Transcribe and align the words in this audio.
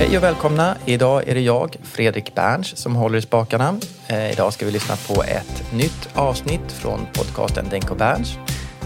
Hej 0.00 0.16
och 0.16 0.22
välkomna. 0.22 0.76
Idag 0.84 1.28
är 1.28 1.34
det 1.34 1.40
jag, 1.40 1.76
Fredrik 1.82 2.34
Berns, 2.34 2.76
som 2.76 2.96
håller 2.96 3.18
i 3.18 3.22
spakarna. 3.22 3.76
Eh, 4.08 4.32
idag 4.32 4.52
ska 4.52 4.66
vi 4.66 4.72
lyssna 4.72 4.96
på 4.96 5.22
ett 5.22 5.72
nytt 5.72 6.08
avsnitt 6.14 6.72
från 6.72 7.00
podcasten 7.12 7.66
Denk 7.70 7.90
och 7.90 7.96
Berns. 7.96 8.36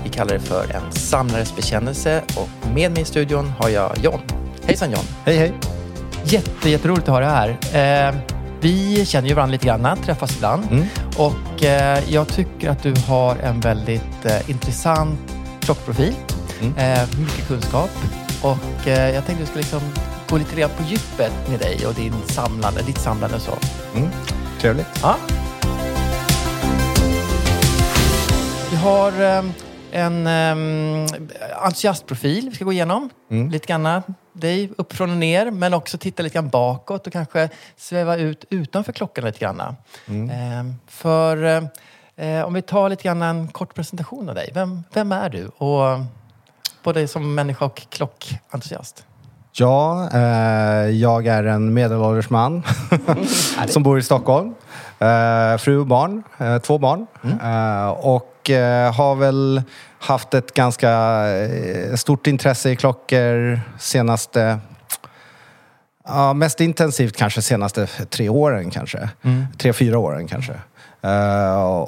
Vi 0.04 0.10
kallar 0.10 0.32
det 0.34 0.40
för 0.40 0.74
en 0.74 0.92
samlares 0.92 1.56
bekännelse 1.56 2.22
och 2.36 2.48
med 2.74 2.92
mig 2.92 3.02
i 3.02 3.04
studion 3.04 3.52
har 3.58 3.68
jag 3.68 3.98
John. 4.02 4.20
Hejsan 4.66 4.90
John! 4.90 5.04
Hej 5.24 5.36
hej! 5.36 5.52
Jätte, 6.24 6.70
jätteroligt 6.70 7.08
att 7.08 7.14
ha 7.14 7.20
dig 7.20 7.58
här. 7.72 8.08
Eh, 8.08 8.14
vi 8.60 9.06
känner 9.06 9.28
ju 9.28 9.34
varandra 9.34 9.52
lite 9.52 9.66
grann, 9.66 9.98
träffas 10.04 10.36
ibland. 10.36 10.64
Mm. 10.70 10.86
Och 11.16 11.64
eh, 11.64 12.02
jag 12.08 12.28
tycker 12.28 12.70
att 12.70 12.82
du 12.82 12.94
har 13.06 13.36
en 13.36 13.60
väldigt 13.60 14.24
eh, 14.24 14.50
intressant 14.50 15.20
klockprofil. 15.60 16.14
Mm. 16.60 16.76
Eh, 16.76 17.08
mycket 17.18 17.48
kunskap. 17.48 17.90
Och 18.42 18.88
eh, 18.88 19.14
jag 19.14 19.26
tänkte 19.26 19.32
att 19.32 19.40
vi 19.40 19.46
skulle 19.46 19.62
liksom 19.62 20.11
gå 20.32 20.38
lite 20.38 20.56
grann 20.56 20.70
på 20.76 20.82
djupet 20.82 21.48
med 21.48 21.60
dig 21.60 21.86
och 21.86 21.94
din 21.94 22.12
samlande, 22.26 22.82
ditt 22.82 22.98
samlande 22.98 23.36
och 23.36 23.42
så. 23.42 23.52
Mm. 23.94 24.10
Trevligt. 24.60 24.86
Ja. 25.02 25.16
Vi 28.70 28.76
har 28.76 29.12
eh, 29.22 29.44
en 29.90 30.26
eh, 30.26 31.06
entusiastprofil 31.56 32.48
vi 32.48 32.54
ska 32.54 32.64
gå 32.64 32.72
igenom. 32.72 33.10
Mm. 33.30 33.50
Lite 33.50 33.66
grann 33.66 34.02
dig 34.32 34.70
uppifrån 34.76 35.10
och 35.10 35.16
ner, 35.16 35.50
men 35.50 35.74
också 35.74 35.98
titta 35.98 36.22
lite 36.22 36.34
grann 36.34 36.48
bakåt 36.48 37.06
och 37.06 37.12
kanske 37.12 37.48
sväva 37.76 38.16
ut 38.16 38.44
utanför 38.50 38.92
klockan 38.92 39.24
lite 39.24 39.38
grann. 39.38 39.76
Mm. 40.06 40.30
Eh, 40.30 40.74
för 40.86 41.68
eh, 42.16 42.42
om 42.42 42.54
vi 42.54 42.62
tar 42.62 42.88
lite 42.88 43.02
grann 43.02 43.22
en 43.22 43.48
kort 43.48 43.74
presentation 43.74 44.28
av 44.28 44.34
dig. 44.34 44.50
Vem, 44.54 44.84
vem 44.92 45.12
är 45.12 45.28
du? 45.28 45.46
Och 45.46 46.00
både 46.82 47.08
som 47.08 47.34
människa 47.34 47.64
och 47.64 47.82
klockentusiast. 47.90 49.04
Ja, 49.54 50.08
eh, 50.12 50.90
jag 50.90 51.26
är 51.26 51.44
en 51.44 51.74
medelålders 51.74 52.30
man 52.30 52.62
som 53.68 53.82
bor 53.82 53.98
i 53.98 54.02
Stockholm. 54.02 54.54
Eh, 54.98 55.58
fru 55.58 55.78
och 55.78 55.86
barn, 55.86 56.22
eh, 56.38 56.58
två 56.58 56.78
barn. 56.78 57.06
Eh, 57.42 57.88
och 57.88 58.50
eh, 58.50 58.94
har 58.94 59.14
väl 59.14 59.62
haft 59.98 60.34
ett 60.34 60.54
ganska 60.54 60.90
eh, 61.28 61.94
stort 61.94 62.26
intresse 62.26 62.70
i 62.70 62.76
klockor 62.76 63.60
senaste 63.78 64.58
Ja, 66.04 66.32
mest 66.32 66.60
intensivt 66.60 67.16
kanske 67.16 67.42
senaste 67.42 67.86
tre 67.86 68.28
åren 68.28 68.70
kanske. 68.70 69.08
Tre, 69.58 69.72
fyra 69.72 69.98
åren 69.98 70.28
kanske. 70.28 70.52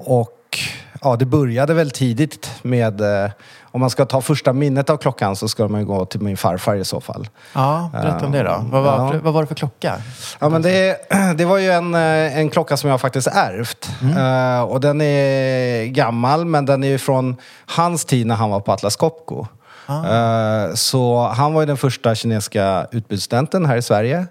Och 0.05 0.59
ja, 1.05 1.17
det 1.17 1.25
började 1.27 1.75
väl 1.75 1.91
tidigt 1.91 2.51
med, 2.63 3.01
eh, 3.25 3.31
om 3.63 3.81
man 3.81 3.91
ska 3.91 4.05
ta 4.05 4.21
första 4.21 4.53
minnet 4.53 4.91
av 4.91 4.97
klockan 4.97 5.37
så 5.37 5.49
ska 5.49 5.69
man 5.69 5.87
gå 5.87 6.05
till 6.05 6.21
min 6.21 6.37
farfar 6.37 6.75
i 6.77 6.85
så 6.85 7.01
fall. 7.01 7.29
Ja, 7.55 7.91
berätta 7.93 8.27
om 8.27 8.33
det 8.33 8.43
då. 8.43 8.65
Vad 8.71 8.83
var, 8.83 8.93
Ja. 9.15 9.21
vad 9.23 9.35
var 9.35 9.41
det 9.43 9.47
för 9.47 9.55
klocka? 9.55 9.95
Ja, 10.39 10.49
men 10.49 10.63
det, 10.63 10.97
det 11.37 11.45
var 11.45 11.59
ju 11.59 11.71
en, 11.71 11.95
eh, 11.95 12.39
en 12.39 12.51
klocka 12.51 12.77
som 12.77 12.91
jag 12.91 13.01
faktiskt 13.01 13.27
ärvt. 13.27 13.89
Eh, 14.17 14.63
och 14.63 14.81
den 14.81 15.01
är 15.01 15.85
gammal, 15.87 16.45
men 16.45 16.67
den 16.67 16.85
är 16.85 16.89
ju 16.89 16.99
från 16.99 17.37
hans 17.67 18.05
tid 18.05 18.27
när 18.27 18.35
han 18.35 18.51
var 18.51 18.61
på 18.61 18.73
Atlas 18.73 18.97
Copco. 18.97 19.47
Eh, 19.89 20.75
så 20.75 21.29
han 21.37 21.55
var 21.55 21.63
ju 21.63 21.67
den 21.67 21.77
första 21.77 22.15
kinesiska 22.15 22.87
utbytesstudenten 22.93 23.67
här 23.67 23.77
i 23.77 23.83
Sverige. 23.83 24.27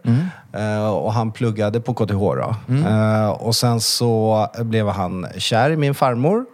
Eh, 0.53 0.87
och 0.89 1.13
han 1.13 1.31
pluggade 1.31 1.81
på 1.81 1.93
KTH 1.93 2.13
då. 2.13 2.55
Eh, 2.87 3.29
och 3.29 3.55
sen 3.55 3.81
så 3.81 4.47
blev 4.59 4.89
han 4.89 5.27
kär 5.37 5.69
i 5.69 5.77
min 5.77 5.95
farmor, 5.95 6.45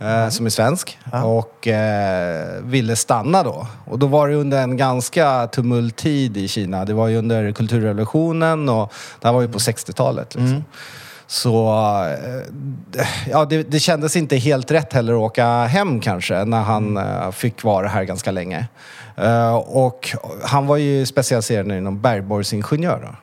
eh, 0.00 0.28
som 0.28 0.46
är 0.46 0.50
svensk. 0.50 0.98
Och 1.24 1.68
eh, 1.68 2.62
ville 2.62 2.96
stanna 2.96 3.42
då. 3.42 3.66
Och 3.84 3.98
då 3.98 4.06
var 4.06 4.28
det 4.28 4.34
under 4.34 4.62
en 4.62 4.76
ganska 4.76 5.46
tumulttid 5.46 6.36
i 6.36 6.48
Kina. 6.48 6.84
Det 6.84 6.94
var 6.94 7.08
ju 7.08 7.16
under 7.16 7.52
kulturrevolutionen 7.52 8.68
och 8.68 8.92
det 9.20 9.26
här 9.28 9.32
var 9.34 9.42
ju 9.42 9.48
på 9.48 9.58
60-talet. 9.58 10.34
Liksom. 10.34 10.64
Så 11.26 11.68
eh, 12.98 13.02
ja, 13.30 13.44
det, 13.44 13.62
det 13.70 13.80
kändes 13.80 14.16
inte 14.16 14.36
helt 14.36 14.70
rätt 14.70 14.92
heller 14.92 15.12
att 15.12 15.18
åka 15.18 15.46
hem 15.64 16.00
kanske 16.00 16.44
när 16.44 16.62
han 16.62 16.96
eh, 16.96 17.30
fick 17.30 17.64
vara 17.64 17.88
här 17.88 18.04
ganska 18.04 18.30
länge. 18.30 18.66
Eh, 19.16 19.54
och 19.56 20.10
han 20.42 20.66
var 20.66 20.76
ju 20.76 21.06
specialiserad 21.06 21.72
inom 21.72 22.00
bergborrsingenjör. 22.00 23.00
Då. 23.02 23.16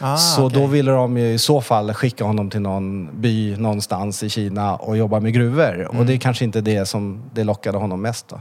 Ah, 0.00 0.16
så 0.16 0.46
okej. 0.46 0.60
då 0.60 0.66
ville 0.66 0.90
de 0.92 1.18
ju 1.18 1.32
i 1.32 1.38
så 1.38 1.60
fall 1.60 1.94
skicka 1.94 2.24
honom 2.24 2.50
till 2.50 2.60
någon 2.60 3.20
by 3.20 3.56
någonstans 3.56 4.22
i 4.22 4.28
Kina 4.30 4.76
och 4.76 4.96
jobba 4.96 5.20
med 5.20 5.32
gruvor. 5.32 5.84
Och 5.86 5.94
Mm. 5.94 6.06
det 6.06 6.14
är 6.14 6.18
kanske 6.18 6.44
inte 6.44 6.60
det 6.60 6.86
som 6.86 7.22
det 7.34 7.44
lockade 7.44 7.78
honom 7.78 8.02
mest. 8.02 8.28
Då. 8.28 8.40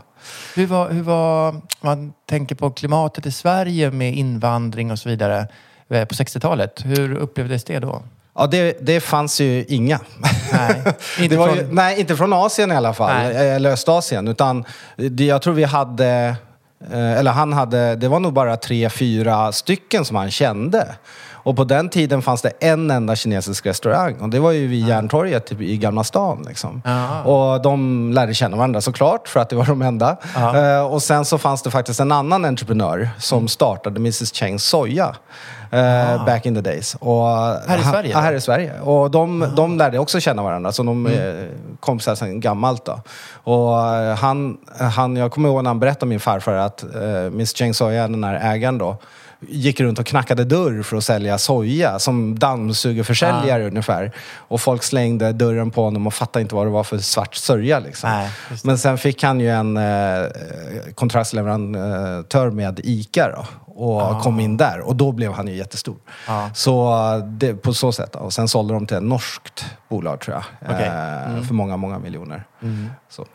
Hur 0.55 0.67
var, 0.67 0.89
hur 0.89 1.01
var, 1.03 1.55
man 1.81 2.13
tänker 2.29 2.55
på 2.55 2.71
klimatet 2.71 3.25
i 3.25 3.31
Sverige 3.31 3.91
med 3.91 4.13
invandring 4.15 4.91
och 4.91 4.99
så 4.99 5.09
vidare 5.09 5.47
på 5.87 5.95
60-talet. 5.95 6.81
Hur 6.85 7.13
upplevdes 7.15 7.63
det 7.63 7.79
då? 7.79 8.01
Ja, 8.37 8.47
det, 8.47 8.77
det 8.81 8.99
fanns 8.99 9.41
ju 9.41 9.65
inga. 9.67 9.99
Nej, 10.53 10.83
inte 11.19 11.35
från- 11.35 11.55
ju, 11.55 11.67
nej, 11.71 11.99
inte 11.99 12.15
från 12.15 12.33
Asien 12.33 12.71
i 12.71 12.75
alla 12.75 12.93
fall. 12.93 13.13
Nej. 13.23 13.49
Eller 13.49 13.71
Östasien. 13.71 14.27
Utan 14.27 14.65
det, 14.95 15.25
jag 15.25 15.41
tror 15.41 15.53
vi 15.53 15.63
hade... 15.63 16.35
eh, 16.91 17.11
Eller 17.19 17.31
han 17.31 17.53
hade... 17.53 17.95
Det 17.95 18.07
var 18.07 18.19
nog 18.19 18.33
bara 18.33 18.57
tre, 18.57 18.89
fyra 18.89 19.51
stycken 19.51 20.05
som 20.05 20.15
han 20.15 20.31
kände. 20.31 20.95
Och 21.45 21.55
på 21.55 21.63
den 21.63 21.89
tiden 21.89 22.21
fanns 22.21 22.41
det 22.41 22.51
en 22.59 22.91
enda 22.91 23.15
kinesisk 23.15 23.65
restaurang. 23.65 24.15
Och 24.21 24.29
det 24.29 24.39
var 24.39 24.51
ju 24.51 24.67
vid 24.67 24.87
Järntorget 24.87 25.45
typ, 25.47 25.61
i 25.61 25.77
Gamla 25.77 26.03
stan. 26.03 26.45
Liksom. 26.47 26.81
Och 27.25 27.61
de 27.61 28.11
lärde 28.13 28.33
känna 28.33 28.57
varandra 28.57 28.81
såklart, 28.81 29.27
för 29.27 29.39
att 29.39 29.49
det 29.49 29.55
var 29.55 29.65
de 29.65 29.81
enda. 29.81 30.17
Eh, 30.35 30.85
och 30.85 31.03
sen 31.03 31.25
så 31.25 31.37
fanns 31.37 31.61
det 31.61 31.71
faktiskt 31.71 31.99
en 31.99 32.11
annan 32.11 32.45
entreprenör 32.45 33.09
som 33.19 33.47
startade 33.47 33.95
Mrs 33.99 34.33
Cheng 34.33 34.59
Soja. 34.59 35.15
eh, 35.71 36.25
Back 36.25 36.45
in 36.45 36.55
the 36.55 36.61
days. 36.61 36.95
Och 36.99 37.27
Här 37.67 37.79
i 37.79 37.83
Sverige 37.83 38.11
Ja, 38.11 38.19
här 38.19 38.33
i 38.33 38.41
Sverige. 38.41 38.79
Och 38.81 39.11
de, 39.11 39.45
de 39.55 39.77
lärde 39.77 39.99
också 39.99 40.19
känna 40.19 40.43
varandra, 40.43 40.71
så 40.71 40.83
de 40.83 41.05
är 41.05 41.49
kompisar 41.79 42.15
sedan 42.15 42.39
gammalt. 42.39 42.85
Då. 42.85 43.01
Och 43.43 43.87
eh, 43.87 44.15
han, 44.15 44.57
han, 44.79 45.15
jag 45.15 45.31
kommer 45.31 45.49
ihåg 45.49 45.63
när 45.63 45.69
han 45.69 45.79
berättade 45.79 46.03
om 46.03 46.09
min 46.09 46.19
farfar 46.19 46.53
att 46.53 46.83
uh, 46.95 47.29
Miss 47.31 47.55
Cheng 47.55 47.73
Soya, 47.73 48.07
den 48.07 48.23
här 48.23 48.53
ägaren 48.53 48.77
då, 48.77 48.97
gick 49.49 49.79
runt 49.79 49.99
och 49.99 50.05
knackade 50.05 50.43
dörr 50.43 50.83
för 50.83 50.97
att 50.97 51.03
sälja 51.03 51.37
soja 51.37 51.99
som 51.99 52.39
dammsugarförsäljare 52.39 53.67
ungefär. 53.67 54.11
Och 54.37 54.61
folk 54.61 54.83
slängde 54.83 55.31
dörren 55.31 55.71
på 55.71 55.83
honom 55.83 56.07
och 56.07 56.13
fattade 56.13 56.41
inte 56.41 56.55
vad 56.55 56.67
det 56.67 56.71
var 56.71 56.83
för 56.83 56.97
svart 56.97 57.35
sörja. 57.35 57.79
Liksom. 57.79 58.09
Nej. 58.09 58.29
Men 58.63 58.77
sen 58.77 58.97
fick 58.97 59.23
han 59.23 59.39
ju 59.39 59.49
en 59.49 59.77
eh, 59.77 60.25
kontraktsleverantör 60.95 62.49
med 62.49 62.79
ICA 62.83 63.31
då, 63.31 63.64
och 63.75 64.21
kom 64.21 64.39
in 64.39 64.57
där. 64.57 64.79
Och 64.79 64.95
då 64.95 65.11
blev 65.11 65.33
han 65.33 65.47
ju 65.47 65.55
jättestor. 65.55 65.95
Ah. 66.27 66.49
Så 66.53 66.93
eh, 67.13 67.17
det, 67.25 67.53
på 67.53 67.73
så 67.73 67.91
sätt. 67.91 68.11
Då. 68.11 68.19
Och 68.19 68.33
sen 68.33 68.47
sålde 68.47 68.73
de 68.73 68.87
till 68.87 68.97
ett 68.97 69.03
norskt 69.03 69.65
bolag 69.89 70.19
tror 70.19 70.35
jag. 70.35 70.43
Okej. 70.75 70.85
Eh, 70.87 71.43
För 71.43 71.53
många, 71.53 71.77
många 71.77 71.99
miljoner. 71.99 72.43
Så. 73.09 73.25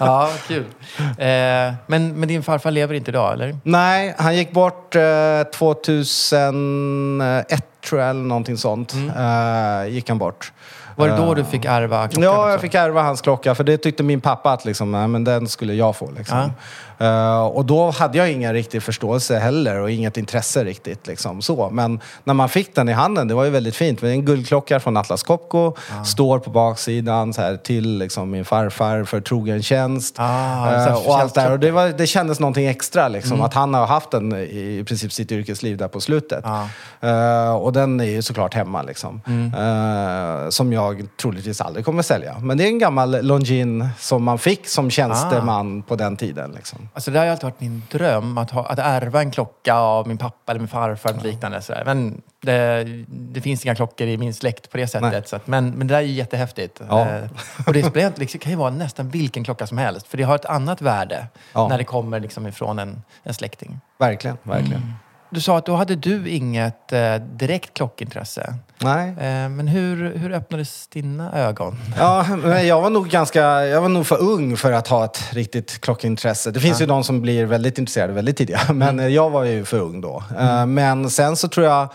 Ja, 0.00 0.30
kul. 0.48 0.64
Eh, 0.98 1.74
men, 1.86 2.20
men 2.20 2.28
din 2.28 2.42
farfar 2.42 2.70
lever 2.70 2.94
inte 2.94 3.10
idag, 3.10 3.32
eller? 3.32 3.56
Nej, 3.62 4.14
han 4.18 4.36
gick 4.36 4.52
bort 4.52 4.96
eh, 4.96 5.42
2001 5.54 7.64
tror 7.88 8.00
jag, 8.00 8.10
eller 8.10 8.22
någonting 8.22 8.56
sånt. 8.56 8.94
Eh, 9.16 9.86
gick 9.88 10.08
han 10.08 10.18
bort. 10.18 10.52
Var 10.96 11.08
det 11.08 11.16
då 11.16 11.34
du 11.34 11.44
fick 11.44 11.64
ärva 11.64 12.08
klockan? 12.08 12.22
Ja, 12.32 12.50
jag 12.50 12.60
fick 12.60 12.74
ärva 12.74 13.02
hans 13.02 13.20
klocka 13.20 13.54
för 13.54 13.64
det 13.64 13.76
tyckte 13.78 14.02
min 14.02 14.20
pappa 14.20 14.52
att 14.52 14.64
liksom, 14.64 14.92
nej, 14.92 15.08
men 15.08 15.24
den 15.24 15.48
skulle 15.48 15.74
jag 15.74 15.96
få. 15.96 16.10
Liksom. 16.16 16.52
Eh, 16.98 17.42
och 17.42 17.64
då 17.64 17.90
hade 17.90 18.18
jag 18.18 18.32
ingen 18.32 18.52
riktig 18.52 18.82
förståelse 18.82 19.38
heller 19.38 19.80
och 19.80 19.90
inget 19.90 20.16
intresse 20.16 20.64
riktigt. 20.64 21.06
Liksom, 21.06 21.42
så. 21.42 21.70
Men 21.70 22.00
när 22.24 22.34
man 22.34 22.48
fick 22.48 22.74
den 22.74 22.88
i 22.88 22.92
handen, 22.92 23.28
det 23.28 23.34
var 23.34 23.44
ju 23.44 23.50
väldigt 23.50 23.76
fint. 23.76 24.00
Det 24.00 24.08
är 24.08 24.12
en 24.12 24.24
guldklocka 24.24 24.80
från 24.80 24.96
Atlas 24.96 25.22
Copco, 25.22 25.74
står 26.04 26.38
på 26.38 26.50
baksidan 26.50 27.32
så 27.34 27.42
här, 27.42 27.56
till 27.56 27.98
liksom, 27.98 28.30
min 28.30 28.44
farfar 28.44 29.04
för 29.04 29.20
trogen 29.20 29.62
tjänst. 29.62 30.14
Ah, 30.18 30.52
Eh, 30.72 31.06
och 31.08 31.18
allt 31.20 31.34
där. 31.34 31.50
Och 31.52 31.58
det, 31.58 31.70
var, 31.70 31.88
det 31.88 32.06
kändes 32.06 32.40
någonting 32.40 32.66
extra, 32.66 33.08
liksom, 33.08 33.32
Mm. 33.32 33.44
att 33.44 33.54
han 33.54 33.74
har 33.74 33.86
haft 33.86 34.10
den 34.10 34.32
i, 34.32 34.78
i 34.80 34.84
princip 34.84 35.12
sitt 35.12 35.32
yrkesliv 35.32 35.76
där 35.76 35.88
på 35.88 36.00
slutet. 36.00 36.44
Ja. 36.44 36.68
Eh, 37.08 37.54
och 37.54 37.72
den 37.72 38.00
är 38.00 38.04
ju 38.04 38.22
såklart 38.22 38.54
hemma. 38.54 38.82
Liksom. 38.82 39.20
Mm. 39.26 39.54
Eh, 39.54 40.48
som 40.48 40.72
jag 40.72 40.81
troligtvis 41.20 41.60
aldrig 41.60 41.84
kommer 41.84 42.02
sälja. 42.02 42.38
Men 42.38 42.58
det 42.58 42.64
är 42.64 42.68
en 42.68 42.78
gammal 42.78 43.22
Longines 43.26 44.06
som 44.06 44.24
man 44.24 44.38
fick 44.38 44.68
som 44.68 44.90
tjänsteman 44.90 45.82
på 45.82 45.96
den 45.96 46.16
tiden. 46.16 46.52
Liksom. 46.52 46.88
Alltså 46.94 47.10
det 47.10 47.18
har 47.18 47.26
alltid 47.26 47.44
varit 47.44 47.60
min 47.60 47.82
dröm, 47.90 48.38
att, 48.38 48.50
ha, 48.50 48.66
att 48.66 48.78
ärva 48.78 49.20
en 49.20 49.30
klocka 49.30 49.74
av 49.74 50.08
min 50.08 50.18
pappa 50.18 50.52
eller 50.52 50.60
min 50.60 50.68
farfar 50.68 51.10
eller 51.10 51.22
liknande. 51.22 51.62
Sådär. 51.62 51.82
Men 51.86 52.22
det, 52.42 52.84
det 53.08 53.40
finns 53.40 53.64
inga 53.64 53.74
klockor 53.74 54.06
i 54.06 54.16
min 54.16 54.34
släkt 54.34 54.70
på 54.70 54.76
det 54.76 54.86
sättet. 54.86 55.28
Så 55.28 55.36
att, 55.36 55.46
men, 55.46 55.70
men 55.70 55.86
det 55.86 55.94
där 55.94 56.00
är 56.00 56.06
ju 56.06 56.12
jättehäftigt. 56.12 56.80
Ja. 56.88 57.00
Eh, 57.08 57.24
och 57.66 57.72
det 57.72 57.82
spelar 57.82 58.12
liksom, 58.16 58.40
kan 58.40 58.52
ju 58.52 58.58
vara 58.58 58.70
nästan 58.70 59.08
vilken 59.08 59.44
klocka 59.44 59.66
som 59.66 59.78
helst. 59.78 60.06
För 60.06 60.16
det 60.18 60.22
har 60.24 60.34
ett 60.34 60.44
annat 60.44 60.82
värde 60.82 61.26
Ja. 61.52 61.68
när 61.68 61.78
det 61.78 61.84
kommer 61.84 62.20
liksom 62.20 62.46
ifrån 62.46 62.78
en, 62.78 63.02
en 63.22 63.34
släkting. 63.34 63.80
Verkligen, 63.98 64.36
verkligen. 64.42 64.94
Du 65.34 65.40
sa 65.40 65.58
att 65.58 65.66
då 65.66 65.74
hade 65.76 65.96
du 65.96 66.28
inget 66.28 66.92
eh, 66.92 67.14
direkt 67.14 67.74
klockintresse. 67.74 68.54
Nej. 68.78 69.08
Eh, 69.08 69.48
men 69.48 69.68
hur, 69.68 70.16
hur 70.16 70.32
öppnades 70.32 70.86
dina 70.86 71.32
ögon? 71.32 71.78
Ja, 71.98 72.26
men 72.42 72.66
jag 72.66 72.80
var 72.80 72.90
nog 72.90 73.08
ganska, 73.08 73.40
jag 73.66 73.80
var 73.80 73.88
nog 73.88 74.06
för 74.06 74.20
ung 74.20 74.56
för 74.56 74.72
att 74.72 74.88
ha 74.88 75.04
ett 75.04 75.20
riktigt 75.32 75.80
klockintresse. 75.80 76.50
Det 76.50 76.60
finns 76.60 76.82
ju 76.82 76.86
de 76.86 77.04
som 77.04 77.20
blir 77.20 77.46
väldigt 77.46 77.78
intresserade 77.78 78.12
väldigt 78.12 78.36
tidigt, 78.36 78.58
men 78.72 79.00
eh, 79.00 79.06
jag 79.06 79.30
var 79.30 79.44
ju 79.44 79.64
för 79.64 79.78
ung 79.78 80.00
då. 80.00 80.22
Eh, 80.38 80.66
Men 80.66 81.10
sen 81.10 81.36
så 81.36 81.48
tror 81.48 81.66
jag, 81.66 81.88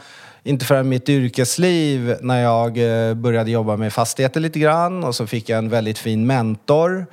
inte 0.47 0.65
förrän 0.65 0.89
mitt 0.89 1.09
yrkesliv, 1.09 2.15
när 2.21 2.41
jag 2.41 2.77
eh, 2.77 3.13
började 3.13 3.51
jobba 3.51 3.77
med 3.77 3.93
fastigheter 3.93 4.39
lite 4.39 4.59
grann 4.59 5.03
och 5.03 5.15
så 5.15 5.27
fick 5.27 5.49
jag 5.49 5.57
en 5.57 5.69
väldigt 5.69 5.97
fin 5.97 6.27
mentor 6.27 7.05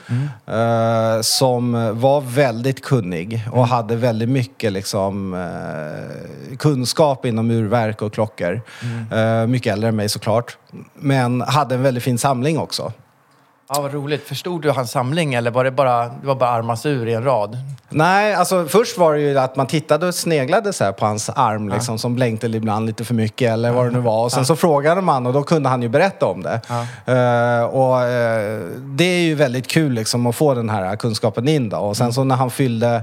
eh, 0.46 1.20
som 1.20 1.72
var 2.00 2.20
väldigt 2.20 2.82
kunnig 2.82 3.48
och 3.52 3.68
hade 3.68 3.96
väldigt 3.96 4.28
mycket 4.28 4.72
liksom, 4.72 5.34
eh, 5.34 6.56
kunskap 6.56 7.26
inom 7.26 7.50
urverk 7.50 8.02
och 8.02 8.12
klockor. 8.12 8.62
Eh, 9.12 9.46
mycket 9.46 9.72
äldre 9.72 9.88
än 9.88 9.96
mig 9.96 10.08
såklart. 10.08 10.56
Men 10.94 11.40
hade 11.40 11.74
en 11.74 11.82
väldigt 11.82 12.04
fin 12.04 12.18
samling 12.18 12.58
också. 12.58 12.92
Ja, 13.68 13.80
vad 13.80 13.92
roligt. 13.94 14.28
Förstod 14.28 14.62
du 14.62 14.70
hans 14.70 14.90
samling 14.90 15.34
eller 15.34 15.50
var 15.50 15.64
det 15.64 15.70
bara, 15.70 16.04
det 16.04 16.26
var 16.26 16.34
bara 16.34 16.50
armasur 16.50 17.08
i 17.08 17.14
en 17.14 17.24
rad? 17.24 17.58
Nej, 17.88 18.34
alltså 18.34 18.66
först 18.68 18.98
var 18.98 19.14
det 19.14 19.20
ju 19.20 19.38
att 19.38 19.56
man 19.56 19.66
tittade 19.66 20.06
och 20.06 20.14
sneglade 20.14 20.72
så 20.72 20.92
på 20.92 21.06
hans 21.06 21.28
arm 21.28 21.68
liksom, 21.68 21.98
som 21.98 22.14
blänkte 22.14 22.46
ibland 22.46 22.86
lite 22.86 23.04
för 23.04 23.14
mycket 23.14 23.52
eller 23.52 23.72
vad 23.72 23.86
det 23.86 23.90
nu 23.90 23.98
var. 23.98 24.24
Och 24.24 24.32
sen 24.32 24.46
så 24.46 24.56
frågade 24.56 25.00
man 25.00 25.26
och 25.26 25.32
då 25.32 25.42
kunde 25.42 25.68
han 25.68 25.82
ju 25.82 25.88
berätta 25.88 26.26
om 26.26 26.42
det. 26.42 26.60
Eh, 27.06 27.64
och 27.64 28.02
eh, 28.02 28.60
det 28.80 29.04
är 29.04 29.22
ju 29.22 29.34
väldigt 29.34 29.68
kul 29.68 29.92
liksom 29.92 30.26
att 30.26 30.36
få 30.36 30.54
den 30.54 30.70
här 30.70 30.96
kunskapen 30.96 31.48
in 31.48 31.68
då. 31.68 31.76
Och 31.76 31.96
sen 31.96 32.12
så 32.12 32.24
när 32.24 32.36
han 32.36 32.50
fyllde 32.50 33.02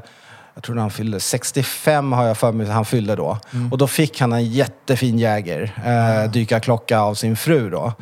jag 0.53 0.63
tror 0.63 0.75
han 0.75 0.91
fyllde 0.91 1.19
65 1.19 2.11
har 2.11 2.25
jag 2.25 2.37
för 2.37 2.51
mig 2.51 2.67
han 2.67 2.85
fyllde 2.85 3.15
då. 3.15 3.37
Och 3.71 3.77
då 3.77 3.87
fick 3.87 4.19
han 4.21 4.33
en 4.33 4.45
jättefin 4.45 5.19
Jäger, 5.19 5.71
eh, 5.85 6.31
dykarklocka 6.31 6.99
av 6.99 7.13
sin 7.13 7.35
fru 7.35 7.69
då. 7.69 7.93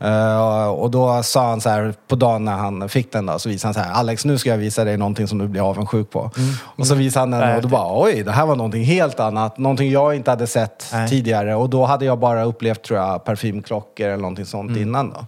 Eh, 0.00 0.68
och 0.68 0.90
då 0.90 1.22
sa 1.22 1.48
han 1.48 1.60
så 1.60 1.68
här, 1.68 1.94
på 2.08 2.16
dagen 2.16 2.44
när 2.44 2.52
han 2.52 2.88
fick 2.88 3.12
den 3.12 3.26
då, 3.26 3.38
så 3.38 3.48
visade 3.48 3.68
han 3.68 3.74
så 3.74 3.80
här, 3.90 4.00
Alex 4.00 4.24
nu 4.24 4.38
ska 4.38 4.50
jag 4.50 4.58
visa 4.58 4.84
dig 4.84 4.96
någonting 4.96 5.28
som 5.28 5.38
du 5.38 5.48
blir 5.48 5.70
avundsjuk 5.70 6.10
på. 6.10 6.30
Och 6.62 6.86
så 6.86 6.94
visade 6.94 7.20
han 7.20 7.30
den 7.30 7.40
och 7.56 7.62
då 7.62 7.68
bara, 7.68 8.02
oj, 8.02 8.22
det 8.22 8.32
här 8.32 8.46
var 8.46 8.56
någonting 8.56 8.84
helt 8.84 9.20
annat. 9.20 9.58
Någonting 9.58 9.90
jag 9.90 10.14
inte 10.16 10.30
hade 10.30 10.46
sett 10.46 10.92
tidigare. 11.08 11.54
Och 11.54 11.70
då 11.70 11.84
hade 11.84 12.04
jag 12.04 12.18
bara 12.18 12.44
upplevt, 12.44 12.82
tror 12.82 12.98
jag, 12.98 13.24
parfymklockor 13.24 14.06
eller 14.06 14.16
någonting 14.16 14.46
sånt 14.46 14.76
innan 14.76 15.10
då. 15.10 15.26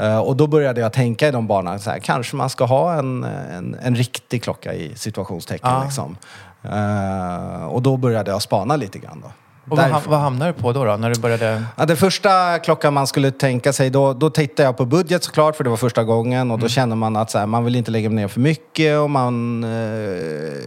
Eh, 0.00 0.18
och 0.18 0.36
då 0.36 0.46
började 0.46 0.80
jag 0.80 0.92
tänka 0.92 1.28
i 1.28 1.30
de 1.30 1.46
banorna, 1.46 1.78
så 1.78 1.90
här, 1.90 1.98
kanske 1.98 2.36
man 2.36 2.50
ska 2.50 2.64
ha 2.64 2.94
en, 2.94 3.24
en, 3.24 3.76
en 3.82 3.96
riktig 3.96 4.42
klocka 4.42 4.74
i 4.74 4.92
situationstecken. 4.96 5.70
Ja. 5.70 5.84
Liksom. 5.84 6.16
Eh, 6.62 7.64
och 7.64 7.82
då 7.82 7.96
började 7.96 8.30
jag 8.30 8.42
spana 8.42 8.76
lite 8.76 8.98
grann. 8.98 9.20
Då. 9.20 9.32
Och 9.70 9.78
vad, 9.78 10.02
vad 10.06 10.20
hamnade 10.20 10.52
du 10.52 10.62
på 10.62 10.72
då, 10.72 10.84
då 10.84 10.96
när 10.96 11.10
du 11.10 11.20
började? 11.20 11.64
Ja, 11.76 11.86
det 11.86 11.96
första 11.96 12.58
klockan 12.58 12.94
man 12.94 13.06
skulle 13.06 13.30
tänka 13.30 13.72
sig, 13.72 13.90
då, 13.90 14.12
då 14.12 14.30
tittade 14.30 14.62
jag 14.62 14.76
på 14.76 14.84
budget 14.84 15.24
såklart, 15.24 15.56
för 15.56 15.64
det 15.64 15.70
var 15.70 15.76
första 15.76 16.04
gången. 16.04 16.50
Och 16.50 16.58
då 16.58 16.68
känner 16.68 16.96
man 16.96 17.16
att 17.16 17.30
så 17.30 17.38
här, 17.38 17.46
man 17.46 17.64
vill 17.64 17.76
inte 17.76 17.90
lägga 17.90 18.08
ner 18.08 18.28
för 18.28 18.40
mycket 18.40 18.98
och 18.98 19.10
man, 19.10 19.64
eh, 19.64 19.70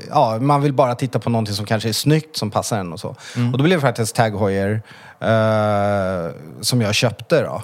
ja, 0.10 0.38
man 0.42 0.62
vill 0.62 0.74
bara 0.74 0.95
titta 0.95 1.19
på 1.19 1.30
någonting 1.30 1.56
som 1.56 1.66
kanske 1.66 1.89
är 1.89 1.94
snyggt, 1.94 2.38
som 2.38 2.51
passar 2.51 2.80
en 2.80 2.94
och 2.94 3.00
så. 3.00 3.10
Och 3.54 3.57
då 3.57 3.63
blev 3.63 3.77
det 3.77 3.81
faktiskt 3.81 4.16
Tag 4.16 4.39
Heuer 4.39 4.81
eh, 5.19 6.31
som 6.62 6.81
jag 6.81 6.94
köpte 6.94 7.42
då. 7.42 7.62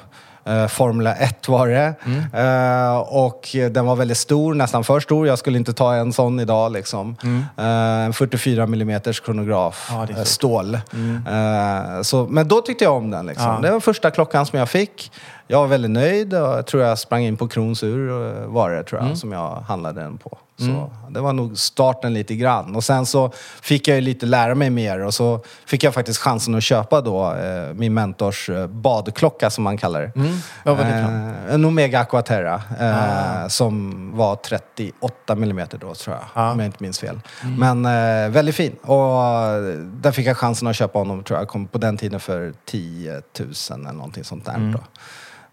Eh, 0.48 0.68
Formula 0.68 1.16
1 1.16 1.48
var 1.48 1.68
det. 1.68 1.94
Eh, 2.34 2.98
och 2.98 3.50
den 3.72 3.86
var 3.86 3.96
väldigt 3.96 4.18
stor, 4.18 4.54
nästan 4.54 4.84
för 4.84 5.00
stor. 5.00 5.28
Jag 5.28 5.40
skulle 5.40 5.58
inte 5.58 5.74
ta 5.74 5.94
en 5.96 6.14
sån 6.14 6.40
idag. 6.40 6.72
Liksom. 6.72 7.16
Eh, 7.58 7.66
en 8.06 8.14
44 8.14 8.64
mm 8.64 9.02
kronograf, 9.26 9.92
Ja, 10.16 10.26
stål. 10.26 10.76
Eh, 10.76 12.02
så, 12.02 12.28
men 12.30 12.48
då 12.48 12.62
tyckte 12.62 12.84
jag 12.84 12.94
om 12.96 13.12
den. 13.12 13.26
Liksom. 13.26 13.46
Ja. 13.46 13.60
Det 13.62 13.72
var 13.72 13.80
första 13.80 14.12
klockan 14.12 14.46
som 14.46 14.60
jag 14.60 14.70
fick. 14.70 15.12
Jag 15.48 15.60
var 15.60 15.68
väldigt 15.68 15.92
nöjd 15.92 16.34
och 16.34 16.40
jag 16.58 16.66
tror 16.66 16.84
jag 16.84 17.00
sprang 17.00 17.24
in 17.24 17.38
på 17.38 17.48
Kronsur 17.48 18.10
eh, 18.42 18.46
var 18.48 18.72
det 18.72 18.84
tror 18.84 19.00
jag, 19.00 19.06
Mm. 19.06 19.16
som 19.18 19.32
jag 19.32 19.64
handlade 19.68 20.02
den 20.02 20.18
på. 20.18 20.38
Så 20.60 20.92
det 21.10 21.20
var 21.22 21.34
nog 21.34 21.58
starten 21.58 22.14
lite 22.14 22.36
grann. 22.36 22.76
Och 22.76 22.84
sen 22.84 23.06
så 23.06 23.32
fick 23.62 23.88
jag 23.88 23.96
ju 23.96 24.02
lite 24.02 24.26
lära 24.26 24.56
mig 24.56 24.70
mer 24.70 25.00
och 25.00 25.14
så 25.14 25.40
fick 25.66 25.84
jag 25.84 25.94
faktiskt 25.94 26.20
chansen 26.20 26.56
att 26.56 26.64
köpa 26.64 27.02
då 27.02 27.34
eh, 27.34 27.74
min 27.74 27.94
mentors 27.94 28.50
eh, 28.50 28.68
badklocka 28.68 29.50
som 29.50 29.64
man 29.64 29.78
kallar 29.78 30.02
det. 30.02 30.12
Mm. 30.16 30.38
Vad 30.66 30.78
var 30.78 30.84
det? 30.86 30.92
Eh, 30.92 31.54
en 31.54 31.66
Omega 31.66 32.00
Aquaterra 32.00 32.62
eh, 32.80 33.48
som 33.48 34.12
var 34.18 34.36
38 34.36 35.34
mm 35.34 35.68
då 35.72 35.96
tror 35.96 36.16
jag, 36.16 36.24
Ah. 36.34 36.52
om 36.52 36.60
jag 36.60 36.66
inte 36.66 36.84
minns 36.84 37.00
fel. 37.00 37.20
Men 37.58 37.86
eh, 37.86 38.30
väldigt 38.32 38.56
fin. 38.56 38.76
Och 38.82 39.24
eh, 39.24 39.62
där 39.78 40.12
fick 40.12 40.28
jag 40.28 40.38
chansen 40.38 40.68
att 40.68 40.76
köpa 40.76 41.00
honom 41.00 41.24
tror 41.24 41.40
jag, 41.40 41.48
kom 41.48 41.68
på 41.68 41.78
den 41.78 41.98
tiden 41.98 42.20
för 42.20 42.54
10 42.66 43.12
000 43.12 43.22
eller 43.70 43.92
någonting 43.92 44.24
sånt 44.24 44.46
där. 44.46 44.74
Då. 44.74 44.80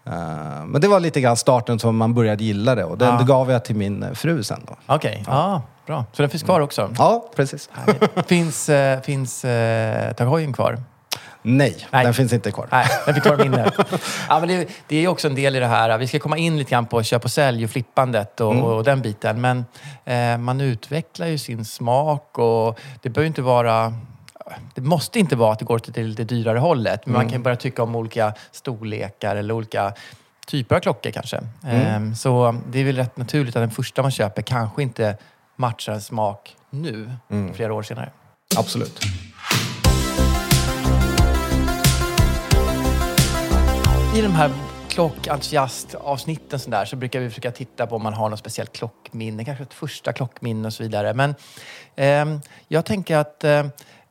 Eh, 0.05 0.65
men 0.65 0.81
det 0.81 0.87
var 0.87 0.99
lite 0.99 1.21
grann 1.21 1.37
starten 1.37 1.79
som 1.79 1.97
man 1.97 2.13
började 2.13 2.43
gilla 2.43 2.75
det 2.75 2.83
och 2.83 2.97
den 2.97 3.13
Ah. 3.13 3.21
gav 3.23 3.51
jag 3.51 3.65
till 3.65 3.75
min 3.75 4.03
eh, 4.03 4.13
fru 4.13 4.43
sen 4.43 4.61
då. 4.67 4.75
Okej, 4.85 5.23
ja. 5.27 5.61
bra. 5.85 6.05
Så 6.11 6.21
den 6.21 6.29
finns 6.29 6.43
kvar 6.43 6.59
också? 6.59 6.89
Ja, 6.97 7.29
precis. 7.35 7.69
Finns, 8.27 8.69
eh, 8.69 9.01
finns 9.01 9.45
eh, 9.45 10.13
Tag 10.13 10.29
Heuer 10.29 10.53
kvar? 10.53 10.83
Nej, 11.41 11.87
Nej. 11.91 12.05
den 12.05 12.13
finns 12.13 12.33
inte 12.33 12.51
kvar. 12.51 12.67
Nej, 12.71 12.87
den 13.05 13.15
fick 13.15 13.25
vara 13.25 13.37
minnet. 13.37 13.73
ja, 14.29 14.39
men 14.39 14.49
det, 14.49 14.67
det 14.87 14.95
är 15.05 15.07
också 15.07 15.27
en 15.27 15.35
del 15.35 15.55
i 15.55 15.59
det 15.59 15.67
här. 15.67 15.97
Vi 15.97 16.07
ska 16.07 16.19
komma 16.19 16.37
in 16.37 16.57
lite 16.57 16.71
grann 16.71 16.85
på 16.85 17.03
köp 17.03 17.23
och 17.23 17.31
sälj 17.31 17.63
och 17.63 17.69
flippandet 17.69 18.41
och, 18.41 18.55
och 18.75 18.83
den 18.83 19.01
biten. 19.01 19.41
Men 19.41 19.65
eh, 20.05 20.37
man 20.37 20.61
utvecklar 20.61 21.27
ju 21.27 21.37
sin 21.37 21.65
smak 21.65 22.37
och 22.37 22.79
det 23.01 23.09
behöver 23.09 23.27
inte 23.27 23.41
vara... 23.41 23.93
Det 24.75 24.81
måste 24.81 25.19
inte 25.19 25.35
vara 25.35 25.53
att 25.53 25.59
det 25.59 25.65
går 25.65 25.79
till 25.79 25.93
det 25.93 26.03
lite 26.03 26.23
dyrare 26.23 26.59
hållet. 26.59 27.05
Men 27.05 27.13
man 27.13 27.29
kan 27.29 27.43
börja 27.43 27.57
tycka 27.57 27.83
om 27.83 27.95
olika 27.95 28.33
storlekar 28.51 29.35
eller 29.35 29.53
olika 29.53 29.93
typer 30.47 30.75
av 30.75 30.79
klockor 30.79 31.11
kanske. 31.11 31.37
Eh, 31.67 32.13
så 32.13 32.55
det 32.67 32.79
är 32.79 32.83
väl 32.83 32.95
rätt 32.95 33.17
naturligt 33.17 33.55
att 33.55 33.61
den 33.61 33.71
första 33.71 34.01
man 34.01 34.11
köper 34.11 34.41
kanske 34.41 34.81
inte 34.83 35.17
matchar 35.55 35.93
en 35.93 36.01
smak 36.01 36.55
nu, 36.69 37.11
flera 37.53 37.73
år 37.73 37.83
senare. 37.83 38.09
Absolut. 38.57 38.99
I 44.15 44.21
de 44.21 44.31
här 44.31 44.51
klockentusiastavsnitten 44.89 46.59
så, 46.59 46.69
där, 46.69 46.85
så 46.85 46.95
brukar 46.95 47.19
vi 47.19 47.29
försöka 47.29 47.51
titta 47.51 47.87
på 47.87 47.95
om 47.95 48.03
man 48.03 48.13
har 48.13 48.29
något 48.29 48.39
speciellt 48.39 48.73
klockminne, 48.73 49.45
kanske 49.45 49.63
ett 49.63 49.73
första 49.73 50.13
klockminne 50.13 50.67
och 50.67 50.73
så 50.73 50.83
vidare. 50.83 51.13
Men 51.13 51.35
ehm, 51.95 52.39
jag 52.67 52.85
tänker 52.85 53.17
att 53.17 53.43
eh, 53.43 53.65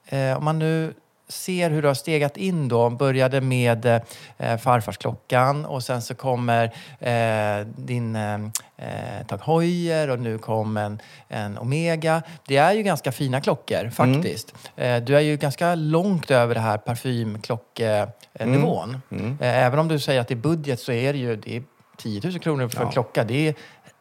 eh, 0.09 0.37
om 0.37 0.45
man 0.45 0.59
nu 0.59 0.95
ser 1.29 1.71
hur 1.71 1.83
du 1.83 1.89
har 1.89 1.95
stegat 1.95 2.37
in 2.37 2.69
då, 2.69 2.91
började 2.91 3.41
med 3.41 3.87
eh, 3.87 4.01
farfarsklockan 4.57 5.65
och 5.65 5.83
sen 5.83 6.03
så 6.03 6.15
kommer 6.15 6.65
eh, 7.01 7.67
din 7.67 8.17
eh, 8.17 8.35
eh 8.77 9.27
Tag 9.29 9.41
Heuer 9.47 10.11
och 10.11 10.19
nu 10.19 10.39
kom 10.39 10.77
en, 10.77 11.01
en 11.29 11.59
Omega. 11.59 12.23
Det 12.47 12.57
är 12.57 12.73
ju 12.73 12.83
ganska 12.83 13.13
fina 13.13 13.41
klockor 13.41 13.91
faktiskt. 13.91 14.55
Eh, 14.77 15.03
du 15.03 15.17
är 15.17 15.21
ju 15.21 15.37
ganska 15.37 15.75
långt 15.75 16.31
över 16.31 16.55
det 16.55 16.61
här 16.61 16.79
parfymklockenivån. 16.79 19.01
Mm. 19.11 19.39
Eh, 19.41 19.65
även 19.65 19.79
om 19.79 19.89
du 19.89 19.99
säger 19.99 20.21
att 20.21 20.29
det 20.29 20.35
är 20.35 20.37
budget 20.37 20.81
så 20.81 20.93
är 20.93 21.13
det 21.13 21.19
ju 21.19 21.37
det 21.37 21.57
är 21.57 21.63
10 21.97 22.21
000 22.25 22.39
kronor 22.39 22.69
för 22.69 22.81
ja. 22.81 22.87
en 22.87 22.93
klocka. 22.93 23.25
Det 23.25 23.49
är, 23.49 23.55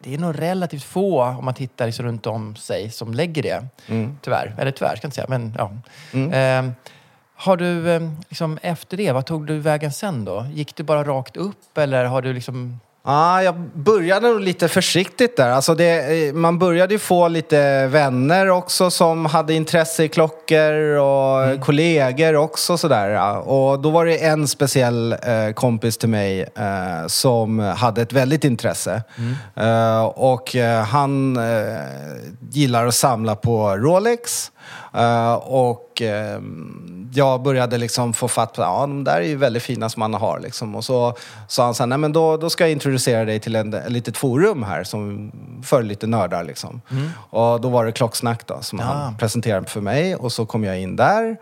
det 0.04 0.14
är 0.14 0.18
nog 0.18 0.40
relativt 0.40 0.82
få, 0.82 1.22
om 1.22 1.44
man 1.44 1.54
tittar 1.54 1.86
liksom 1.86 2.04
runt 2.04 2.26
om 2.26 2.56
sig, 2.56 2.90
som 2.90 3.14
lägger 3.14 3.42
det. 3.42 3.66
Mm. 3.86 4.18
Tyvärr. 4.22 4.54
Eller 4.58 4.70
tyvärr, 4.70 4.96
ska 4.96 5.04
jag 5.04 5.08
inte 5.08 5.14
säga. 5.14 5.26
Men, 5.28 5.54
ja. 5.58 5.72
Mm. 6.12 6.32
Eh, 6.68 6.72
har 7.36 7.56
du, 7.56 7.90
eh, 7.90 8.10
liksom, 8.28 8.58
efter 8.62 8.96
det, 8.96 9.12
vad 9.12 9.26
tog 9.26 9.46
du 9.46 9.58
vägen 9.58 9.92
sen 9.92 10.24
då? 10.24 10.46
Gick 10.52 10.76
du 10.76 10.82
bara 10.82 11.04
rakt 11.04 11.36
upp 11.36 11.78
eller 11.78 12.04
har 12.04 12.22
du 12.22 12.32
liksom 12.32 12.80
Ja, 13.06 13.42
jag 13.42 13.54
började 13.74 14.28
nog 14.28 14.40
lite 14.40 14.68
försiktigt 14.68 15.36
där. 15.36 15.50
Alltså 15.50 15.74
det, 15.74 16.26
eh, 16.28 16.34
man 16.34 16.58
började 16.58 16.94
ju 16.94 16.98
få 16.98 17.28
lite 17.28 17.86
vänner 17.86 18.50
också 18.50 18.90
som 18.90 19.26
hade 19.26 19.54
intresse 19.54 20.04
i 20.04 20.08
klockor 20.08 20.72
och 20.98 21.44
mm. 21.44 21.60
kollegor 21.60 22.36
också 22.36 22.76
sådär. 22.78 23.38
Och 23.48 23.80
då 23.80 23.90
var 23.90 24.06
det 24.06 24.24
en 24.24 24.48
speciell 24.48 25.12
eh, 25.12 25.52
kompis 25.54 25.98
till 25.98 26.08
mig 26.08 26.40
eh, 26.40 27.06
som 27.06 27.58
hade 27.58 28.02
ett 28.02 28.12
väldigt 28.12 28.44
intresse. 28.44 29.02
Mm. 29.18 29.34
Eh, 29.56 30.04
och 30.04 30.56
eh, 30.56 30.84
han 30.84 31.36
eh, 31.36 31.78
gillar 32.50 32.86
att 32.86 32.94
samla 32.94 33.36
på 33.36 33.76
Rolex. 33.76 34.50
Och 35.42 36.02
jag 37.14 37.42
började 37.42 37.78
liksom 37.78 38.12
få 38.12 38.28
fatt 38.28 38.52
på, 38.52 38.62
ja 38.62 38.80
de 38.80 39.04
där 39.04 39.16
är 39.16 39.26
ju 39.26 39.36
väldigt 39.36 39.62
fina 39.62 39.88
som 39.88 40.00
man 40.00 40.14
har 40.14 40.40
liksom. 40.40 40.74
Och 40.74 40.84
så 40.84 41.16
sa 41.48 41.64
han 41.64 41.74
så 41.74 41.82
här, 41.82 41.86
nej 41.86 41.98
men 41.98 42.12
då, 42.12 42.36
då 42.36 42.50
ska 42.50 42.64
jag 42.64 42.70
introducera 42.72 43.24
dig 43.24 43.40
till 43.40 43.56
en, 43.56 43.74
ett 43.74 43.92
litet 43.92 44.16
forum 44.16 44.62
här 44.62 44.84
som 44.84 45.32
för 45.64 45.82
lite 45.82 46.06
nördar 46.06 46.44
liksom. 46.44 46.80
Mm. 46.90 47.10
Och 47.30 47.60
då 47.60 47.68
var 47.68 47.84
det 47.84 47.92
Klocksnack 47.92 48.46
då 48.46 48.58
som 48.60 48.78
ja. 48.78 48.84
han 48.84 49.16
presenterade 49.16 49.66
för 49.66 49.80
mig 49.80 50.16
och 50.16 50.32
så 50.32 50.46
kom 50.46 50.64
jag 50.64 50.80
in 50.80 50.96
där. 50.96 51.36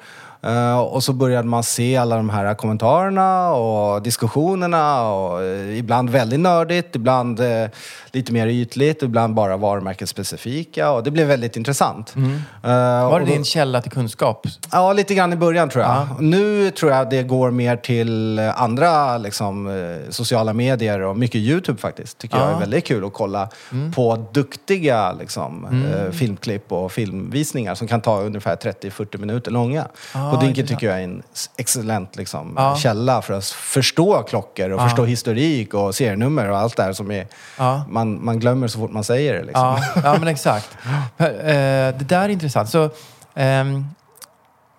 Uh, 0.47 0.79
och 0.79 1.05
så 1.05 1.13
började 1.13 1.49
man 1.49 1.63
se 1.63 1.97
alla 1.97 2.17
de 2.17 2.31
här 2.31 2.55
kommentarerna 2.55 3.53
och 3.53 4.03
diskussionerna 4.03 5.11
och 5.11 5.41
uh, 5.41 5.79
ibland 5.79 6.11
väldigt 6.11 6.41
nördigt, 6.41 6.97
ibland 6.97 7.41
uh, 7.41 7.67
lite 8.13 8.33
mer 8.33 8.47
ytligt, 8.47 9.03
ibland 9.03 9.35
bara 9.35 9.57
varumärkesspecifika 9.57 10.91
och 10.91 11.03
det 11.03 11.11
blev 11.11 11.27
väldigt 11.27 11.57
intressant. 11.57 12.15
Mm. 12.17 12.43
Var 12.63 13.21
det 13.21 13.27
då, 13.27 13.33
din 13.33 13.45
källa 13.45 13.83
till 13.83 13.91
kunskap? 13.91 14.47
Ja, 14.73 14.93
lite 14.93 15.15
grann 15.15 15.33
i 15.33 15.37
början 15.37 15.69
tror 15.69 15.85
jag. 15.85 16.07
Nu 16.21 16.71
tror 16.71 16.93
jag 16.93 17.11
det 17.11 17.23
går 17.23 17.51
mer 17.51 17.77
till 17.77 18.39
andra 18.39 19.19
liksom, 19.19 19.71
sociala 20.11 20.53
medier 20.53 21.01
och 21.01 21.17
mycket 21.17 21.37
YouTube 21.37 21.79
faktiskt. 21.79 22.19
Tycker 22.19 22.39
jag 22.39 22.51
är 22.51 22.59
väldigt 22.59 22.87
kul 22.87 23.05
att 23.05 23.13
kolla 23.13 23.49
mm. 23.73 23.93
på 23.93 24.27
duktiga 24.33 25.13
liksom, 25.13 25.67
mm. 25.71 26.13
filmklipp 26.13 26.73
och 26.73 26.93
filmvisningar 26.93 27.75
som 27.75 27.89
kan 27.89 28.01
ta 28.01 28.21
ungefär 28.21 28.57
30-40 28.57 29.19
minuter 29.19 29.51
långa. 29.51 29.87
Och 30.33 30.45
Dinken 30.45 30.67
tycker 30.67 30.87
jag 30.87 30.99
är 30.99 31.05
en 31.05 31.23
excellent 31.57 32.17
liksom, 32.17 32.55
ja. 32.57 32.77
källa 32.77 33.23
för 33.23 33.35
att 33.35 33.45
förstå 33.45 34.23
klockor 34.23 34.71
och 34.71 34.81
ja. 34.81 34.89
förstå 34.89 35.05
historik 35.05 35.75
och 35.75 35.95
serienummer 35.95 36.51
och 36.51 36.59
allt 36.59 36.77
det 36.77 36.83
här 36.83 36.93
som 36.93 37.11
är, 37.11 37.27
ja. 37.59 37.85
man, 37.89 38.25
man 38.25 38.41
glömmer 38.41 38.69
så 38.69 38.79
fort 38.79 38.91
man 38.91 39.05
säger 39.05 39.35
det. 39.35 39.43
Liksom. 39.43 39.79
Ja. 40.05 40.17
men 40.19 40.29
exakt. 40.29 40.69
Eh, 41.19 41.99
det 41.99 42.05
där 42.09 42.25
är 42.25 42.29
intressant. 42.29 42.71
Så, 42.71 42.91
um, 43.35 43.87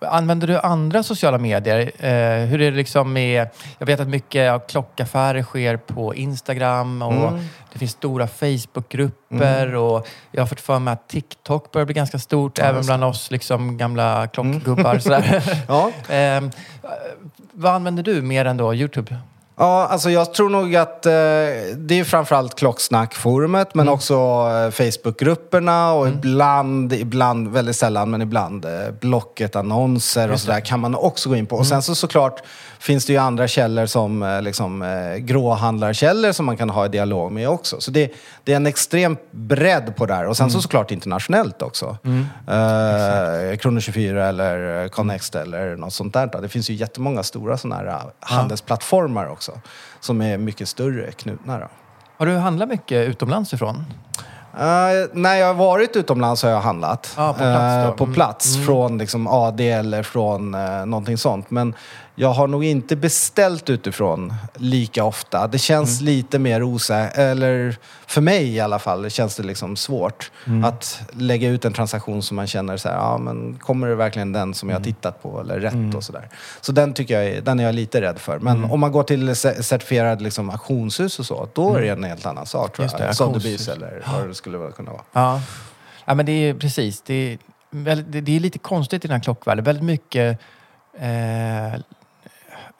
Använder 0.05 0.47
du 0.47 0.59
andra 0.59 1.03
sociala 1.03 1.37
medier? 1.37 1.91
Eh, 1.97 2.45
hur 2.45 2.61
är 2.61 2.71
det 2.71 2.77
liksom 2.77 3.13
med... 3.13 3.47
Jag 3.77 3.85
vet 3.85 3.99
att 3.99 4.07
mycket 4.07 4.51
av 4.51 4.59
klockaffärer 4.59 5.43
sker 5.43 5.77
på 5.77 6.15
Instagram 6.15 7.01
och 7.01 7.13
mm. 7.13 7.45
det 7.73 7.79
finns 7.79 7.91
stora 7.91 8.27
Facebookgrupper 8.27 9.67
mm. 9.67 9.81
och 9.81 10.07
jag 10.31 10.41
har 10.41 10.47
fått 10.47 10.61
för 10.61 10.79
mig 10.79 10.91
att 10.91 11.07
TikTok 11.07 11.71
börjar 11.71 11.85
bli 11.85 11.93
ganska 11.93 12.19
stort 12.19 12.57
ja, 12.57 12.63
även 12.63 12.85
bland 12.85 13.03
oss 13.03 13.31
liksom 13.31 13.77
gamla 13.77 14.27
klockgubbar. 14.27 15.07
Mm. 15.07 15.41
ja. 15.67 15.91
eh, 16.15 16.43
vad 17.51 17.73
använder 17.73 18.03
du 18.03 18.21
mer 18.21 18.45
än 18.45 18.57
då 18.57 18.73
Youtube? 18.73 19.17
Ja, 19.55 19.87
alltså 19.87 20.09
jag 20.09 20.33
tror 20.33 20.49
nog 20.49 20.75
att 20.75 21.05
eh, 21.05 21.11
det 21.75 21.99
är 21.99 22.03
framförallt 22.03 22.55
Klocksnack-forumet 22.55 23.75
men 23.75 23.87
mm. 23.87 23.93
också 23.93 24.13
eh, 24.15 24.71
Facebookgrupperna 24.71 25.93
och 25.93 26.07
mm. 26.07 26.17
ibland, 26.17 26.93
ibland, 26.93 27.47
väldigt 27.47 27.75
sällan, 27.75 28.11
men 28.11 28.21
ibland 28.21 28.65
eh, 28.65 28.71
Blocket-annonser 29.01 30.31
och 30.31 30.39
sådär 30.39 30.59
kan 30.59 30.79
man 30.79 30.95
också 30.95 31.29
gå 31.29 31.35
in 31.35 31.45
på. 31.45 31.55
Och 31.55 31.67
sen 31.67 31.75
mm. 31.75 31.81
så 31.81 31.95
såklart 31.95 32.41
finns 32.79 33.05
det 33.05 33.13
ju 33.13 33.19
andra 33.19 33.47
källor 33.47 33.85
som 33.85 34.23
eh, 34.23 34.41
liksom, 34.41 34.81
eh, 34.81 35.15
gråhandlarkällor 35.17 36.31
som 36.31 36.45
man 36.45 36.57
kan 36.57 36.69
ha 36.69 36.85
i 36.85 36.89
dialog 36.89 37.31
med 37.31 37.49
också. 37.49 37.81
Så 37.81 37.91
det, 37.91 38.11
det 38.43 38.51
är 38.51 38.55
en 38.55 38.67
extrem 38.67 39.17
bredd 39.31 39.95
på 39.95 40.05
det 40.05 40.13
här. 40.13 40.27
Och 40.27 40.37
sen 40.37 40.43
mm. 40.43 40.53
så 40.53 40.61
såklart 40.61 40.91
internationellt 40.91 41.61
också. 41.61 41.97
Mm. 42.03 42.25
Eh, 42.47 43.57
Krono 43.57 43.79
24 43.79 44.27
eller 44.27 44.87
Connext 44.87 45.35
eller 45.35 45.75
något 45.75 45.93
sånt 45.93 46.13
där. 46.13 46.41
Det 46.41 46.49
finns 46.49 46.69
ju 46.69 46.73
jättemånga 46.73 47.23
stora 47.23 47.57
sådana 47.57 47.75
här 47.75 47.85
ja. 47.85 48.11
handelsplattformar 48.19 49.27
också 49.27 49.42
som 49.99 50.21
är 50.21 50.37
mycket 50.37 50.69
större 50.69 51.11
knutna. 51.11 51.59
Då. 51.59 51.67
Har 52.17 52.25
du 52.25 52.37
handlat 52.37 52.69
mycket 52.69 53.07
utomlands 53.07 53.53
ifrån? 53.53 53.85
Uh, 54.55 55.09
när 55.13 55.35
jag 55.35 55.47
har 55.47 55.53
varit 55.53 55.95
utomlands 55.95 56.43
har 56.43 56.49
jag 56.49 56.61
handlat. 56.61 57.13
Ah, 57.17 57.33
på 57.33 57.39
plats, 57.39 57.87
uh, 57.87 57.95
på 57.95 58.13
plats 58.13 58.55
mm. 58.55 58.65
från 58.65 58.97
liksom 58.97 59.27
AD 59.27 59.61
eller 59.61 60.03
från 60.03 60.55
uh, 60.55 60.85
någonting 60.85 61.17
sånt. 61.17 61.51
Men 61.51 61.75
jag 62.15 62.33
har 62.33 62.47
nog 62.47 62.63
inte 62.63 62.95
beställt 62.95 63.69
utifrån 63.69 64.33
lika 64.55 65.03
ofta. 65.03 65.47
Det 65.47 65.57
känns 65.57 66.01
mm. 66.01 66.13
lite 66.13 66.39
mer 66.39 66.63
osäkert, 66.63 67.17
eller 67.17 67.77
för 68.07 68.21
mig 68.21 68.55
i 68.55 68.59
alla 68.59 68.79
fall, 68.79 69.09
känns 69.09 69.35
det 69.35 69.43
liksom 69.43 69.75
svårt 69.75 70.31
mm. 70.47 70.63
att 70.63 71.01
lägga 71.11 71.49
ut 71.49 71.65
en 71.65 71.73
transaktion 71.73 72.23
som 72.23 72.35
man 72.35 72.47
känner 72.47 72.77
så 72.77 72.89
här, 72.89 72.95
ja 72.95 73.17
men 73.17 73.57
kommer 73.57 73.87
det 73.87 73.95
verkligen 73.95 74.31
den 74.31 74.53
som 74.53 74.69
jag 74.69 74.75
har 74.75 74.81
mm. 74.81 74.93
tittat 74.93 75.23
på 75.23 75.41
eller 75.41 75.59
rätt 75.59 75.73
mm. 75.73 75.95
och 75.95 76.03
sådär. 76.03 76.29
Så 76.61 76.71
den 76.71 76.93
tycker 76.93 77.21
jag, 77.21 77.43
den 77.43 77.59
är 77.59 77.63
jag 77.63 77.75
lite 77.75 78.01
rädd 78.01 78.19
för. 78.19 78.39
Men 78.39 78.57
mm. 78.57 78.71
om 78.71 78.79
man 78.79 78.91
går 78.91 79.03
till 79.03 79.35
certifierad 79.35 80.21
liksom, 80.21 80.49
auktionshus 80.49 81.19
och 81.19 81.25
så, 81.25 81.49
då 81.53 81.75
är 81.75 81.81
det 81.81 81.89
en 81.89 82.03
helt 82.03 82.25
annan 82.25 82.45
sak 82.45 82.75
tror 82.75 82.89
jag. 82.99 83.11
Sotheby's 83.11 83.71
eller 83.71 84.03
vad 84.17 84.27
det 84.27 84.35
skulle 84.35 84.71
kunna 84.71 84.91
vara. 84.91 85.03
Ja. 85.11 85.41
ja, 86.05 86.13
men 86.13 86.25
det 86.25 86.31
är 86.31 86.53
precis. 86.53 87.01
Det 87.01 87.37
är, 87.71 87.95
det 87.95 88.35
är 88.35 88.39
lite 88.39 88.59
konstigt 88.59 89.05
i 89.05 89.07
den 89.07 89.15
här 89.15 89.23
klockvärlden. 89.23 89.65
Väldigt 89.65 89.83
mycket 89.83 90.39
eh, 90.99 91.79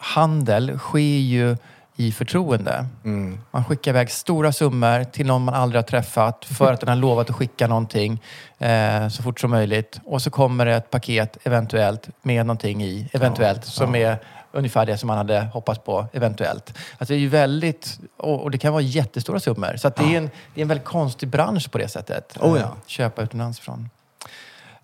handel 0.03 0.79
sker 0.79 1.19
ju 1.19 1.57
i 1.95 2.11
förtroende. 2.11 2.85
Mm. 3.05 3.39
Man 3.51 3.65
skickar 3.65 3.91
iväg 3.91 4.11
stora 4.11 4.51
summor 4.51 5.03
till 5.03 5.25
någon 5.25 5.43
man 5.43 5.53
aldrig 5.53 5.77
har 5.77 5.87
träffat 5.87 6.45
för 6.45 6.73
att 6.73 6.79
den 6.79 6.89
har 6.89 6.95
lovat 6.95 7.29
att 7.29 7.35
skicka 7.35 7.67
någonting 7.67 8.21
eh, 8.57 9.07
så 9.07 9.23
fort 9.23 9.39
som 9.39 9.51
möjligt. 9.51 9.99
Och 10.05 10.21
så 10.21 10.29
kommer 10.29 10.65
det 10.65 10.75
ett 10.75 10.89
paket 10.89 11.37
eventuellt 11.43 12.09
med 12.21 12.45
någonting 12.45 12.83
i, 12.83 13.09
eventuellt, 13.13 13.61
ja, 13.65 13.71
som 13.71 13.95
ja. 13.95 14.07
är 14.07 14.17
ungefär 14.51 14.85
det 14.85 14.97
som 14.97 15.07
man 15.07 15.17
hade 15.17 15.41
hoppats 15.41 15.79
på, 15.79 16.05
eventuellt. 16.13 16.77
Alltså 16.97 17.13
det 17.13 17.17
är 17.17 17.21
ju 17.21 17.27
väldigt, 17.27 17.99
och, 18.17 18.51
det 18.51 18.57
kan 18.57 18.73
vara 18.73 18.81
jättestora 18.81 19.39
summor. 19.39 19.75
Så 19.77 19.89
det, 19.89 20.03
är 20.03 20.17
en, 20.17 20.29
det 20.53 20.61
är 20.61 20.61
en 20.61 20.67
väldigt 20.67 20.87
konstig 20.87 21.29
bransch 21.29 21.71
på 21.71 21.77
det 21.77 21.87
sättet. 21.87 22.37
Oh, 22.39 22.59
ja. 22.59 22.63
Eh, 22.63 22.71
köpa 22.85 23.21
utomlands 23.21 23.59
ifrån. 23.59 23.89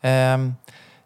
Um, 0.01 0.55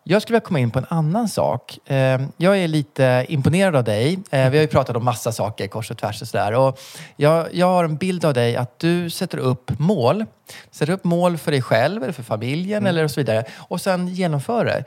jag 0.04 0.22
skulle 0.22 0.36
vilja 0.36 0.46
komma 0.46 0.60
in 0.60 0.72
på 0.72 0.80
en 0.80 0.86
annan 0.90 1.28
sak. 1.28 1.90
Eh, 1.90 2.22
jag 2.38 2.58
är 2.58 2.68
lite 2.68 3.26
imponerad 3.30 3.76
av 3.76 3.84
dig. 3.84 4.20
Eh, 4.32 4.50
vi 4.50 4.58
har 4.58 4.62
ju 4.62 4.68
pratat 4.68 4.96
om 4.96 5.06
massa 5.06 5.32
saker 5.32 5.68
kors 5.68 5.92
och 5.92 5.98
tvärs 5.98 6.22
och 6.22 6.28
sådär. 6.28 6.54
Och 6.54 6.80
jag, 7.16 7.48
jag 7.52 7.68
har 7.68 7.84
en 7.84 7.98
bild 7.98 8.26
av 8.26 8.34
dig 8.34 8.56
att 8.56 8.80
du 8.80 9.10
sätter 9.10 9.38
upp 9.38 9.80
mål. 9.80 10.26
Sätter 10.72 10.94
upp 10.94 11.04
mål 11.04 11.38
för 11.38 11.52
dig 11.52 11.62
själv 11.62 12.04
eller 12.04 12.14
för 12.14 12.24
familjen 12.24 12.78
mm. 12.78 12.90
eller 12.90 13.04
och 13.04 13.12
så 13.12 13.20
vidare. 13.20 13.44
Och 13.58 13.82
sen 13.82 14.08
genomför 14.08 14.66
det. 14.66 14.84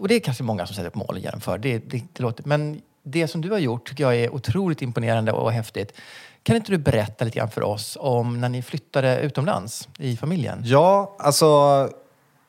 Och 0.00 0.08
det 0.08 0.14
är 0.14 0.20
kanske 0.20 0.42
många 0.42 0.66
som 0.66 0.76
sätter 0.76 0.88
upp 0.88 0.94
mål 0.94 1.14
och 1.14 1.18
genomför. 1.18 1.58
Det, 1.58 1.78
det, 1.78 2.02
det 2.12 2.22
låter, 2.22 2.44
men 2.46 2.80
det 3.02 3.28
som 3.28 3.40
du 3.40 3.50
har 3.50 3.58
gjort 3.58 3.88
tycker 3.88 4.04
jag 4.04 4.16
är 4.16 4.34
otroligt 4.34 4.82
imponerande 4.82 5.32
och 5.32 5.52
häftigt. 5.52 5.92
Kan 6.42 6.56
inte 6.56 6.72
du 6.72 6.78
berätta 6.78 7.24
lite 7.24 7.38
grann 7.38 7.50
för 7.50 7.62
oss 7.62 7.96
om 8.00 8.40
när 8.40 8.48
ni 8.48 8.62
flyttade 8.62 9.20
utomlands 9.20 9.88
i 9.98 10.16
familjen? 10.16 10.62
Ja, 10.64 11.16
alltså 11.18 11.88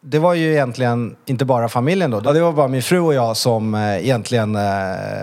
det 0.06 0.20
var 0.20 0.34
ju 0.34 0.52
egentligen 0.52 1.16
inte 1.26 1.46
bara 1.46 1.70
familjen 1.70 2.12
då. 2.12 2.20
Det 2.20 2.42
var 2.42 2.52
bara 2.52 2.68
min 2.68 2.84
fru 2.84 3.00
och 3.00 3.14
jag 3.14 3.38
som 3.38 3.76
eh, 3.76 3.98
egentligen 3.98 4.56
eh, 4.56 4.62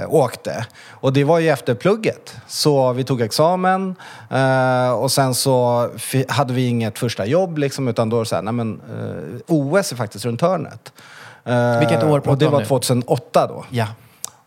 åkte. 0.08 0.66
Och 0.90 1.12
det 1.12 1.24
var 1.24 1.38
ju 1.38 1.48
efter 1.48 1.74
plugget. 1.74 2.36
Så 2.46 2.92
vi 2.92 3.04
tog 3.04 3.20
examen 3.20 3.94
eh, 4.30 4.90
och 4.90 5.12
sen 5.12 5.34
så 5.34 5.88
hade 6.28 6.52
vi 6.52 6.66
inget 6.66 6.98
första 6.98 7.26
jobb 7.26 7.58
liksom, 7.58 7.88
utan 7.88 8.10
då 8.10 8.24
så 8.24 8.34
här, 8.34 8.42
nej 8.42 8.52
men 8.52 8.80
OS 9.46 9.92
är 9.92 9.96
faktiskt 9.96 10.24
runt 10.24 10.40
hörnet. 10.40 10.92
Vilket 11.80 12.02
år 12.04 12.20
pratar 12.20 12.30
Och 12.30 12.38
det 12.38 12.48
var 12.48 12.64
2008 12.64 13.46
då. 13.46 13.64
Ja. 13.70 13.86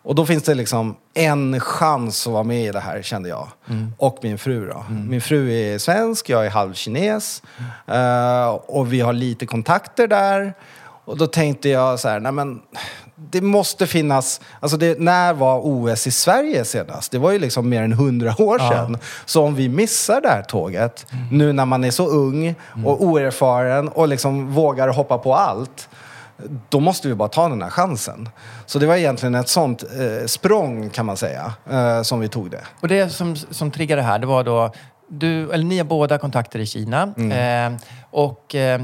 Och 0.04 0.16
då 0.16 0.26
finns 0.26 0.44
det 0.44 0.54
liksom 0.54 0.96
en 1.14 1.60
chans 1.60 2.28
att 2.28 2.34
vara 2.34 2.44
med 2.44 2.66
i 2.66 2.72
det 2.72 2.80
här, 2.80 3.02
kände 3.02 3.30
jag. 3.30 3.48
Mm. 3.70 3.94
Och 3.98 4.18
min 4.22 4.38
fru 4.38 4.68
då. 4.68 4.84
Mm. 4.90 5.10
Min 5.10 5.22
fru 5.22 5.52
är 5.52 5.78
svensk, 5.78 6.30
jag 6.30 6.46
är 6.46 6.50
halvkines. 6.50 7.44
Mm. 7.88 8.56
Och 8.56 8.94
vi 8.94 9.02
har 9.02 9.14
lite 9.14 9.46
kontakter 9.46 10.08
där. 10.08 10.54
Och 11.06 11.18
då 11.18 11.28
tänkte 11.28 11.70
jag 11.70 12.00
så 12.00 12.10
här, 12.10 12.20
nej 12.20 12.32
men 12.32 12.62
det 13.16 13.42
måste 13.42 13.88
finnas, 13.88 14.42
alltså 14.60 14.78
det, 14.78 15.00
när 15.00 15.34
var 15.34 15.60
OS 15.64 16.08
i 16.08 16.12
Sverige 16.12 16.66
senast? 16.66 17.12
Det 17.12 17.18
var 17.18 17.32
ju 17.32 17.40
liksom 17.40 17.70
mer 17.70 17.82
än 17.82 17.94
hundra 17.94 18.42
år 18.42 18.60
sedan. 18.60 18.98
Så 19.26 19.44
om 19.44 19.56
vi 19.56 19.70
missar 19.70 20.22
det 20.22 20.30
här 20.30 20.42
tåget, 20.42 21.06
nu 21.32 21.54
när 21.54 21.66
man 21.66 21.84
är 21.84 21.92
så 21.92 22.08
ung 22.08 22.56
och 22.86 23.04
oerfaren 23.04 23.88
och 23.88 24.08
liksom 24.08 24.54
vågar 24.54 24.88
hoppa 24.88 25.18
på 25.18 25.36
allt, 25.36 25.90
då 26.70 26.80
måste 26.80 27.08
vi 27.08 27.16
bara 27.16 27.30
ta 27.30 27.50
den 27.50 27.62
här 27.62 27.70
chansen. 27.70 28.30
Så 28.66 28.80
det 28.80 28.86
var 28.86 28.96
egentligen 28.96 29.36
ett 29.36 29.50
sånt 29.50 29.84
eh, 29.84 30.26
språng 30.26 30.90
kan 30.90 31.06
man 31.06 31.18
säga, 31.18 31.54
eh, 31.72 32.02
som 32.02 32.20
vi 32.20 32.28
tog 32.28 32.52
det. 32.52 32.62
Och 32.80 32.88
det 32.88 33.10
som, 33.10 33.36
som 33.36 33.72
triggade 33.72 34.02
det 34.02 34.06
här, 34.06 34.20
det 34.20 34.28
var 34.28 34.44
då 34.44 34.72
du, 35.08 35.52
eller 35.52 35.64
ni 35.64 35.78
har 35.78 35.86
båda 35.86 36.18
kontakter 36.18 36.60
i 36.60 36.66
Kina. 36.66 37.14
Mm. 37.18 37.74
Eh, 37.74 37.80
och 38.14 38.56
eh, 38.56 38.82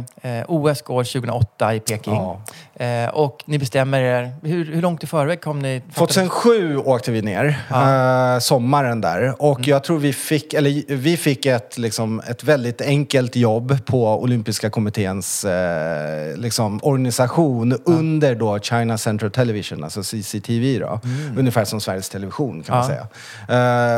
OS 0.48 0.82
går 0.82 1.04
2008 1.04 1.76
i 1.76 1.80
Peking. 1.80 2.14
Ja. 2.14 2.42
Eh, 2.86 3.10
och 3.10 3.44
ni 3.46 3.60
bestämmer 3.60 4.02
er... 4.02 4.34
Hur, 4.44 4.66
hur 4.66 4.82
långt 4.82 5.04
i 5.04 5.08
förväg 5.08 5.42
kom 5.42 5.60
ni? 5.60 5.82
2007 5.96 6.78
åkte 6.78 7.12
vi 7.12 7.22
ner, 7.22 7.60
eh, 7.72 8.40
sommaren 8.40 9.02
där. 9.02 9.36
Och 9.42 9.68
jag 9.68 9.84
tror 9.84 10.00
vi 10.00 10.14
fick, 10.14 10.54
eller 10.54 10.96
vi 10.96 11.18
fick 11.18 11.46
ett, 11.46 11.78
liksom, 11.78 12.22
ett 12.28 12.44
väldigt 12.44 12.82
enkelt 12.82 13.36
jobb 13.36 13.86
på 13.86 14.22
Olympiska 14.22 14.70
kommitténs 14.70 15.46
eh, 15.46 16.38
liksom, 16.38 16.80
organisation 16.84 17.78
under 17.86 18.36
då 18.36 18.60
China 18.60 18.98
Central 18.98 19.32
Television, 19.32 19.84
alltså 19.84 20.04
CCTV 20.04 20.80
då. 20.80 21.00
Ungefär 21.38 21.66
som 21.66 21.82
Sveriges 21.82 22.10
Television 22.10 22.64
kan 22.64 22.78
man 22.78 22.86
säga. 22.88 23.08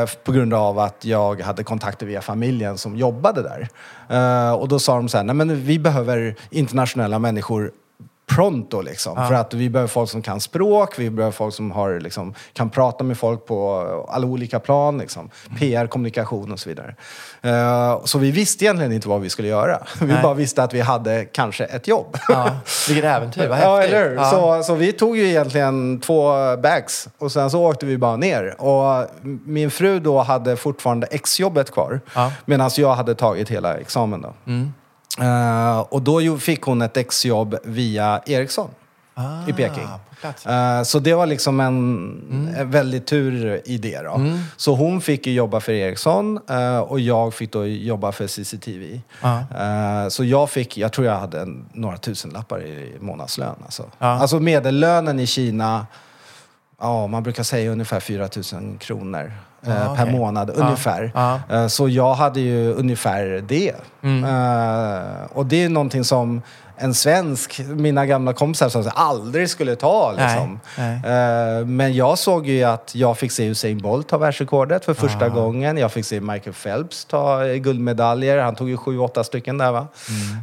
Eh, 0.02 0.08
på 0.24 0.32
grund 0.32 0.54
av 0.54 0.78
att 0.78 1.04
jag 1.04 1.40
hade 1.40 1.64
kontakter 1.64 2.06
via 2.06 2.20
familjen 2.20 2.78
som 2.78 2.96
jobbade 2.96 3.42
där. 3.42 3.68
Eh, 4.12 4.52
och 4.52 4.68
då 4.68 4.78
sa 4.78 4.96
de 4.96 5.08
så 5.08 5.16
här, 5.16 5.21
nej 5.22 5.34
men 5.34 5.64
vi 5.64 5.78
behöver 5.78 6.34
internationella 6.50 7.18
människor 7.18 7.72
pronto 8.26 8.80
liksom. 8.82 9.16
För 9.28 9.34
att 9.34 9.54
vi 9.54 9.70
behöver 9.70 9.88
folk 9.88 10.10
som 10.10 10.22
kan 10.22 10.40
språk, 10.40 10.98
vi 10.98 11.10
behöver 11.10 11.32
folk 11.32 11.54
som 11.54 11.70
har, 11.70 12.00
liksom, 12.00 12.34
kan 12.52 12.70
prata 12.70 13.04
med 13.04 13.18
folk 13.18 13.46
på 13.46 13.78
alla 14.08 14.26
olika 14.26 14.60
plan. 14.60 14.98
Liksom. 14.98 15.30
PR, 15.58 15.86
kommunikation 15.86 16.52
och 16.52 16.60
så 16.60 16.68
vidare. 16.68 16.94
Eh, 17.42 18.04
så 18.04 18.18
vi 18.18 18.30
visste 18.30 18.64
egentligen 18.64 18.92
inte 18.92 19.08
vad 19.08 19.20
vi 19.20 19.30
skulle 19.30 19.48
göra. 19.48 19.78
Vi 20.00 20.06
Nej. 20.06 20.22
bara 20.22 20.34
visste 20.34 20.62
att 20.62 20.74
vi 20.74 20.80
hade 20.80 21.24
kanske 21.24 21.64
ett 21.64 21.88
jobb. 21.88 22.16
Ja, 22.28 22.50
vilket 22.88 23.04
äventyr, 23.04 23.48
vad 23.48 23.58
häftigt. 23.58 23.92
Ja, 23.92 23.98
eller? 23.98 24.14
Ja. 24.14 24.30
Så, 24.30 24.62
så 24.62 24.74
vi 24.74 24.92
tog 24.92 25.16
ju 25.16 25.28
egentligen 25.28 26.00
två 26.00 26.32
bags 26.56 27.08
och 27.18 27.32
sen 27.32 27.50
så 27.50 27.62
åkte 27.62 27.86
vi 27.86 27.98
bara 27.98 28.16
ner. 28.16 28.62
Och 28.62 29.06
min 29.44 29.70
fru 29.70 30.00
då 30.00 30.20
hade 30.22 30.56
fortfarande 30.56 31.06
exjobbet 31.06 31.70
kvar 31.70 32.00
Ja. 32.14 32.32
medan 32.44 32.70
jag 32.76 32.94
hade 32.94 33.14
tagit 33.14 33.48
hela 33.48 33.74
examen 33.76 34.22
då. 34.22 34.34
Eh, 35.20 35.78
och 35.80 36.02
då 36.02 36.38
fick 36.38 36.62
hon 36.62 36.82
ett 36.82 36.96
exjobb 36.96 37.56
via 37.64 38.22
Ericsson 38.26 38.70
i 39.48 39.52
Peking. 39.52 39.84
Ah, 39.84 39.98
på 40.08 40.14
plats. 40.14 40.46
Eh, 40.46 40.82
så 40.82 40.98
det 40.98 41.14
var 41.14 41.26
liksom 41.26 41.60
en, 41.60 42.54
en 42.58 42.70
väldigt 42.70 43.06
tur 43.06 43.60
i 43.64 43.78
det. 43.78 44.02
Då. 44.02 44.20
Så 44.56 44.74
hon 44.74 45.00
fick 45.00 45.26
jobba 45.26 45.60
för 45.60 45.72
Ericsson 45.72 46.40
eh, 46.48 46.78
och 46.78 47.00
jag 47.00 47.34
fick 47.34 47.52
då 47.52 47.66
jobba 47.66 48.12
för 48.12 48.26
CCTV. 48.26 49.00
Eh, 49.22 50.08
så 50.08 50.24
jag 50.24 50.50
fick, 50.50 50.76
jag 50.76 50.92
tror 50.92 51.06
jag 51.06 51.18
hade 51.18 51.40
en, 51.40 51.64
några 51.72 51.96
tusenlappar 51.96 52.62
i 52.62 52.96
månadslön. 53.00 53.54
Alltså, 53.64 53.90
alltså 53.98 54.40
medellönen 54.40 55.20
i 55.20 55.26
Kina, 55.26 55.86
ja 56.80 57.06
man 57.06 57.22
brukar 57.22 57.42
säga 57.42 57.70
ungefär 57.70 58.00
4 58.00 58.28
000 58.52 58.78
kronor. 58.78 59.32
Eh, 59.66 59.90
Ah, 59.90 59.94
Per 59.96 60.02
okej. 60.02 60.12
månad 60.18 60.50
ungefär. 60.54 61.12
Ja. 61.14 61.40
Eh, 61.50 61.66
Så 61.66 61.88
jag 61.88 62.14
hade 62.14 62.40
ju 62.40 62.72
ungefär 62.74 63.44
det. 63.48 63.72
Mm. 64.02 64.24
Eh, 64.24 65.24
och 65.32 65.46
det 65.46 65.64
är 65.64 65.68
någonting 65.68 66.04
som 66.04 66.42
en 66.76 66.94
svensk, 66.94 67.60
mina 67.68 68.06
gamla 68.06 68.32
kompisar, 68.32 68.68
som 68.68 68.90
aldrig 68.94 69.50
skulle 69.50 69.76
ta. 69.76 70.12
Liksom. 70.12 70.60
Nej, 70.78 71.00
Eh, 71.12 71.66
men 71.66 71.94
jag 71.94 72.18
såg 72.18 72.46
ju 72.46 72.64
att 72.64 72.94
jag 72.94 73.18
fick 73.18 73.32
se 73.32 73.46
Usain 73.46 73.78
Bolt 73.78 74.08
ta 74.08 74.18
världsrekordet 74.18 74.84
för 74.84 74.94
första 74.94 75.28
gången. 75.28 75.76
Jag 75.76 75.92
fick 75.92 76.04
se 76.04 76.20
Michael 76.20 76.54
Phelps 76.54 77.04
ta 77.04 77.46
eh, 77.46 77.54
guldmedaljer. 77.56 78.38
Han 78.38 78.54
tog 78.54 78.68
ju 78.68 78.76
sju, 78.76 78.98
åtta 78.98 79.24
stycken 79.24 79.58
där 79.58 79.72
va. 79.72 79.86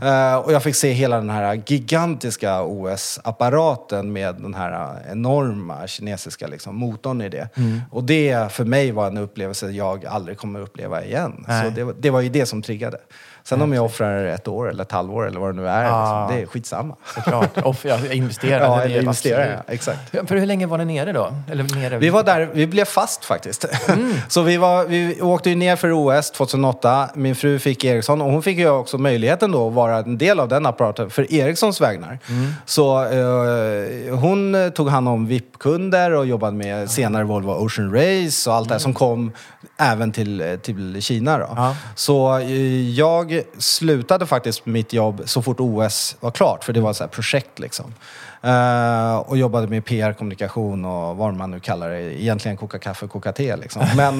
Eh, 0.03 0.37
och 0.37 0.51
jag 0.53 0.63
fick 0.63 0.75
se 0.75 0.91
hela 0.91 1.15
den 1.15 1.29
här 1.29 1.61
gigantiska 1.65 2.61
OS-apparaten 2.63 4.13
med 4.13 4.35
den 4.35 4.53
här 4.53 4.97
enorma 5.11 5.87
kinesiska 5.87 6.47
liksom, 6.47 6.75
motorn 6.75 7.21
i 7.21 7.29
det. 7.29 7.49
Och 7.91 8.03
det 8.03 8.51
för 8.51 8.65
mig 8.65 8.91
var 8.91 9.07
en 9.07 9.17
upplevelse 9.17 9.69
jag 9.71 10.05
aldrig 10.05 10.37
kommer 10.37 10.59
uppleva 10.59 11.03
igen. 11.03 11.45
Nej. 11.47 11.63
Så 11.63 11.69
det, 11.85 11.93
det 11.99 12.09
var 12.09 12.21
ju 12.21 12.29
det 12.29 12.45
som 12.45 12.61
triggade. 12.61 12.97
Sen 13.43 13.61
om 13.61 13.73
jag 13.73 13.85
offrar 13.85 14.25
ett 14.25 14.47
år 14.47 14.69
eller 14.69 14.83
ett 14.83 14.91
halvår 14.91 15.27
eller 15.27 15.39
vad 15.39 15.49
det 15.55 15.61
nu 15.61 15.67
är, 15.67 15.83
Ja. 15.83 15.99
liksom, 16.01 16.35
det 16.37 16.43
är 16.43 16.45
skitsamma. 16.47 16.95
Såklart. 17.15 17.57
Off, 17.63 17.85
ja, 17.85 17.97
investera. 18.11 18.63
Ja, 18.63 18.75
det 18.77 18.83
eller 18.83 18.99
investera, 18.99 19.47
ja, 19.47 19.57
exakt. 19.67 20.09
För 20.09 20.35
hur 20.35 20.45
länge 20.45 20.65
var 20.65 20.77
ni 20.77 20.85
nere 20.85 21.11
då? 21.13 21.33
Eller 21.51 21.75
nere? 21.75 21.97
Vi 21.97 22.09
var 22.09 22.23
där, 22.23 22.49
vi 22.53 22.67
blev 22.67 22.85
fast 22.85 23.25
faktiskt. 23.25 23.65
Mm. 23.89 24.13
Så 24.27 24.41
vi, 24.41 24.57
var, 24.57 24.85
vi 24.85 25.21
åkte 25.21 25.49
ju 25.49 25.55
ner 25.55 25.75
för 25.75 25.91
OS 26.19 26.31
2008. 26.31 27.09
Min 27.13 27.35
fru 27.35 27.59
fick 27.59 27.83
Ericsson 27.83 28.21
och 28.21 28.31
hon 28.31 28.43
fick 28.43 28.57
ju 28.57 28.69
också 28.69 28.97
möjligheten 28.97 29.51
då 29.51 29.67
att 29.67 29.73
vara 29.73 29.97
en 29.97 30.17
del 30.17 30.39
av 30.39 30.47
den 30.47 30.65
apparaten 30.65 31.09
för 31.09 31.33
Ericssons 31.33 31.81
vägnar. 31.81 32.19
Mm. 32.29 32.53
Så 32.65 33.03
eh, 33.03 34.15
hon 34.19 34.71
tog 34.75 34.89
hand 34.89 35.09
om 35.09 35.27
VIP-kunder 35.27 36.11
och 36.11 36.25
jobbade 36.25 36.57
med 36.57 36.89
senare 36.91 37.23
Volvo 37.23 37.51
Ocean 37.51 37.93
Race 37.93 38.49
och 38.49 38.55
allt 38.55 38.67
det 38.67 38.73
här 38.73 38.79
som 38.79 38.93
kom 38.93 39.31
även 39.77 40.11
till, 40.11 40.41
eh, 40.41 40.55
till 40.55 41.01
Kina. 41.01 41.37
Då. 41.37 41.45
Mm. 41.45 41.57
Ja. 41.57 41.75
Så 41.95 42.37
eh, 42.37 42.89
jag 42.89 43.28
slutade 43.57 44.25
faktiskt 44.25 44.65
mitt 44.65 44.93
jobb 44.93 45.21
så 45.25 45.41
fort 45.41 45.59
OS 45.59 46.15
var 46.19 46.31
klart, 46.31 46.63
för 46.63 46.73
det 46.73 46.81
var 46.81 46.91
ett 46.91 47.11
projekt 47.11 47.59
liksom. 47.59 47.93
Eh, 48.41 49.17
och 49.17 49.37
jobbade 49.37 49.67
med 49.67 49.85
PR, 49.85 50.13
kommunikation 50.13 50.85
och 50.85 51.17
vad 51.17 51.33
man 51.33 51.51
nu 51.51 51.59
kallar 51.59 51.89
det. 51.89 52.21
Egentligen 52.21 52.57
koka 52.57 52.79
kaffe, 52.79 53.07
koka 53.07 53.31
te 53.31 53.55
liksom. 53.55 53.85
Men, 53.95 54.19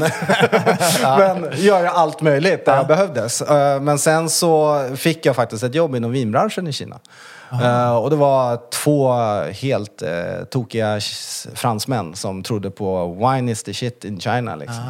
men 1.01 1.47
göra 1.55 1.89
allt 1.89 2.21
möjligt 2.21 2.65
där 2.65 2.75
jag 2.75 2.87
behövdes. 2.87 3.41
Eh, 3.41 3.81
men 3.81 3.99
sen 3.99 4.29
så 4.29 4.83
fick 4.95 5.25
jag 5.25 5.35
faktiskt 5.35 5.63
ett 5.63 5.75
jobb 5.75 5.95
inom 5.95 6.11
vinbranschen 6.11 6.67
i 6.67 6.73
Kina. 6.73 6.99
Eh, 7.51 7.95
och 7.95 8.09
det 8.09 8.15
var 8.15 8.59
två 8.71 9.13
helt 9.51 10.01
uh, 10.01 10.43
tokiga 10.43 10.99
fransmän 11.53 12.15
som 12.15 12.43
trodde 12.43 12.71
på 12.71 13.13
wine 13.13 13.51
is 13.51 13.63
the 13.63 13.73
shit 13.73 14.05
in 14.05 14.19
China. 14.19 14.55
Liksom. 14.55 14.83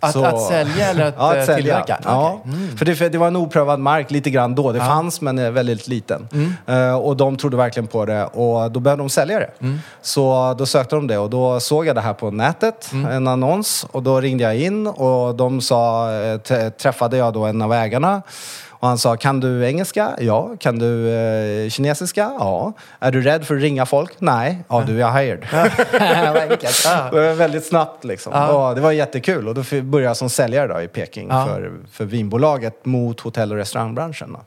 Att, 0.00 0.12
Så- 0.12 0.24
att 0.24 0.42
sälja 0.42 0.86
eller 0.90 1.04
att, 1.06 1.14
ja, 1.18 1.34
eh, 1.34 1.40
att 1.40 1.46
sälja. 1.46 1.56
tillverka? 1.62 1.98
Ja. 2.04 2.40
Okej. 2.44 2.52
Mm. 2.54 2.76
För, 2.76 2.84
det, 2.84 2.94
för 2.96 3.08
det 3.08 3.18
var 3.18 3.26
en 3.26 3.36
oprövad 3.36 3.80
mark 3.80 4.10
lite 4.10 4.30
grann 4.30 4.54
då. 4.54 4.72
Det 4.72 4.78
fanns 4.80 5.20
men 5.20 5.54
väldigt 5.54 5.88
liten. 5.88 6.28
Mm. 6.32 6.52
Eh, 6.90 6.94
och 6.96 7.16
de 7.16 7.36
trodde 7.36 7.56
verkligen 7.56 7.86
på 7.86 8.04
det 8.04 8.24
och 8.24 8.70
då 8.70 8.80
behövde 8.80 9.02
de 9.04 9.08
sälja 9.10 9.38
det. 9.38 9.50
Mm. 9.60 9.78
Så 10.02 10.54
då 10.58 10.66
sökte 10.66 10.96
de 10.96 11.06
det 11.06 11.18
och 11.18 11.30
då 11.30 11.60
såg 11.60 11.86
jag 11.86 11.94
det 11.94 12.00
här 12.00 12.12
på 12.12 12.30
nätet, 12.30 12.88
Mm. 12.92 13.12
en 13.12 13.28
annons. 13.28 13.86
Och 13.92 14.02
då 14.02 14.20
ringde 14.20 14.44
jag 14.44 14.56
in 14.56 14.86
och 14.86 15.34
de 15.34 15.60
sa, 15.60 16.12
eh, 16.12 16.38
träffade 16.70 17.16
jag 17.16 17.32
då 17.32 17.44
en 17.44 17.62
av 17.62 17.72
ägarna. 17.72 18.22
Och 18.78 18.88
han 18.88 18.98
sa, 18.98 19.16
kan 19.16 19.40
du 19.40 19.66
engelska? 19.66 20.16
Ja. 20.20 20.50
Kan 20.60 20.78
du 20.78 21.10
eh, 21.10 21.70
kinesiska? 21.70 22.32
Ja. 22.38 22.72
Är 23.00 23.12
du 23.12 23.22
rädd 23.22 23.46
för 23.46 23.56
att 23.56 23.62
ringa 23.62 23.86
folk? 23.86 24.12
Nej. 24.18 24.64
Ja, 24.68 24.84
du 24.86 25.02
är 25.02 25.10
hired. 25.10 25.46
Det 27.10 27.20
var 27.20 27.34
väldigt 27.34 27.66
snabbt 27.66 28.04
liksom. 28.04 28.32
Ja. 28.32 28.68
Och 28.68 28.74
det 28.74 28.80
var 28.80 28.92
jättekul. 28.92 29.48
Och 29.48 29.54
då 29.54 29.62
började 29.82 30.08
jag 30.10 30.16
som 30.16 30.30
säljare 30.30 30.66
då 30.74 30.80
i 30.80 30.88
Peking 30.88 31.28
Ja. 31.30 31.44
för, 31.46 31.72
för 31.92 32.04
vinbolaget 32.04 32.84
mot 32.84 33.20
hotell 33.20 33.52
och 33.52 33.58
restaurangbranschen. 33.58 34.32
Då. 34.32 34.40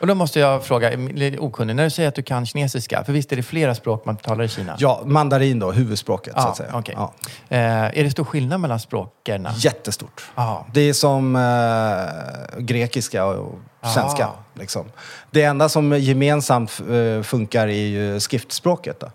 Och 0.00 0.06
då 0.06 0.14
måste 0.14 0.40
jag 0.40 0.64
fråga, 0.64 0.90
okunnig, 1.38 1.76
när 1.76 1.84
du 1.84 1.90
säger 1.90 2.08
att 2.08 2.14
du 2.14 2.22
kan 2.22 2.46
kinesiska, 2.46 3.04
för 3.04 3.12
visst 3.12 3.32
är 3.32 3.36
det 3.36 3.42
flera 3.42 3.74
språk 3.74 4.04
man 4.04 4.16
talar 4.16 4.44
i 4.44 4.48
Kina? 4.48 4.76
Ja, 4.78 5.02
mandarin 5.04 5.58
då, 5.58 5.72
huvudspråket 5.72 6.32
så 6.34 6.40
Ja, 6.40 6.48
att 6.48 6.56
säga. 6.56 6.70
okej. 6.74 6.94
Ja. 6.98 7.12
Eh, 7.48 7.84
är 7.98 8.04
det 8.04 8.10
stor 8.10 8.24
skillnad 8.24 8.60
mellan 8.60 8.80
språken? 8.80 9.48
Jättestort. 9.56 10.24
Ja. 10.34 10.66
Det 10.72 10.80
är 10.80 10.92
som 10.92 11.36
eh, 11.36 12.58
grekiska 12.58 13.24
och 13.26 13.54
svenska. 13.94 14.28
Liksom. 14.54 14.84
Det 15.30 15.42
enda 15.42 15.68
som 15.68 15.98
gemensamt 15.98 16.80
eh, 16.90 17.22
funkar 17.22 17.68
är 17.68 17.72
ju 17.86 18.20
skriftspråket. 18.20 19.00
Då. 19.00 19.06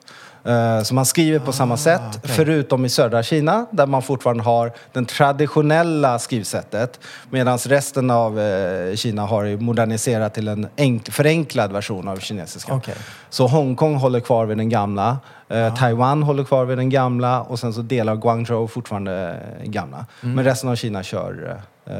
Eh, 0.51 0.81
Så 0.83 0.93
man 0.95 1.05
skriver 1.05 1.39
på 1.39 1.51
samma 1.51 1.77
sätt, 1.77 2.01
förutom 2.23 2.85
i 2.85 2.89
södra 2.89 3.23
Kina 3.23 3.65
där 3.71 3.85
man 3.87 4.01
fortfarande 4.01 4.43
har 4.43 4.71
det 4.93 5.05
traditionella 5.07 6.19
skrivsättet 6.19 6.99
medan 7.29 7.57
resten 7.57 8.11
av 8.11 8.39
eh, 8.39 8.95
Kina 8.95 9.25
har 9.25 9.43
ju 9.43 9.57
moderniserat 9.57 10.33
till 10.33 10.47
en 10.47 10.67
enk- 10.75 11.11
förenklad 11.11 11.71
version 11.71 12.07
av 12.07 12.17
kinesiska. 12.17 12.73
Okej. 12.73 12.95
Så 13.29 13.47
Hongkong 13.47 13.95
håller 13.95 14.19
kvar 14.19 14.45
vid 14.45 14.57
den 14.57 14.69
gamla, 14.69 15.17
eh, 15.49 15.75
Taiwan 15.75 16.23
håller 16.23 16.43
kvar 16.43 16.65
vid 16.65 16.77
den 16.77 16.89
gamla 16.89 17.41
och 17.41 17.59
sen 17.59 17.73
så 17.73 17.81
delar 17.81 18.15
Guangzhou 18.15 18.67
fortfarande 18.67 19.39
eh, 19.63 19.69
gamla. 19.69 20.05
Men 20.21 20.43
resten 20.43 20.69
av 20.69 20.75
Kina 20.75 21.03
kör 21.03 21.57
eh, 21.85 21.93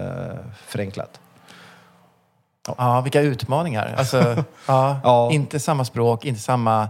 förenklat. 0.68 1.20
Ja, 2.78 3.02
vilka 3.02 3.22
utmaningar. 3.22 3.96
Alltså, 3.98 4.18
ja, 4.68 5.00
Ja. 5.04 5.32
Inte 5.32 5.60
samma 5.60 5.86
språk, 5.86 6.26
inte 6.26 6.42
samma 6.42 6.90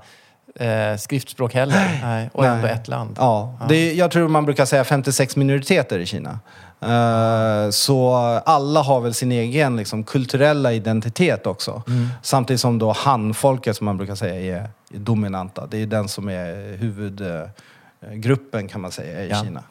eh, 0.55 0.97
skriftspråk 0.97 1.53
heller. 1.53 1.99
Nej. 2.03 2.29
Och 2.33 2.45
ändå 2.45 2.63
Nej. 2.67 2.73
ett 2.75 2.87
land. 2.87 3.15
Ja, 3.19 3.57
Det 3.69 3.75
är, 3.75 3.93
jag 3.93 4.11
tror 4.11 4.27
man 4.27 4.45
brukar 4.45 4.65
säga 4.65 4.83
56 4.83 5.35
minoriteter 5.35 5.99
i 5.99 6.05
Kina. 6.05 6.39
Eh, 6.81 7.69
så 7.69 8.13
alla 8.45 8.81
har 8.81 9.01
väl 9.01 9.13
sin 9.13 9.31
egen 9.31 9.75
liksom, 9.77 10.03
kulturella 10.03 10.73
identitet 10.73 11.47
också. 11.47 11.83
Mm. 11.87 12.09
Samtidigt 12.21 12.61
som 12.61 12.79
då 12.79 12.91
han-folket 12.91 13.77
som 13.77 13.85
man 13.85 13.97
brukar 13.97 14.15
säga 14.15 14.57
är, 14.57 14.61
är 14.93 14.99
dominanta. 14.99 15.67
Det 15.67 15.77
är 15.77 15.85
den 15.85 16.07
som 16.07 16.29
är 16.29 16.77
huvudgruppen 16.77 18.67
kan 18.67 18.81
man 18.81 18.91
säga 18.91 19.23
i 19.23 19.29
Ja. 19.29 19.43
Kina. 19.43 19.63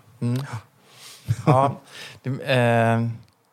Ja, 1.47 1.73
det, 2.23 2.31
eh, 2.31 3.07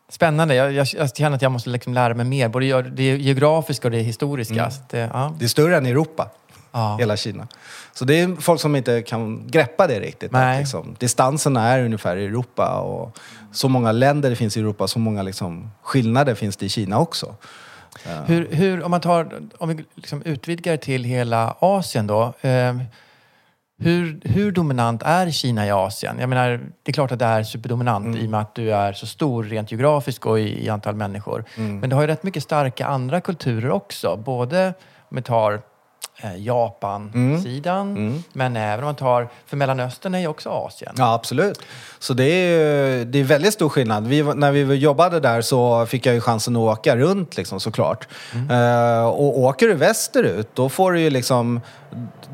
spännande. 0.10 0.56
Jag, 0.56 0.72
jag, 0.74 0.88
jag 0.98 1.16
känner 1.16 1.36
att 1.36 1.42
jag 1.42 1.52
måste 1.52 1.70
liksom 1.70 1.94
lära 1.94 2.14
mig 2.14 2.26
mer. 2.26 2.50
Både 2.50 2.82
det 2.82 3.04
geografiska 3.18 3.88
och 3.88 3.92
det 3.92 4.00
historiska. 4.00 4.72
Så 4.72 4.82
att, 4.82 4.94
eh, 4.94 5.00
ja. 5.00 5.36
Det 5.40 5.46
är 5.46 5.50
större 5.50 5.78
än 5.78 5.86
Europa, 5.86 6.30
Ja. 6.72 6.98
hela 7.00 7.18
Kina. 7.18 7.48
Så 7.94 8.06
det 8.06 8.20
är 8.20 8.36
folk 8.42 8.62
som 8.62 8.76
inte 8.76 9.02
kan 9.02 9.48
greppa 9.48 9.88
det 9.88 10.00
riktigt. 10.00 10.34
Att, 10.36 10.58
liksom, 10.60 10.96
distanserna 11.00 11.68
är 11.68 11.84
ungefär 11.84 12.18
i 12.18 12.26
Europa 12.26 12.80
och 12.80 13.18
så 13.52 13.70
många 13.70 13.92
länder 13.92 14.30
det 14.30 14.36
finns 14.36 14.58
i 14.58 14.60
Europa, 14.60 14.88
så 14.88 15.00
många 15.00 15.22
liksom, 15.22 15.72
skillnader 15.82 16.36
finns 16.36 16.58
det 16.58 16.66
i 16.66 16.70
Kina 16.70 17.00
också. 17.00 17.36
Hur, 18.26 18.48
hur, 18.52 18.84
om 18.84 18.92
man 18.92 19.02
tar, 19.02 19.42
om 19.58 19.70
vi 19.70 19.86
liksom 19.96 20.22
utvidgar 20.22 20.72
det 20.72 20.78
till 20.78 21.04
hela 21.04 21.56
Asien 21.60 22.08
då. 22.08 22.34
Eh, 22.42 22.78
hur, 23.80 24.20
hur 24.24 24.52
dominant 24.52 25.04
är 25.04 25.32
Kina 25.32 25.68
i 25.68 25.72
Asien? 25.72 26.16
Jag 26.20 26.30
menar, 26.30 26.50
det 26.84 26.92
är 26.92 26.94
klart 26.94 27.12
att 27.12 27.20
det 27.20 27.26
är 27.26 27.44
superdominant 27.44 28.06
Mm. 28.06 28.18
i 28.18 28.26
och 28.26 28.30
med 28.30 28.40
att 28.42 28.56
du 28.56 28.74
är 28.74 28.94
så 28.94 29.06
stor 29.08 29.44
rent 29.44 29.72
geografiskt 29.72 30.26
och 30.26 30.40
i, 30.40 30.66
i 30.66 30.70
antal 30.70 30.96
människor. 30.96 31.44
Mm. 31.58 31.80
Men 31.80 31.90
du 31.90 31.96
har 31.96 32.04
ju 32.04 32.08
rätt 32.08 32.24
mycket 32.24 32.44
starka 32.44 32.86
andra 32.88 33.22
kulturer 33.22 33.72
också. 33.72 34.20
Både 34.26 34.74
om 35.10 35.16
vi 35.16 35.22
tar 35.22 35.62
eh, 36.22 36.36
Japan-sidan, 36.38 38.24
men 38.34 38.56
även 38.56 38.80
om 38.80 38.86
man 38.86 38.96
tar, 38.96 39.30
för 39.46 39.58
Mellanöstern 39.58 40.16
är 40.16 40.20
ju 40.20 40.28
också 40.28 40.50
Asien. 40.50 40.94
Ja, 40.98 41.14
absolut. 41.14 41.62
Så 42.00 42.14
det 42.14 42.24
är, 42.24 43.06
det 43.06 43.20
är 43.20 43.24
väldigt 43.24 43.54
stor 43.54 43.70
skillnad. 43.70 44.08
Vi, 44.08 44.24
när 44.24 44.52
vi 44.52 44.76
jobbade 44.76 45.20
där 45.20 45.42
så 45.42 45.86
fick 45.86 46.06
jag 46.06 46.16
ju 46.16 46.22
chansen 46.22 46.56
att 46.56 46.60
åka 46.60 46.96
runt 46.96 47.38
liksom, 47.38 47.60
såklart. 47.60 48.08
Eh, 48.50 49.08
och 49.08 49.40
åker 49.40 49.68
du 49.68 49.74
västerut, 49.74 50.50
då 50.54 50.70
får 50.70 50.92
du 50.92 51.00
ju 51.02 51.10
liksom... 51.10 51.62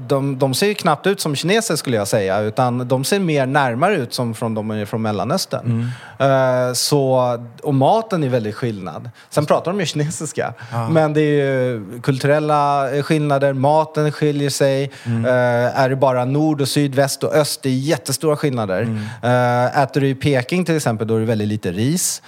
De, 0.08 0.40
de 0.40 0.54
ser 0.54 0.68
ju 0.68 0.74
knappt 0.74 1.08
ut 1.08 1.22
som 1.22 1.36
kineser 1.36 1.76
skulle 1.76 1.98
jag 1.98 2.08
säga, 2.08 2.40
utan 2.40 2.88
de 2.88 3.04
ser 3.04 3.20
mer 3.20 3.46
närmare 3.46 3.96
ut 3.96 4.14
som 4.14 4.34
från 4.34 4.56
de 4.56 4.72
är 4.72 4.86
från 4.86 5.02
Mellanöstern. 5.02 5.92
Eh, 6.20 6.74
så, 6.74 7.38
och 7.64 7.74
maten 7.74 8.24
är 8.24 8.30
väldigt 8.30 8.56
skillnad. 8.56 9.10
Sen 9.30 9.46
pratar 9.46 9.72
de 9.72 9.80
ju 9.80 9.86
kinesiska, 9.86 10.54
men 10.90 11.14
det 11.14 11.22
är 11.22 11.24
ju 11.24 11.86
kulturella 12.02 12.88
skillnader, 13.04 13.54
maten 13.54 14.12
skiljer 14.12 14.50
sig. 14.50 14.84
Eh, 15.06 15.80
är 15.80 15.90
det 15.90 15.96
bara 15.96 16.26
nord 16.26 16.62
och 16.62 16.68
syd, 16.68 16.96
väst 16.96 17.24
och 17.24 17.36
öst, 17.36 17.62
det 17.64 17.70
är 17.70 17.74
jättestora 17.74 18.36
skillnader. 18.38 18.82
Eh, 19.24 19.84
äter 19.84 20.02
du 20.02 20.08
i 20.08 20.16
Peking 20.16 20.66
till 20.66 20.76
exempel, 20.76 21.08
då 21.08 21.16
är 21.16 21.20
det 21.20 21.26
väldigt 21.26 21.48
lite 21.48 21.72
ris. 21.72 22.22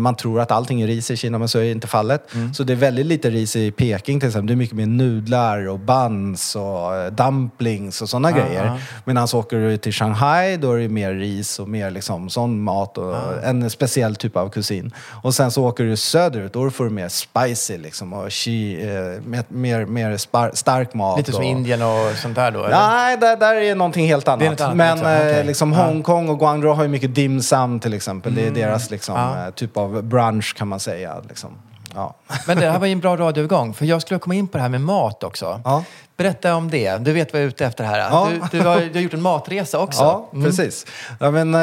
Man 0.00 0.16
tror 0.16 0.40
att 0.40 0.50
allting 0.50 0.82
är 0.82 0.86
ris 0.86 1.10
i 1.10 1.16
Kina, 1.16 1.38
men 1.38 1.48
så 1.48 1.58
är 1.58 1.64
inte 1.64 1.86
fallet. 1.86 2.30
Så 2.54 2.62
det 2.62 2.72
är 2.72 2.76
väldigt 2.76 3.06
lite 3.06 3.30
ris 3.30 3.56
i 3.56 3.70
Peking 3.70 4.20
till 4.20 4.28
exempel. 4.28 4.46
Det 4.46 4.52
är 4.52 4.56
mycket 4.56 4.76
mer 4.76 4.86
nudlar 4.86 5.68
och 5.68 5.78
buns 5.78 6.56
och 6.56 6.73
eh, 6.76 7.12
dumplings 7.12 8.02
och 8.02 8.08
sådana 8.08 8.32
grejer. 8.32 8.80
Medan 9.04 9.28
åker 9.34 9.56
du 9.56 9.76
till 9.76 9.92
Shanghai, 9.92 10.56
då 10.56 10.72
är 10.72 10.78
det 10.78 10.88
mer 10.88 11.12
ris 11.14 11.58
och 11.58 11.68
mer 11.68 11.90
liksom 11.90 12.30
sån 12.30 12.62
mat 12.62 12.98
och 12.98 13.14
en 13.44 13.70
speciell 13.70 14.16
typ 14.16 14.36
av 14.36 14.48
kusin. 14.48 14.94
Och 15.22 15.34
sen 15.34 15.50
så 15.50 15.64
åker 15.64 15.84
du 15.84 15.96
söderut, 15.96 16.52
då 16.52 16.70
får 16.70 16.84
du 16.84 16.90
mer 16.90 17.08
spicy 17.08 17.78
liksom 17.78 18.12
och 18.12 18.30
chi, 18.30 18.82
eh, 18.82 19.22
mer, 19.26 19.44
mer, 19.48 19.86
mer 19.86 20.16
stark 20.56 20.94
mat. 20.94 21.18
Lite 21.18 21.32
som 21.32 21.40
och, 21.40 21.46
Indien 21.50 21.82
och 21.82 22.16
sånt 22.16 22.34
där 22.34 22.50
då? 22.50 22.64
eller? 22.64 22.76
Nej, 22.88 23.16
där, 23.16 23.36
där 23.36 23.54
är 23.54 23.74
någonting 23.74 24.06
helt 24.06 24.28
annat. 24.28 24.50
Något 24.50 24.60
annat 24.60 24.76
Men 24.76 24.98
också, 24.98 25.08
eh, 25.10 25.44
liksom. 25.44 25.72
Hongkong 25.72 26.28
och 26.28 26.38
Guangzhou 26.38 26.72
har 26.74 26.82
ju 26.82 26.88
mycket 26.88 27.14
dim 27.14 27.42
sum 27.42 27.80
till 27.80 27.94
exempel. 27.94 28.34
Det 28.34 28.40
är 28.40 28.46
Mm. 28.48 28.60
deras 28.60 28.90
liksom, 28.90 29.14
Ja. 29.14 29.50
typ 29.50 29.76
av 29.76 30.02
brunch 30.02 30.54
kan 30.56 30.68
man 30.68 30.80
säga. 30.80 31.14
Liksom. 31.28 31.50
Ja. 31.94 32.14
Men 32.46 32.56
det 32.60 32.70
här 32.70 32.78
var 32.78 32.86
ju 32.86 32.92
en 32.92 33.00
bra 33.00 33.16
radioövergång, 33.16 33.74
för 33.74 33.84
jag 33.86 34.02
skulle 34.02 34.20
komma 34.20 34.34
in 34.34 34.48
på 34.48 34.58
det 34.58 34.62
här 34.62 34.68
med 34.68 34.80
mat 34.80 35.24
också. 35.24 35.60
Ja. 35.64 35.84
Berätta 36.16 36.54
om 36.54 36.70
det. 36.70 36.96
Du 36.96 37.12
vet 37.12 37.32
vad 37.32 37.42
jag 37.42 37.44
är 37.44 37.48
ute 37.48 37.66
efter 37.66 37.84
här. 37.84 37.98
Ja. 37.98 38.28
Du, 38.52 38.58
du, 38.58 38.64
har, 38.64 38.80
du 38.80 38.92
har 38.94 39.00
gjort 39.00 39.14
en 39.14 39.22
matresa 39.22 39.78
också. 39.78 40.02
Ja, 40.02 40.28
Mm. 40.32 40.44
precis. 40.44 40.86
Ja, 41.20 41.30
men, 41.30 41.54
eh, 41.54 41.60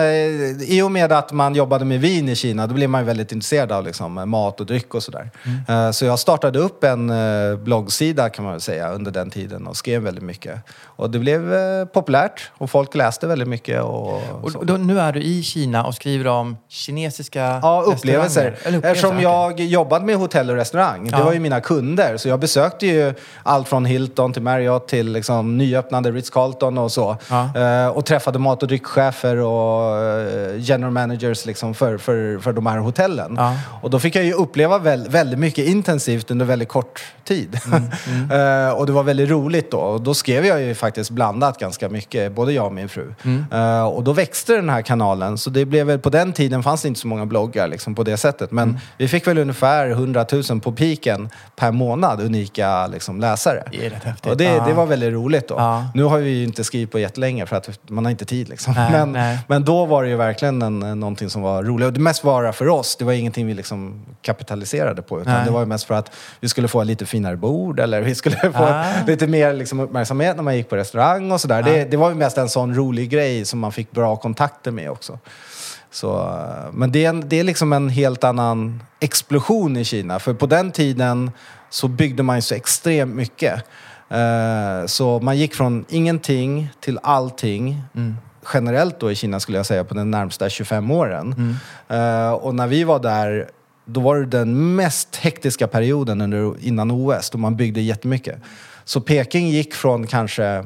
I 0.62 0.82
och 0.82 0.92
med 0.92 1.12
att 1.12 1.32
man 1.32 1.56
jobbade 1.56 1.86
med 1.86 2.02
vin 2.02 2.30
i 2.30 2.36
Kina, 2.36 2.68
då 2.68 2.74
blev 2.74 2.90
man 2.90 3.06
väldigt 3.06 3.32
intresserad 3.32 3.72
av 3.72 3.86
liksom, 3.86 4.30
mat 4.30 4.60
och 4.60 4.66
dryck 4.66 4.96
och 4.96 5.04
sådär. 5.04 5.30
Mm. 5.68 5.86
Eh, 5.88 5.92
så 5.92 6.06
jag 6.06 6.20
startade 6.20 6.60
upp 6.60 6.84
en 6.84 7.10
eh, 7.10 7.56
bloggsida 7.58 8.30
kan 8.30 8.44
man 8.46 8.54
väl 8.54 8.62
säga 8.62 8.92
under 8.92 9.12
den 9.12 9.30
tiden 9.30 9.68
och 9.68 9.78
skrev 9.78 10.02
väldigt 10.02 10.24
mycket. 10.24 10.60
Och 10.84 11.10
det 11.10 11.20
blev 11.20 11.42
populärt 11.86 12.52
och 12.58 12.70
folk 12.70 12.96
läste 12.96 13.28
väldigt 13.28 13.48
mycket. 13.48 13.82
Och. 13.82 14.22
Och 14.42 14.66
då, 14.66 14.74
nu 14.74 15.00
är 15.00 15.12
du 15.14 15.22
i 15.22 15.44
Kina 15.44 15.86
och 15.86 15.94
skriver 15.96 16.28
om 16.28 16.58
kinesiska 16.70 17.60
Ja, 17.62 17.84
upplevelser. 17.88 18.48
upplevelser, 18.52 18.90
Eftersom 18.92 19.22
jag 19.22 19.60
jobbade 19.60 20.06
med 20.06 20.16
hotell 20.16 20.50
och 20.50 20.56
restaurang. 20.56 21.04
Det 21.12 21.18
Ja. 21.18 21.24
var 21.24 21.34
ju 21.34 21.40
mina 21.40 21.62
kunder. 21.62 22.18
Så 22.18 22.28
jag 22.30 22.40
besökte 22.40 22.86
ju 22.88 23.14
allt 23.44 23.68
från 23.68 23.86
Hilton 23.86 24.34
till 24.34 24.40
Marriott 24.41 24.88
till 24.88 25.12
liksom 25.12 25.58
nyöppnade 25.58 26.12
Ritz-Carlton 26.12 26.77
och 26.77 26.91
så. 26.91 27.17
Ja. 27.30 27.49
Eh, 27.60 27.88
och 27.88 28.06
träffade 28.06 28.39
mat 28.39 28.62
och 28.62 28.67
dryckchefer 28.67 29.38
och 29.38 29.97
eh, 29.97 30.56
general 30.58 30.91
managers 30.91 31.45
liksom 31.45 31.73
för, 31.73 31.97
för, 31.97 32.39
för 32.39 32.54
de 32.54 32.65
här 32.65 32.77
hotellen. 32.77 33.36
Ja. 33.38 33.54
Och 33.82 33.89
då 33.89 33.99
fick 33.99 34.15
jag 34.15 34.23
ju 34.23 34.34
uppleva 34.34 34.77
väl, 34.77 35.10
väldigt 35.10 35.39
mycket 35.39 35.67
intensivt 35.67 36.32
under 36.32 36.45
väldigt 36.45 36.69
kort 36.69 37.01
tid. 37.23 37.60
Mm, 37.65 37.82
Eh, 38.32 38.69
och 38.69 38.86
det 38.86 38.91
var 38.91 39.04
väldigt 39.04 39.30
roligt 39.30 39.71
då. 39.71 39.77
Och 39.77 40.01
då 40.01 40.13
skrev 40.13 40.45
jag 40.45 40.62
ju 40.62 40.75
faktiskt 40.75 41.10
blandat 41.12 41.60
ganska 41.60 41.89
mycket, 41.89 42.32
både 42.32 42.54
jag 42.54 42.65
och 42.65 42.73
min 42.73 42.89
fru. 42.89 43.13
Mm. 43.23 43.45
Och 43.88 44.04
då 44.04 44.13
växte 44.13 44.56
den 44.56 44.69
här 44.69 44.82
kanalen. 44.82 45.38
Så 45.38 45.49
det 45.49 45.65
blev 45.65 45.88
väl, 45.88 45.99
på 45.99 46.10
den 46.10 46.34
tiden 46.34 46.63
fanns 46.63 46.82
det 46.82 46.88
inte 46.88 46.99
så 46.99 47.08
många 47.08 47.25
bloggar 47.25 47.67
liksom, 47.67 47.95
på 47.95 48.04
det 48.04 48.17
sättet. 48.17 48.51
Men 48.51 48.69
Mm. 48.69 48.80
vi 48.97 49.08
fick 49.08 49.27
väl 49.27 49.38
ungefär 49.38 49.89
100 49.89 50.25
000 50.49 50.62
på 50.62 50.71
piken 50.71 51.30
per 51.56 51.71
månad, 51.71 52.21
unika 52.21 52.88
liksom, 52.88 53.19
läsare. 53.19 53.63
Det 53.71 53.86
är 53.86 53.89
rätt 53.89 54.04
häftigt. 54.04 54.31
Och 54.32 54.38
det, 54.38 54.44
Ja. 54.44 54.65
det 54.67 54.74
var 54.74 54.86
väldigt 54.86 55.13
roligt 55.13 55.48
då. 55.48 55.56
Ja. 55.58 55.86
Nu 55.94 56.04
har 56.04 56.17
vi 56.17 56.30
ju 56.30 56.44
inte 56.44 56.63
skrivit 56.63 56.91
på 56.91 57.00
jättelänge 57.00 57.46
för 57.46 57.56
att 57.56 57.70
man 57.89 58.06
har 58.06 58.12
inte 58.12 58.26
tid 58.26 58.50
liksom. 58.50 58.74
Nej, 58.74 58.91
men, 58.91 59.12
nej. 59.12 59.39
men 59.48 59.65
då 59.65 59.86
var 59.86 60.04
det 60.04 60.10
ju 60.10 60.15
verkligen 60.15 60.62
en, 60.62 60.80
någonting 61.00 61.30
som 61.30 61.41
var 61.41 61.63
roligt. 61.63 61.86
Och 61.88 61.94
det 61.94 62.00
mest 62.00 62.24
bara 62.24 62.54
för 62.54 62.67
oss. 62.67 62.96
Det 62.96 63.06
var 63.06 63.13
ingenting 63.13 63.48
vi 63.48 63.54
liksom 63.54 64.02
kapitaliserade 64.22 65.02
på. 65.02 65.22
Utan 65.22 65.34
Nej. 65.34 65.46
det 65.46 65.52
var 65.52 65.60
ju 65.60 65.65
mest 65.65 65.84
för 65.86 65.94
att 65.96 66.12
vi 66.39 66.50
skulle 66.50 66.67
få 66.67 66.84
lite 66.84 67.06
finare 67.06 67.38
bord 67.38 67.80
eller 67.80 68.02
vi 68.02 68.15
skulle 68.15 68.38
få 68.38 68.63
Ah. 68.63 68.86
lite 69.08 69.28
mer 69.28 69.54
liksom, 69.54 69.80
uppmärksamhet 69.80 70.36
när 70.36 70.44
man 70.44 70.56
gick 70.58 70.70
på 70.70 70.76
restaurang 70.76 71.32
och 71.32 71.41
sådär. 71.41 71.63
Det, 71.63 71.84
det 71.91 71.98
var 71.98 72.10
ju 72.10 72.15
mest 72.15 72.38
en 72.38 72.50
sån 72.50 72.76
rolig 72.76 73.10
grej 73.10 73.46
som 73.46 73.60
man 73.60 73.72
fick 73.72 73.91
bra 73.91 74.15
kontakter 74.15 74.72
med 74.72 74.89
också. 74.91 75.20
Så, 75.94 76.38
men 76.74 76.91
det 76.91 77.06
är, 77.06 77.10
en, 77.10 77.30
det 77.30 77.39
är 77.39 77.44
liksom 77.44 77.74
en 77.74 77.89
helt 77.89 78.24
annan 78.24 78.84
explosion 79.00 79.78
i 79.78 79.86
Kina. 79.86 80.20
För 80.20 80.34
på 80.34 80.46
den 80.46 80.72
tiden 80.72 81.32
så 81.70 81.88
byggde 81.88 82.24
man 82.24 82.36
ju 82.36 82.41
så 82.41 82.56
extremt 82.56 83.15
mycket. 83.15 83.63
Eh, 84.12 84.86
Så 84.86 85.19
man 85.19 85.38
gick 85.38 85.56
från 85.56 85.86
ingenting 85.89 86.69
till 86.80 87.00
allting. 87.04 87.82
Generellt 88.54 89.00
då 89.00 89.12
i 89.12 89.15
Kina 89.15 89.39
skulle 89.39 89.58
jag 89.58 89.65
säga 89.65 89.84
på 89.84 89.93
de 89.93 90.12
närmsta 90.12 90.50
25 90.50 90.91
åren. 90.91 91.56
Eh, 91.89 92.32
Och 92.32 92.56
när 92.56 92.67
vi 92.67 92.84
var 92.84 93.00
där, 93.00 93.50
då 93.86 94.02
var 94.02 94.15
det 94.15 94.26
den 94.26 94.76
mest 94.76 95.15
hektiska 95.15 95.67
perioden 95.67 96.21
under, 96.21 96.54
innan 96.62 96.91
OS. 96.91 97.30
Då 97.30 97.38
man 97.38 97.56
byggde 97.56 97.82
jättemycket. 97.82 98.39
Så 98.84 99.02
Peking 99.02 99.50
gick 99.50 99.74
från 99.74 100.08
kanske, 100.08 100.65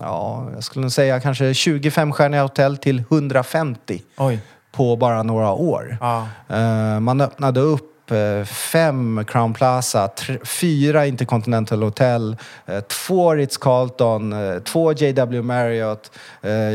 ja, 0.00 0.46
jag 0.54 0.64
skulle 0.64 0.90
säga 0.90 1.20
kanske 1.20 1.44
25-stjärniga 1.52 2.42
hotell 2.42 2.76
till 2.76 2.98
150 3.10 4.02
Oj. 4.16 4.38
på 4.72 4.96
bara 4.96 5.22
några 5.22 5.52
år. 5.52 5.96
Ja. 6.00 6.28
Eh, 6.48 7.00
man 7.00 7.20
öppnade 7.20 7.60
upp 7.60 7.91
eh, 8.10 8.44
fem 8.44 9.24
Crown 9.26 9.54
Plaza, 9.54 10.06
tr- 10.16 10.44
fyra 10.46 11.06
Intercontinental 11.06 11.82
Hotel, 11.82 12.36
eh, 12.66 12.80
två 12.80 13.34
Ritz-Carlton, 13.34 14.32
eh, 14.54 14.58
två 14.62 14.92
JW 14.92 15.42
Marriott. 15.42 16.10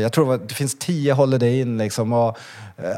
Jag 0.02 0.12
tror 0.12 0.32
det, 0.38 0.44
det 0.46 0.54
finns 0.54 0.78
tio 0.78 1.12
Holiday 1.12 1.60
Inn 1.60 1.78
liksom. 1.78 2.12
Och, 2.12 2.38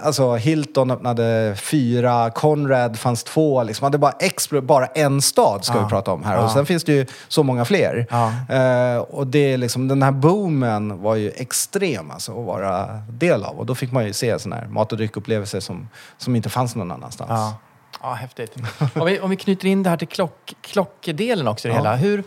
alltså 0.03 0.35
Hilton 0.35 0.91
öppnade 0.91 1.55
fyra, 1.57 2.31
Conrad 2.31 2.99
fanns 2.99 3.25
två. 3.25 3.63
Liksom. 3.63 3.85
Hade 3.85 3.99
bara, 3.99 4.13
explo- 4.13 4.61
bara 4.61 4.87
en 4.87 5.23
stad 5.23 5.65
ska 5.65 5.75
Ja. 5.77 5.83
vi 5.85 5.89
prata 5.91 6.13
om 6.13 6.25
här. 6.25 6.37
Ja. 6.37 6.45
Och 6.45 6.51
sen 6.51 6.67
finns 6.67 6.85
det 6.85 6.93
ju 6.93 7.07
så 7.29 7.43
många 7.43 7.65
fler. 7.65 8.07
Ja. 8.11 9.01
Och 9.01 9.27
det 9.27 9.53
är 9.53 9.59
liksom, 9.59 9.89
den 9.89 10.03
här 10.03 10.13
boomen 10.13 11.03
var 11.03 11.15
ju 11.15 11.31
extrem 11.31 12.11
alltså, 12.11 12.41
att 12.41 12.47
vara 12.47 12.87
del 13.09 13.45
av. 13.45 13.59
Och 13.59 13.67
då 13.67 13.75
fick 13.75 13.93
man 13.93 14.07
ju 14.07 14.13
se 14.13 14.39
såna 14.39 14.57
här 14.57 14.67
mat 14.67 14.93
och 14.93 14.99
dryckupplevelser 14.99 15.61
som, 15.61 15.89
som 16.19 16.37
inte 16.37 16.49
fanns 16.49 16.75
någon 16.77 16.91
annanstans. 16.91 17.55
Ja. 18.03 18.13
Häftigt. 18.13 18.55
Om 18.95 19.07
vi, 19.07 19.21
om 19.21 19.31
vi 19.31 19.37
knyter 19.37 19.69
in 19.69 19.83
det 19.83 19.91
här 19.91 19.97
till 19.97 20.09
klock, 20.09 20.55
klockdelen 20.61 21.49
också 21.49 21.69
i 21.69 21.71
det 21.71 21.75
Ja. 21.77 21.81
hela. 21.83 21.97
Hur, 21.97 22.25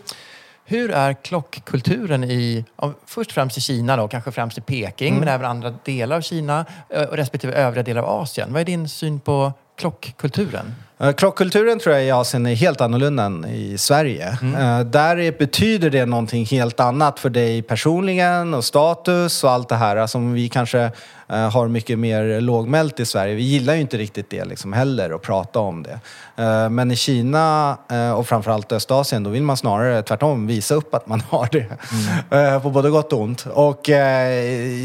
hur 0.64 0.90
är 0.90 1.12
klockkulturen 1.14 2.24
i, 2.24 2.64
först 3.06 3.30
och 3.30 3.34
främst 3.34 3.58
i 3.58 3.60
Kina 3.60 3.96
då, 3.96 4.08
kanske 4.08 4.32
främst 4.32 4.58
i 4.58 4.60
Peking, 4.60 5.08
Mm. 5.08 5.20
men 5.20 5.28
även 5.28 5.50
andra 5.50 5.74
delar 5.84 6.16
av 6.16 6.20
Kina 6.20 6.66
eh, 6.88 7.02
och 7.02 7.16
respektive 7.16 7.52
övriga 7.52 7.82
delar 7.82 8.02
av 8.02 8.20
Asien. 8.22 8.52
Vad 8.52 8.60
är 8.60 8.64
din 8.64 8.88
syn 8.88 9.20
på 9.20 9.52
klockkulturen? 9.78 10.74
Eh, 11.00 11.12
Klockkulturen 11.12 11.78
tror 11.78 11.94
jag 11.94 12.04
i 12.04 12.10
Asien 12.10 12.46
är 12.46 12.54
helt 12.54 12.80
annorlunda 12.80 13.22
än 13.24 13.44
i 13.44 13.78
Sverige. 13.78 14.38
Eh, 14.58 14.80
Där 14.80 15.18
är, 15.18 15.32
betyder 15.32 15.90
det 15.90 16.06
någonting 16.06 16.44
helt 16.46 16.80
annat 16.80 17.18
för 17.18 17.30
dig 17.30 17.62
personligen 17.62 18.54
och 18.54 18.64
status 18.64 19.44
och 19.44 19.50
allt 19.50 19.68
det 19.68 19.76
här 19.76 20.06
som 20.06 20.32
vi 20.32 20.48
kanske 20.48 20.90
eh, 21.28 21.50
har 21.50 21.68
mycket 21.68 21.98
mer 21.98 22.40
lågmält 22.40 23.00
i 23.00 23.06
Sverige. 23.06 23.34
Vi 23.34 23.42
gillar 23.42 23.74
ju 23.74 23.80
inte 23.80 23.96
riktigt 23.96 24.30
det 24.30 24.44
liksom 24.44 24.72
heller 24.72 25.10
att 25.14 25.22
prata 25.22 25.58
om 25.60 25.82
det. 25.82 26.00
Men 26.70 26.90
i 26.90 26.96
Kina 26.96 27.76
och 28.16 28.26
framförallt 28.26 28.72
Östasien 28.72 29.22
då 29.22 29.30
vill 29.30 29.42
man 29.42 29.56
snarare 29.56 30.02
tvärtom 30.02 30.46
visa 30.46 30.74
upp 30.74 30.94
att 30.94 31.06
man 31.06 31.20
har 31.30 31.48
det. 31.52 31.66
Eh, 32.36 32.62
På 32.62 32.70
både 32.70 32.90
gott 32.90 33.12
och 33.12 33.20
ont. 33.20 33.46
Och 33.46 33.88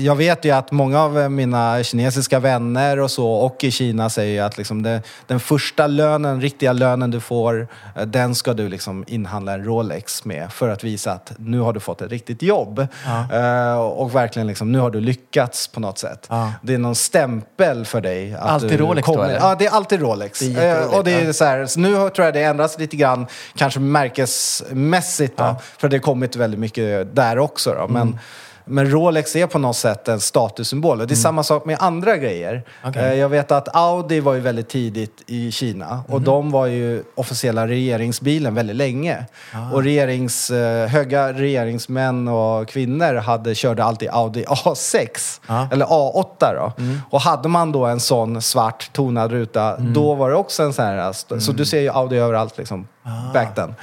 jag 0.04 0.16
vet 0.16 0.46
ju 0.46 0.52
att 0.52 0.72
många 0.72 1.02
av 1.02 1.32
mina 1.32 1.84
kinesiska 1.84 2.40
vänner 2.40 3.00
och 3.00 3.12
så 3.12 3.32
och 3.32 3.64
i 3.64 3.72
Kina 3.72 4.10
säger 4.10 4.44
att 4.44 4.58
liksom 4.58 4.84
det, 4.84 5.02
den 5.28 5.40
första 5.40 5.88
lönen, 6.00 6.42
riktiga 6.42 6.74
lönen 6.74 7.12
du 7.12 7.20
får, 7.20 7.68
eh, 7.96 8.06
den 8.06 8.36
ska 8.36 8.54
du 8.54 8.70
liksom 8.70 9.04
inhandla 9.08 9.54
en 9.54 9.64
Rolex 9.64 10.26
med 10.26 10.52
för 10.52 10.70
att 10.70 10.84
visa 10.84 11.12
att 11.12 11.32
nu 11.38 11.60
har 11.60 11.74
du 11.74 11.80
fått 11.80 12.02
ett 12.02 12.12
riktigt 12.12 12.42
jobb. 12.42 12.88
Eh, 13.34 13.80
och 13.80 14.16
verkligen 14.16 14.48
liksom, 14.48 14.72
nu 14.72 14.80
har 14.80 14.90
du 14.92 15.00
lyckats 15.00 15.68
på 15.68 15.80
något 15.80 15.98
sätt. 15.98 16.28
Ja. 16.30 16.54
Det 16.62 16.74
är 16.74 16.78
någon 16.78 16.96
stämpel 16.96 17.86
för 17.86 18.02
dig. 18.02 18.34
Att 18.34 18.50
Alltid 18.50 18.80
Rolex 18.80 19.06
då, 19.08 19.14
kommer- 19.14 19.30
eller? 19.30 19.40
Ja, 19.40 19.56
det 19.60 19.66
är 19.66 19.72
alltid 19.72 20.02
Rolex. 20.02 20.40
Det 20.40 20.56
är 20.66 20.82
Eh, 20.82 20.98
och 20.98 21.04
det 21.04 21.12
är 21.12 21.26
ja. 21.26 21.34
så, 21.34 21.46
här, 21.46 21.66
så 21.66 21.80
nu 21.80 21.94
tror 21.94 22.26
jag 22.26 22.34
det 22.34 22.44
ändras 22.44 22.80
lite 22.80 22.96
grann, 22.96 23.28
kanske 23.56 23.80
märkesmässigt 23.80 25.38
då. 25.38 25.56
För 25.78 25.90
det 25.90 25.98
har 25.98 26.02
kommit 26.02 26.36
väldigt 26.36 26.60
mycket 26.60 27.16
där 27.16 27.40
också 27.40 27.74
då. 27.74 27.88
Men, 27.88 28.20
men 28.70 28.92
Rolex 28.92 29.36
är 29.36 29.48
på 29.48 29.60
något 29.60 29.76
sätt 29.76 30.08
en 30.08 30.20
statussymbol. 30.20 31.02
Och 31.02 31.08
det 31.08 31.14
är 31.14 31.16
samma 31.16 31.44
sak 31.44 31.66
med 31.66 31.78
andra 31.80 32.18
grejer. 32.18 32.64
Okej. 32.86 33.04
Eh, 33.06 33.14
Jag 33.14 33.30
vet 33.30 33.52
att 33.52 33.76
Audi 33.76 34.20
var 34.20 34.34
ju 34.34 34.40
väldigt 34.40 34.70
tidigt 34.70 35.24
i 35.28 35.52
Kina. 35.52 36.04
Och 36.08 36.22
de 36.22 36.52
var 36.52 36.66
ju 36.66 37.04
officiella 37.16 37.68
regeringsbilen 37.68 38.56
väldigt 38.56 38.76
länge. 38.76 39.26
Och 39.74 39.84
regerings, 39.84 40.50
eh, 40.52 40.88
höga 40.88 41.34
regeringsmän 41.34 42.28
och 42.28 42.68
kvinnor 42.68 43.16
hade, 43.16 43.56
körde 43.56 43.84
alltid 43.84 44.10
Audi 44.12 44.46
A6. 44.46 45.42
Eller 45.72 45.86
A8 45.86 46.56
då. 46.56 46.72
Och 47.10 47.22
hade 47.22 47.50
man 47.50 47.72
då 47.72 47.86
en 47.86 48.00
sån 48.00 48.42
svart 48.42 48.90
tonad 48.94 49.32
ruta, 49.32 49.78
då 49.78 50.16
var 50.16 50.30
det 50.30 50.36
också 50.36 50.64
en 50.64 50.74
sån 50.74 50.86
här... 50.86 51.10
st- 51.10 51.40
Så 51.42 51.52
du 51.52 51.66
ser 51.66 51.80
ju 51.82 51.90
Audi 51.90 52.18
överallt 52.18 52.58
liksom. 52.58 52.88
Back 53.34 53.56
then. 53.56 53.76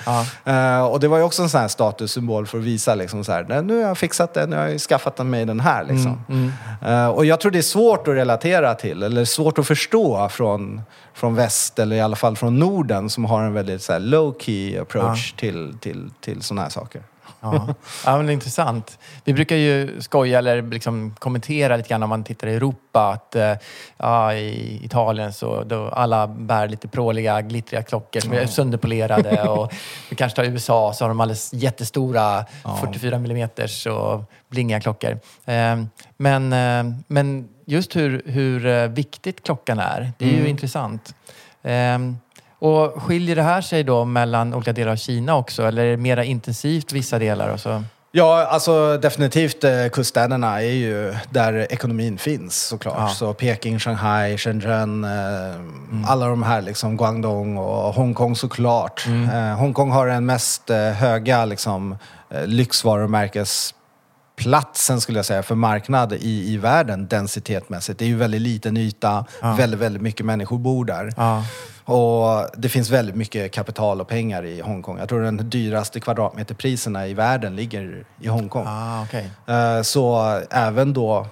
Eh, 0.44 0.84
och 0.86 1.00
det 1.00 1.08
var 1.08 1.18
ju 1.18 1.22
också 1.24 1.42
en 1.42 1.48
sån 1.48 1.60
här 1.60 1.68
statussymbol 1.68 2.46
för 2.46 2.58
att 2.58 2.64
visa 2.64 2.94
liksom 2.94 3.24
så 3.24 3.32
här, 3.32 3.46
"Nej, 3.48 3.62
nu 3.62 3.74
har 3.74 3.88
jag 3.88 3.98
fixat 3.98 4.34
den, 4.34 4.50
nu 4.50 4.56
har 4.56 4.66
jag 4.68 4.80
skaffat 4.80 5.26
mig 5.26 5.44
den 5.44 5.60
här 5.60 5.84
liksom. 5.84 6.22
Eh, 6.86 7.08
och 7.08 7.24
jag 7.26 7.40
tror 7.40 7.50
det 7.52 7.58
är 7.58 7.62
svårt 7.62 8.08
att 8.08 8.14
relatera 8.14 8.74
till, 8.74 9.02
eller 9.02 9.24
svårt 9.24 9.58
att 9.58 9.66
förstå 9.66 10.28
från, 10.28 10.80
från 11.16 11.34
väst, 11.34 11.78
eller 11.78 11.96
i 11.96 12.00
alla 12.00 12.16
fall 12.16 12.36
från 12.36 12.58
Norden 12.58 13.10
som 13.10 13.24
har 13.24 13.42
en 13.42 13.52
väldigt 13.54 13.82
så 13.82 13.98
low 13.98 14.34
key 14.38 14.78
approach 14.78 15.32
till, 15.32 15.78
till, 15.80 16.10
till 16.20 16.42
såna 16.42 16.62
här 16.62 16.68
saker. 16.68 17.02
Ja. 17.40 17.74
ja, 18.04 18.16
men 18.16 18.26
det 18.26 18.32
är 18.32 18.34
intressant. 18.34 18.98
Vi 19.24 19.32
brukar 19.32 19.56
ju 19.56 20.00
skoja 20.00 20.38
eller 20.38 20.62
liksom 20.62 21.14
kommentera 21.18 21.76
lite 21.76 21.88
grann 21.88 22.02
om 22.02 22.08
man 22.08 22.24
tittar 22.24 22.46
i 22.46 22.54
Europa 22.54 23.12
att 23.12 23.36
eh, 23.36 23.52
ja, 23.96 24.34
i 24.34 24.80
Italien 24.84 25.32
så 25.32 25.62
då 25.64 25.88
alla 25.88 26.26
bär 26.26 26.68
lite 26.68 26.88
pråliga, 26.88 27.40
glittriga 27.40 27.82
klockor 27.82 28.20
som 28.20 28.32
är 28.32 28.46
sönderpolerade 28.46 29.42
och 29.48 29.72
vi 30.10 30.16
kanske 30.16 30.36
tar 30.36 30.44
USA 30.44 30.92
så 30.92 31.04
har 31.04 31.08
de 31.08 31.20
alldeles 31.20 31.52
jättestora 31.52 32.44
44 32.80 33.16
mm 33.16 33.48
och 33.90 34.30
blingiga 34.48 34.80
klockor. 34.80 35.10
Eh, 35.44 35.76
men, 36.16 36.52
eh, 36.52 36.96
men 37.06 37.48
just 37.66 37.96
hur, 37.96 38.22
hur 38.26 38.66
eh, 38.66 38.88
viktigt 38.88 39.42
klockan 39.42 39.78
är, 39.78 40.12
det 40.18 40.24
är 40.24 40.32
ju 40.32 40.48
intressant. 40.48 41.14
Eh, 41.62 41.98
och 42.58 43.02
skiljer 43.02 43.36
det 43.36 43.42
här 43.42 43.60
sig 43.60 43.84
då 43.84 44.04
mellan 44.04 44.54
olika 44.54 44.72
delar 44.72 44.92
av 44.92 44.96
Kina 44.96 45.36
också 45.36 45.62
eller 45.62 45.84
är 45.84 45.90
det 45.90 45.96
mera 45.96 46.24
intensivt 46.24 46.92
vissa 46.92 47.18
delar? 47.18 47.48
Och 47.48 47.60
så? 47.60 47.82
Ja, 48.12 48.46
alltså 48.46 48.98
definitivt 48.98 49.64
eh, 49.64 49.88
kuststäderna 49.92 50.62
är 50.62 50.72
ju 50.74 51.14
där 51.30 51.72
ekonomin 51.72 52.18
finns 52.18 52.66
såklart. 52.66 52.96
Ja. 52.98 53.08
Så 53.08 53.32
Peking, 53.32 53.78
Shanghai, 53.78 54.38
Shenzhen, 54.38 55.04
eh, 55.04 56.10
alla 56.10 56.26
de 56.26 56.42
här 56.42 56.62
liksom, 56.62 56.96
Guangdong 56.96 57.58
och 57.58 57.94
Hongkong 57.94 58.36
såklart. 58.36 59.06
Eh, 59.32 59.58
Hongkong 59.58 59.90
har 59.90 60.06
den 60.06 60.26
mest 60.26 60.70
eh, 60.70 60.78
höga 60.78 61.44
liksom, 61.44 61.96
eh, 62.30 62.46
lyxvarumärkesplatsen 64.36 65.00
skulle 65.00 65.18
jag 65.18 65.26
säga 65.26 65.42
för 65.42 65.54
marknad 65.54 66.12
i, 66.12 66.52
i 66.52 66.56
världen 66.56 67.06
densitetmässigt. 67.06 67.98
Det 67.98 68.04
är 68.04 68.08
ju 68.08 68.16
väldigt 68.16 68.40
liten 68.40 68.76
yta, 68.76 69.24
väldigt, 69.42 69.80
väldigt 69.80 70.02
mycket 70.02 70.26
människor 70.26 70.58
bor 70.58 70.84
där. 70.84 71.12
Ja. 71.16 71.44
Och 71.84 72.46
det 72.56 72.68
finns 72.68 72.90
väldigt 72.90 73.16
mycket 73.16 73.52
kapital 73.52 74.00
och 74.00 74.08
pengar 74.08 74.44
i 74.44 74.60
Hongkong. 74.60 74.98
Jag 74.98 75.08
tror 75.08 75.20
den 75.20 75.50
dyraste 75.50 76.00
kvadratmeterpriserna 76.00 77.06
i 77.06 77.14
världen 77.14 77.56
ligger 77.56 78.04
i 78.20 78.28
Hongkong. 78.28 78.64
Ah, 78.66 79.02
okej. 79.02 79.30
Eh, 79.46 79.82
Så 79.82 80.40
även 80.50 80.92
då 80.92 81.26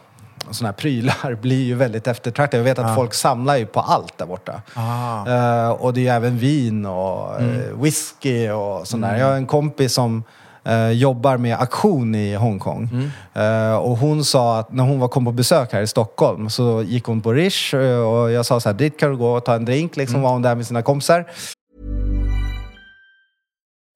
sådana 0.50 0.68
här 0.68 0.76
prylar 0.76 1.34
blir 1.42 1.64
ju 1.64 1.74
väldigt 1.74 2.06
eftertraktade. 2.06 2.56
Jag 2.56 2.64
vet 2.64 2.78
att 2.78 2.94
folk 2.94 3.14
samlar 3.14 3.56
ju 3.56 3.66
på 3.66 3.80
allt 3.80 4.18
där 4.18 4.26
borta. 4.26 4.62
Ah. 4.74 5.26
Eh, 5.28 5.70
och 5.70 5.94
det 5.94 6.00
är 6.00 6.02
ju 6.02 6.08
även 6.08 6.38
vin 6.38 6.86
och 6.86 7.40
mm. 7.40 7.82
whisky 7.82 8.50
och 8.50 8.88
sånt 8.88 9.02
där. 9.02 9.16
Jag 9.16 9.26
har 9.26 9.34
en 9.34 9.46
kompis 9.46 9.94
som 9.94 10.24
eh, 10.64 10.90
jobbar 10.90 11.36
med 11.36 11.60
auktion 11.60 12.14
i 12.14 12.34
Hongkong. 12.34 12.88
Eh, 13.34 13.76
och 13.76 13.96
hon 13.98 14.24
sa 14.24 14.58
att 14.58 14.72
när 14.72 14.84
hon 14.84 15.00
var, 15.00 15.08
kom 15.08 15.24
på 15.24 15.32
besök 15.32 15.72
här 15.72 15.82
i 15.82 15.86
Stockholm 15.86 16.50
så 16.50 16.82
gick 16.82 17.04
hon 17.04 17.20
på 17.20 17.32
Rish 17.32 17.74
eh, 17.74 18.00
och 18.00 18.30
jag 18.30 18.46
sa 18.46 18.60
så 18.60 18.68
här, 18.68 18.76
dit 18.76 18.98
kan 18.98 19.10
du 19.10 19.16
gå 19.16 19.32
och 19.32 19.44
ta 19.44 19.54
en 19.54 19.64
drink. 19.64 19.96
Liksom 19.96 20.22
var 20.22 20.30
hon 20.30 20.42
där 20.42 20.54
med 20.54 20.66
sina 20.66 20.82
kompisar. 20.82 21.24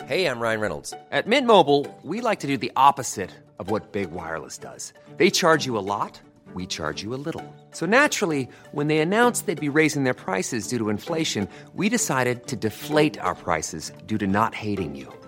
Hey, 0.08 0.24
I'm 0.24 0.40
Ryan 0.40 0.60
Reynolds. 0.60 0.94
At 1.12 1.26
Mint 1.26 1.46
Mobile, 1.46 1.84
we 2.02 2.22
like 2.22 2.40
to 2.40 2.46
do 2.46 2.56
the 2.56 2.72
opposite 2.76 3.30
of 3.58 3.70
what 3.70 3.92
Big 3.92 4.10
Wireless 4.10 4.58
does. 4.58 4.94
They 5.18 5.30
charge 5.30 5.66
you 5.66 5.76
a 5.76 5.84
lot, 5.84 6.20
we 6.54 6.66
charge 6.66 7.02
you 7.02 7.14
a 7.14 7.20
little. 7.24 7.42
So 7.72 7.84
naturally, 7.84 8.48
when 8.72 8.86
they 8.88 9.00
announced 9.00 9.44
they'd 9.44 9.60
be 9.60 9.68
raising 9.68 10.04
their 10.04 10.14
prices 10.14 10.68
due 10.68 10.78
to 10.78 10.88
inflation, 10.88 11.46
we 11.74 11.90
decided 11.90 12.46
to 12.46 12.56
deflate 12.56 13.18
our 13.20 13.34
prices 13.34 13.92
due 14.06 14.16
to 14.18 14.26
not 14.26 14.54
hating 14.54 14.96
you. 14.96 15.12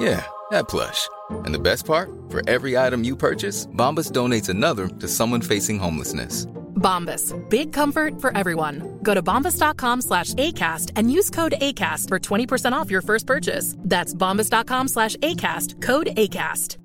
Yeah, 0.00 0.24
that 0.50 0.68
plush. 0.68 1.08
And 1.44 1.54
the 1.54 1.58
best 1.58 1.84
part? 1.86 2.10
For 2.30 2.40
every 2.48 2.78
item 2.86 3.04
you 3.04 3.16
purchase, 3.16 3.66
Bombas 3.76 4.10
donates 4.10 4.48
another 4.48 4.88
to 4.88 5.08
someone 5.08 5.42
facing 5.42 5.78
homelessness. 5.78 6.46
Bombas. 6.74 7.34
Big 7.50 7.72
comfort 7.72 8.20
for 8.20 8.36
everyone. 8.36 8.98
Go 9.02 9.14
to 9.14 9.22
bombas.com 9.22 10.02
slash 10.02 10.34
ACAST 10.34 10.92
and 10.96 11.12
use 11.12 11.30
code 11.30 11.54
ACAST 11.60 12.08
for 12.08 12.18
20% 12.18 12.72
off 12.72 12.90
your 12.90 13.02
first 13.02 13.26
purchase. 13.26 13.76
That's 13.84 14.14
bombas.com 14.14 14.88
slash 14.88 15.16
ACAST. 15.16 15.82
Code 15.82 16.08
ACAST. 16.16 16.78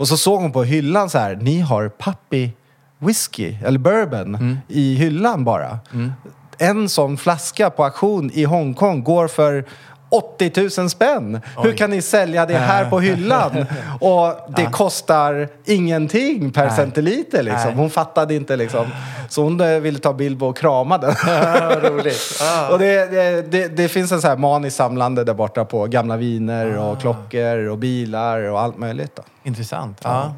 Och 0.00 0.08
så 0.08 0.16
såg 0.16 0.40
hon 0.40 0.52
på 0.52 0.62
hyllan 0.64 1.10
så 1.10 1.18
här, 1.18 1.36
ni 1.36 1.60
har 1.60 1.88
pappy 1.88 2.50
whisky, 2.98 3.56
eller 3.64 3.78
bourbon, 3.78 4.34
mm. 4.34 4.58
i 4.68 4.94
hyllan 4.94 5.44
bara. 5.44 5.78
Mm. 5.92 6.12
En 6.58 6.88
sån 6.88 7.16
flaska 7.16 7.70
på 7.70 7.84
auktion 7.84 8.30
i 8.30 8.44
Hongkong 8.44 9.04
går 9.04 9.28
för 9.28 9.64
80 10.10 10.80
000 10.80 10.90
spänn. 10.90 11.40
Hur 11.62 11.76
kan 11.76 11.90
ni 11.90 12.02
sälja 12.02 12.46
det 12.46 12.56
här 12.56 12.90
på 12.90 13.00
hyllan? 13.00 13.66
Och 14.00 14.36
det 14.56 14.66
kostar 14.66 15.48
ingenting 15.64 16.50
per 16.50 16.68
centiliter 16.68 17.42
liksom. 17.42 17.66
Nej. 17.66 17.76
Hon 17.76 17.90
fattade 17.90 18.34
inte 18.34 18.56
liksom. 18.56 18.86
Så 19.28 19.42
hon 19.42 19.60
eh, 19.60 19.78
ville 19.78 19.98
ta 19.98 20.12
bild 20.12 20.38
på 20.38 20.46
och 20.46 20.56
krama 20.56 20.98
den. 20.98 21.10
Och 22.70 22.78
det, 22.78 23.10
det, 23.10 23.52
det, 23.52 23.68
det 23.68 23.88
finns 23.88 24.12
en 24.12 24.20
så 24.20 24.28
här 24.28 24.36
maniskt 24.36 24.76
samlande 24.76 25.24
där 25.24 25.34
borta 25.34 25.64
på 25.64 25.86
gamla 25.86 26.16
viner 26.16 26.78
och 26.78 27.00
klockor 27.00 27.68
och 27.68 27.78
bilar 27.78 28.50
och 28.50 28.60
allt 28.60 28.78
möjligt. 28.78 29.16
Då. 29.16 29.22
Intressant. 29.42 30.00
Ja. 30.04 30.32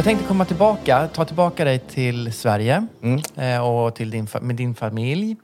Jag 0.00 0.04
tänkte 0.04 0.26
komma 0.26 0.44
tillbaka, 0.44 1.08
ta 1.08 1.24
tillbaka 1.24 1.64
dig 1.64 1.78
till 1.78 2.32
Sverige 2.32 2.86
eh, 3.36 3.66
och 3.68 3.94
till 3.94 4.10
din, 4.10 4.28
med 4.40 4.56
din 4.56 4.74
familj. 4.74 5.36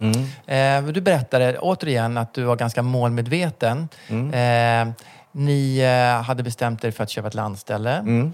Eh, 0.46 0.82
Du 0.84 1.00
berättade 1.00 1.58
återigen 1.58 2.18
att 2.18 2.34
du 2.34 2.42
var 2.42 2.56
ganska 2.56 2.82
målmedveten. 2.82 3.88
Eh, 4.32 4.88
Ni 5.32 5.84
hade 6.24 6.42
bestämt 6.42 6.84
er 6.84 6.90
för 6.90 7.02
att 7.02 7.10
köpa 7.10 7.28
ett 7.28 7.34
landställe. 7.34 7.96
Mm. 7.96 8.32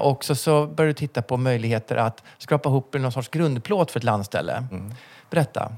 Och 0.00 0.24
så, 0.24 0.34
så 0.34 0.66
började 0.66 0.90
du 0.90 0.94
titta 0.94 1.22
på 1.22 1.36
möjligheter 1.36 1.96
att 1.96 2.22
skrapa 2.38 2.68
ihop 2.68 2.94
någon 2.94 3.12
sorts 3.12 3.28
grundplåt 3.28 3.90
för 3.90 4.00
ett 4.00 4.04
landställe. 4.04 4.64
Mm. 4.70 4.94
Berätta. 5.30 5.72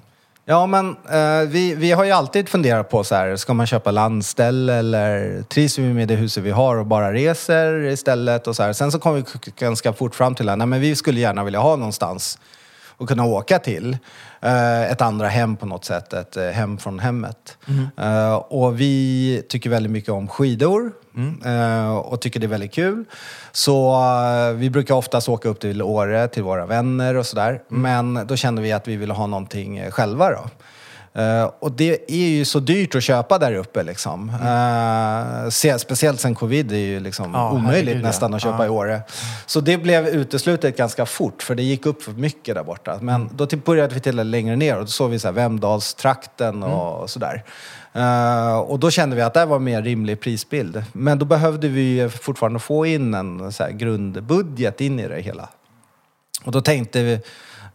Ja, 0.47 0.67
men 0.67 0.97
eh, 1.11 1.49
vi, 1.49 1.75
vi 1.75 1.93
har 1.93 2.05
ju 2.05 2.11
alltid 2.11 2.49
funderat 2.49 2.91
på 2.91 3.05
så 3.05 3.15
här, 3.15 3.37
ska 3.37 3.55
man 3.55 3.67
köpa 3.67 3.91
landställe 3.91 4.75
eller 4.75 5.43
trivs 5.43 5.79
vi 5.79 5.83
med 5.83 6.09
det 6.09 6.15
huset 6.15 6.45
vi 6.45 6.51
har 6.51 6.77
och 6.77 6.87
bara 6.87 7.13
reser 7.13 7.85
istället 7.85 8.47
och 8.47 8.57
så 8.57 8.63
här. 8.63 8.73
Sen 8.73 8.93
så 8.93 8.99
kom 8.99 9.15
vi 9.15 9.25
ganska 9.59 9.93
fort 9.93 10.15
fram 10.15 10.35
till 10.35 10.49
att 10.49 10.59
nej, 10.59 10.67
men 10.67 10.81
vi 10.81 10.97
skulle 10.97 11.21
gärna 11.21 11.45
vilja 11.45 11.61
ha 11.61 11.77
någonstans 11.77 12.39
att 12.99 13.09
kunna 13.09 13.25
åka 13.25 13.59
till. 13.59 13.99
Eh, 14.45 14.91
ett 14.91 15.01
andra 15.01 15.29
hem 15.29 15.57
på 15.57 15.67
något 15.67 15.85
sätt, 15.85 16.13
ett 16.13 16.37
eh, 16.37 16.49
hem 16.49 16.79
från 16.79 16.99
hemmet. 16.99 17.59
Eh, 17.97 18.35
och 18.35 18.81
vi 18.81 19.43
tycker 19.49 19.71
väldigt 19.71 19.93
mycket 19.93 20.11
om 20.11 20.29
skidor 20.29 20.93
eh, 21.45 21.97
och 21.97 22.21
tycker 22.21 22.41
det 22.41 22.47
är 22.47 22.49
väldigt 22.49 22.73
kul. 22.73 23.05
Så 23.53 24.01
vi 24.57 24.71
brukar 24.71 24.95
oftast 24.95 25.29
åka 25.29 25.49
upp 25.49 25.61
till 25.61 25.83
Åre 25.83 26.29
till 26.29 26.43
våra 26.43 26.67
vänner 26.67 27.15
och 27.15 27.27
sådär. 27.27 27.63
Men 27.69 28.27
då 28.27 28.37
kände 28.37 28.63
vi 28.63 28.73
att 28.73 28.89
vi 28.89 28.97
ville 28.97 29.15
ha 29.15 29.27
någonting 29.27 29.91
själva 29.91 30.31
då. 30.31 30.45
Eh, 31.17 31.51
och 31.59 31.73
det 31.73 32.11
är 32.13 32.27
ju 32.29 32.45
så 32.45 32.61
dyrt 32.61 32.95
att 32.95 33.03
köpa 33.03 33.39
där 33.39 33.55
uppe 33.55 33.83
liksom. 33.83 34.29
Eh, 34.31 35.49
se, 35.51 35.79
speciellt 35.79 36.21
sen 36.21 36.35
covid 36.35 36.73
är 36.73 36.77
ju 36.77 37.01
liksom 37.01 37.31
Ja, 37.35 37.51
omöjligt 37.51 38.03
nästan 38.03 38.35
att 38.35 38.43
köpa 38.43 38.59
Ja. 38.59 38.67
i 38.67 38.69
Åre. 38.69 39.03
Så 39.47 39.61
det 39.61 39.77
blev 39.79 40.07
uteslutet 40.09 40.77
ganska 40.77 41.07
fort 41.07 41.43
för 41.43 41.55
det 41.55 41.63
gick 41.63 41.87
upp 41.87 42.03
för 42.03 42.13
mycket 42.13 42.55
där 42.55 42.65
borta. 42.65 42.99
Men 43.01 43.15
Mm. 43.15 43.29
då 43.35 43.47
typ 43.47 43.65
började 43.65 43.95
vi 43.95 44.01
titta 44.01 44.23
längre 44.23 44.57
ner 44.57 44.75
och 44.77 44.81
då 44.81 44.87
såg 44.87 45.11
vi 45.11 45.19
så 45.19 45.29
här 45.29 45.33
Vemdalstrakten 45.33 46.63
och 46.63 46.97
Mm. 46.97 47.09
sådär. 47.09 47.45
Eh, 47.93 48.57
och 48.59 48.79
då 48.79 48.91
kände 48.91 49.17
vi 49.17 49.23
att 49.23 49.35
det 49.35 49.45
var 49.47 49.57
en 49.57 49.65
mer 49.65 49.83
rimlig 49.83 50.21
prisbild. 50.21 50.85
Men 50.93 51.19
då 51.19 51.25
behövde 51.25 51.69
vi 51.69 52.09
fortfarande 52.09 52.59
få 52.59 52.87
in 52.87 53.15
en 53.15 53.53
så 53.53 53.67
grundbudget 53.71 54.81
in 54.81 55.01
i 55.01 55.09
det 55.09 55.21
hela. 55.21 55.49
Och 56.45 56.53
då 56.53 56.61
tänkte 56.61 57.03
vi, 57.03 57.21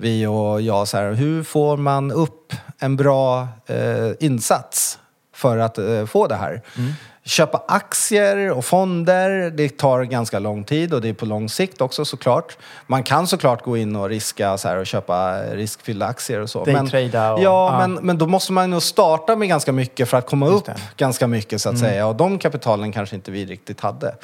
vi 0.02 0.26
och 0.26 0.62
jag 0.62 0.88
så 0.88 0.98
här, 0.98 1.12
hur 1.12 1.44
får 1.44 1.78
man 1.78 2.12
upp 2.12 2.54
en 2.80 2.96
bra 2.96 3.48
eh, 3.66 4.12
insats 4.20 5.00
för 5.36 5.58
att 5.58 5.78
eh, 5.78 6.06
få 6.06 6.28
det 6.28 6.36
här? 6.36 6.62
Mm. 6.78 6.92
Köpa 7.30 7.63
aktier 7.68 8.52
och 8.52 8.65
fonder, 8.65 9.50
det 9.50 9.78
tar 9.78 10.04
ganska 10.04 10.39
lång 10.39 10.63
tid 10.63 10.94
och 10.94 11.02
det 11.02 11.10
är 11.10 11.13
på 11.13 11.26
lång 11.26 11.50
sikt 11.50 11.82
också 11.82 12.06
såklart. 12.06 12.58
Man 12.88 13.04
kan 13.04 13.28
såklart 13.28 13.63
gå 13.63 13.78
in 13.78 13.96
och 13.96 14.10
riska 14.10 14.58
så 14.58 14.68
här, 14.68 14.78
och 14.78 14.86
köpa 14.88 15.42
riskfyllda 15.42 16.06
aktier 16.06 16.39
och 16.42 16.50
så. 16.50 16.63
Daytrada 16.65 17.34
och- 17.34 17.39
ja, 17.39 17.72
ja. 17.82 17.88
Men, 17.88 17.94
men 18.06 18.18
då 18.18 18.28
måste 18.28 18.54
man 18.54 18.70
nog 18.70 18.82
starta 18.82 19.36
med 19.36 19.48
ganska 19.48 19.72
mycket 19.72 20.10
för 20.10 20.18
att 20.18 20.30
komma 20.30 20.48
upp 20.48 20.65
det. 20.65 20.76
ganska 20.98 21.28
mycket 21.28 21.62
så 21.62 21.70
att 21.70 21.80
säga. 21.80 22.08
Och 22.08 22.15
de 22.15 22.39
kapitalen 22.39 22.92
kanske 22.92 23.15
inte 23.15 23.32
vi 23.32 23.46
riktigt 23.46 23.82
hade. 23.82 24.15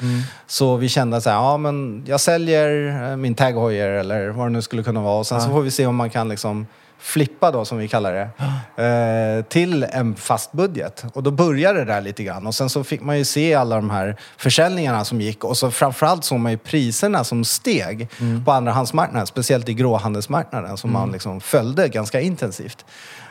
Så 0.46 0.76
vi 0.76 0.88
kände 0.88 1.20
så 1.20 1.30
här, 1.30 1.36
ja 1.36 1.56
men 1.56 2.04
jag 2.06 2.20
säljer 2.20 2.88
eh, 3.10 3.16
min 3.16 3.34
taghojer 3.34 3.88
eller 3.88 4.28
vad 4.28 4.46
det 4.46 4.50
nu 4.50 4.62
skulle 4.62 4.82
kunna 4.82 5.00
vara. 5.02 5.18
Och 5.18 5.26
sen 5.26 5.40
så 5.40 5.50
får 5.50 5.60
vi 5.62 5.70
se 5.70 5.86
om 5.86 5.96
man 5.96 6.10
kan 6.10 6.28
liksom 6.28 6.66
flippa 7.06 7.50
då, 7.50 7.64
som 7.64 7.78
vi 7.78 7.88
kallar 7.88 8.12
det, 8.12 8.28
eh, 8.82 9.44
till 9.44 9.82
en 9.82 10.14
fast 10.14 10.52
budget. 10.52 11.04
Och 11.12 11.22
då 11.22 11.30
började 11.30 11.78
det 11.78 11.84
där 11.84 12.00
lite 12.00 12.24
grann. 12.24 12.46
Och 12.46 12.54
sen 12.54 12.70
så 12.70 12.84
fick 12.84 13.02
man 13.02 13.18
ju 13.18 13.24
se 13.24 13.54
alla 13.54 13.76
de 13.76 13.90
här 13.90 14.16
försäljningarna 14.36 15.04
som 15.04 15.20
gick. 15.20 15.44
Och 15.44 15.56
så 15.56 15.70
framförallt 15.70 16.24
såg 16.24 16.38
man 16.40 16.52
ju 16.52 16.58
priserna 16.58 17.24
som 17.24 17.44
steg 17.44 18.08
på 18.44 18.52
andrahandsmarknaden. 18.52 19.26
Speciellt 19.26 19.68
i 19.68 19.74
gråhandelsmarknaden 19.74 20.76
som 20.76 20.92
man 20.92 21.12
liksom 21.12 21.40
följde 21.40 21.88
ganska 21.88 22.20
intensivt. 22.20 22.84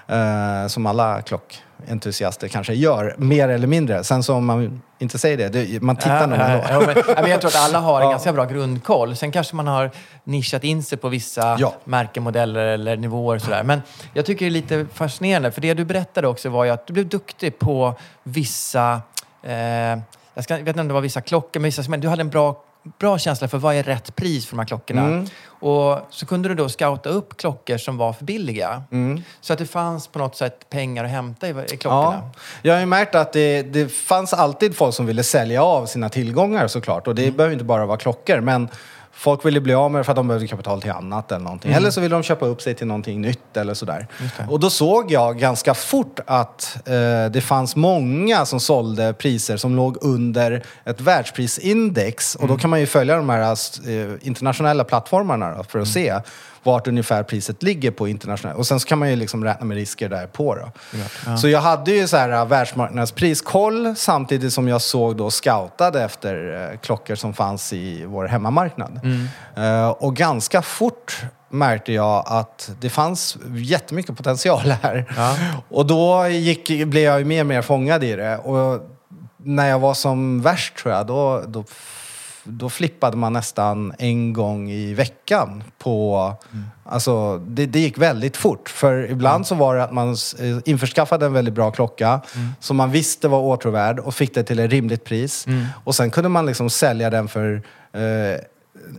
Eh, 0.08 0.68
som 0.68 0.86
alla 0.86 1.22
klockentusiaster 1.22 2.48
kanske 2.48 2.74
gör, 2.74 3.16
mer 3.18 3.50
eller 3.50 3.68
mindre. 3.68 4.04
Sen 4.04 4.24
så 4.24 4.34
om 4.36 4.46
man 4.46 4.82
inte 5.00 5.18
säger 5.18 5.38
det, 5.38 5.50
det 5.50 5.82
man 5.82 5.96
tittar 5.96 6.28
nog 6.28 6.40
ändå. 6.40 6.64
Ja, 6.70 6.80
men, 6.86 7.04
ja, 7.08 7.22
men 7.22 7.32
jag 7.32 7.42
tror 7.42 7.50
att 7.50 7.56
alla 7.70 7.80
har 7.80 8.02
en 8.02 8.10
ganska 8.12 8.34
bra 8.34 8.46
grundkoll. 8.46 9.16
Sen 9.16 9.32
kanske 9.32 9.56
man 9.56 9.68
har 9.68 9.92
nischat 10.24 10.64
in 10.64 10.84
sig 10.84 10.98
på 10.98 11.10
vissa 11.10 11.58
Ja. 11.60 11.74
märken, 11.84 12.24
modeller 12.24 12.66
eller 12.66 12.98
nivåer. 12.98 13.36
och 13.36 13.42
Sådär. 13.42 13.64
Men 13.64 13.82
jag 14.14 14.26
tycker 14.26 14.46
det 14.46 14.50
är 14.50 14.52
lite 14.52 14.86
fascinerande, 14.94 15.52
för 15.52 15.62
det 15.62 15.74
du 15.74 15.86
berättade 15.86 16.28
också 16.28 16.50
var 16.50 16.64
ju 16.66 16.72
att 16.72 16.88
du 16.88 16.94
blev 16.94 17.08
duktig 17.10 17.60
på 17.60 17.94
vissa... 18.24 19.02
Eh, 19.44 19.54
jag, 20.34 20.44
ska, 20.44 20.54
jag 20.54 20.60
vet 20.60 20.68
inte 20.68 20.82
om 20.82 20.88
det 20.88 20.94
var 20.94 21.02
vissa 21.02 21.22
klockor, 21.22 21.60
men, 21.60 21.64
vissa, 21.68 21.84
men 21.90 22.00
du 22.02 22.08
hade 22.08 22.22
en 22.22 22.30
bra, 22.30 22.64
bra 23.00 23.18
känsla 23.18 23.48
för 23.48 23.58
vad 23.58 23.76
är 23.76 23.84
rätt 23.84 24.16
pris 24.16 24.46
för 24.46 24.56
de 24.56 24.60
här 24.60 24.68
klockorna. 24.68 25.02
Mm. 25.02 25.26
Och 25.48 26.00
så 26.10 26.26
kunde 26.26 26.50
du 26.50 26.56
då 26.56 26.70
scouta 26.70 27.10
upp 27.10 27.38
klockor 27.38 27.78
som 27.78 27.98
var 27.98 28.14
för 28.14 28.26
billiga. 28.26 28.84
Mm. 28.92 29.24
Så 29.42 29.54
att 29.54 29.60
det 29.60 29.66
fanns 29.66 30.08
på 30.08 30.20
något 30.20 30.36
sätt 30.36 30.70
pengar 30.70 31.04
att 31.04 31.10
hämta 31.10 31.48
i, 31.48 31.50
i 31.50 31.78
klockorna. 31.78 32.22
Ja, 32.22 32.32
jag 32.62 32.74
har 32.74 32.80
ju 32.80 32.86
märkt 32.86 33.16
att 33.16 33.34
det, 33.34 33.62
det 33.62 33.90
fanns 33.90 34.34
alltid 34.34 34.76
folk 34.76 34.96
som 34.96 35.06
ville 35.06 35.24
sälja 35.24 35.64
av 35.64 35.86
sina 35.86 36.10
tillgångar 36.10 36.68
såklart. 36.68 37.08
Och 37.08 37.16
det 37.16 37.32
behöver 37.32 37.54
inte 37.54 37.66
bara 37.66 37.86
vara 37.86 37.98
klockor. 37.98 38.42
Men 38.42 38.70
folk 39.18 39.46
ville 39.46 39.62
bli 39.62 39.74
av 39.74 39.92
med 39.92 40.00
det 40.00 40.04
för 40.04 40.12
att 40.12 40.16
de 40.16 40.28
behövde 40.28 40.48
kapital 40.48 40.82
till 40.82 40.92
annat 40.92 41.32
eller 41.32 41.44
någonting. 41.44 41.72
Eller 41.72 41.92
så 41.92 42.02
ville 42.02 42.16
de 42.16 42.24
köpa 42.24 42.46
upp 42.46 42.62
sig 42.62 42.74
till 42.76 42.88
någonting 42.88 43.22
nytt 43.22 43.58
eller 43.58 43.74
sådär. 43.74 44.08
Och 44.50 44.60
då 44.60 44.70
såg 44.70 45.12
jag 45.12 45.40
ganska 45.40 45.74
fort 45.74 46.20
att 46.28 46.78
eh, 46.86 47.32
det 47.32 47.44
fanns 47.44 47.76
många 47.76 48.46
som 48.46 48.60
sålde 48.60 49.14
priser 49.14 49.58
som 49.58 49.76
låg 49.76 49.98
under 50.02 50.64
ett 50.86 51.02
världsprisindex. 51.02 52.36
Och 52.36 52.48
då 52.48 52.58
kan 52.58 52.70
man 52.70 52.80
ju 52.80 52.86
följa 52.86 53.16
de 53.16 53.30
här 53.30 53.42
eh, 53.52 54.28
internationella 54.28 54.84
plattformarna 54.84 55.58
då, 55.58 55.64
för 55.64 55.80
att 55.80 55.88
se 55.88 56.20
vart 56.66 56.88
ungefär 56.88 57.24
priset 57.24 57.64
ligger 57.64 57.92
på 57.92 58.08
internationellt. 58.08 58.58
Och 58.58 58.68
sen 58.68 58.80
så 58.80 58.88
kan 58.88 59.00
man 59.00 59.10
ju 59.10 59.16
liksom 59.16 59.44
räkna 59.44 59.66
med 59.66 59.78
risker 59.78 60.10
där 60.10 60.28
på 60.28 60.56
då. 60.56 60.72
Så 61.38 61.48
jag 61.48 61.62
hade 61.62 61.92
ju 61.92 62.08
så 62.08 62.18
här 62.18 62.30
äh, 62.30 62.46
världsmarknadspriskoll 62.46 63.96
samtidigt 63.96 64.54
som 64.54 64.68
jag 64.68 64.82
såg 64.82 65.18
då 65.18 65.32
scoutade 65.32 66.04
efter 66.04 66.70
eh, 66.72 66.80
klockor 66.80 67.16
som 67.16 67.34
fanns 67.34 67.74
i 67.74 68.06
vår 68.06 68.26
hemmamarknad. 68.26 69.00
Eh, 69.56 69.90
och 69.90 70.16
ganska 70.16 70.62
fort 70.62 71.22
märkte 71.50 71.94
jag 71.94 72.24
att 72.28 72.72
det 72.82 72.90
fanns 72.90 73.38
jättemycket 73.56 74.18
potential 74.18 74.72
här. 74.82 75.06
Och 75.70 75.86
då 75.86 76.28
gick, 76.28 76.88
blev 76.88 77.04
jag 77.04 77.20
ju 77.20 77.26
mer 77.26 77.42
och 77.42 77.48
mer 77.48 77.62
fångad 77.62 78.04
i 78.04 78.16
det. 78.16 78.38
Och 78.38 78.82
när 79.38 79.70
jag 79.70 79.80
var 79.80 79.94
som 79.94 80.42
värst 80.42 80.78
tror 80.78 80.94
jag, 80.94 81.08
då, 81.08 81.44
då 81.48 81.64
då 82.46 82.70
flippade 82.70 83.18
man 83.18 83.34
nästan 83.34 83.94
en 84.00 84.34
gång 84.34 84.72
i 84.72 84.94
veckan 84.94 85.64
på... 85.78 86.34
Alltså, 86.84 87.38
det, 87.38 87.66
det 87.66 87.80
gick 87.80 87.98
väldigt 87.98 88.38
fort. 88.38 88.70
För 88.70 89.12
ibland 89.12 89.48
så 89.48 89.56
var 89.56 89.76
det 89.76 89.84
att 89.84 89.94
man 89.94 90.10
eh, 90.10 90.58
införskaffade 90.66 91.26
en 91.26 91.34
väldigt 91.34 91.54
bra 91.54 91.72
klocka 91.72 92.22
som 92.60 92.78
man 92.78 92.92
visste 92.92 93.28
var 93.28 93.40
åtråvärd 93.40 94.00
och 94.00 94.16
fick 94.16 94.34
det 94.34 94.44
till 94.44 94.60
ett 94.60 94.72
rimligt 94.72 95.04
pris. 95.04 95.46
Och 95.84 95.96
sen 95.96 96.12
kunde 96.12 96.30
man 96.30 96.46
liksom 96.46 96.70
sälja 96.70 97.10
den 97.10 97.28
för 97.28 97.62
eh, 97.94 98.40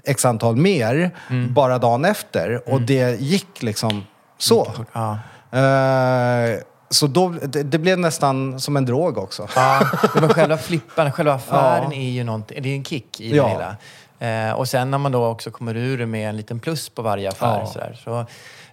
x 0.05 0.25
antal 0.25 0.57
mer 0.57 1.11
bara 1.49 1.79
dagen 1.79 2.05
efter. 2.05 2.73
Och 2.73 2.81
det 2.83 3.21
gick 3.21 3.63
liksom 3.63 4.05
så. 4.39 4.73
Ja. 4.93 5.19
Eh, 5.59 6.59
så 6.90 7.07
då, 7.07 7.29
det, 7.29 7.62
det 7.62 7.79
blev 7.79 7.99
nästan 7.99 8.61
som 8.61 8.77
en 8.77 8.85
drog 8.85 9.18
också. 9.18 9.49
Ja, 9.57 9.81
men 10.14 10.29
själva 10.29 10.57
flippan, 10.57 11.12
själva 11.12 11.35
affären 11.35 11.90
Ja. 11.92 11.96
är 11.99 12.11
ju 12.11 12.25
någonting, 12.25 12.62
det 12.62 12.68
är 12.68 12.75
en 12.77 12.85
kick 12.85 13.20
i 13.20 13.37
Ja. 13.37 13.44
det 13.44 13.51
hela. 13.51 13.77
Eh, 14.49 14.53
och 14.53 14.68
sen 14.68 14.90
när 14.90 14.99
man 14.99 15.12
då 15.12 15.27
också 15.27 15.51
kommer 15.51 15.75
ur 15.77 15.99
det 15.99 16.07
med 16.07 16.29
en 16.29 16.37
liten 16.37 16.61
plus 16.61 16.88
på 16.88 17.03
varje 17.03 17.29
affär. 17.29 17.59
Ja. 17.61 17.66
Sådär, 17.66 18.01
så, 18.05 18.27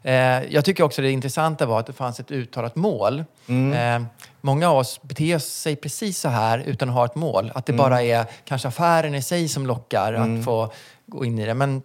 eh, 0.09 0.13
jag 0.53 0.65
tycker 0.65 0.83
också 0.83 1.01
det 1.01 1.11
intressanta 1.11 1.65
var 1.65 1.79
att 1.79 1.85
det 1.87 1.93
fanns 1.93 2.19
ett 2.19 2.31
uttalat 2.31 2.75
mål. 2.75 3.23
Mm. 3.47 4.03
Eh, 4.03 4.07
många 4.41 4.69
av 4.69 4.77
oss 4.77 5.01
beter 5.01 5.39
sig 5.39 5.75
precis 5.75 6.19
så 6.19 6.29
här 6.29 6.59
utan 6.59 6.89
att 6.89 6.95
ha 6.95 7.05
ett 7.05 7.15
mål. 7.15 7.51
Att 7.55 7.65
det 7.65 7.73
Mm. 7.73 7.83
bara 7.83 8.01
är 8.01 8.25
kanske 8.45 8.67
affären 8.67 9.15
i 9.15 9.21
sig 9.21 9.47
som 9.47 9.67
lockar 9.67 10.13
att 10.13 10.45
få 10.45 10.71
gå 11.05 11.25
in 11.25 11.39
i 11.39 11.45
det. 11.45 11.53
Men, 11.53 11.81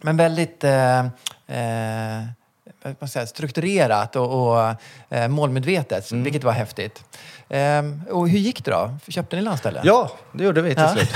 men 0.00 0.16
väldigt 0.16 0.64
säger, 3.08 3.26
strukturerat 3.26 4.16
och, 4.16 4.50
och 4.52 4.74
eh, 5.10 5.28
målmedvetet, 5.28 6.10
Mm. 6.10 6.24
vilket 6.24 6.44
var 6.44 6.52
häftigt. 6.52 7.04
Ehm, 7.50 8.02
och 8.10 8.28
hur 8.28 8.38
gick 8.38 8.64
det 8.64 8.70
då? 8.70 8.90
Köpte 9.08 9.36
ni 9.36 9.42
landställen? 9.42 9.82
Ja, 9.86 10.10
det 10.32 10.44
gjorde 10.44 10.62
vi 10.62 10.74
till 10.74 10.82
Ja. 10.84 10.88
slut. 10.88 11.10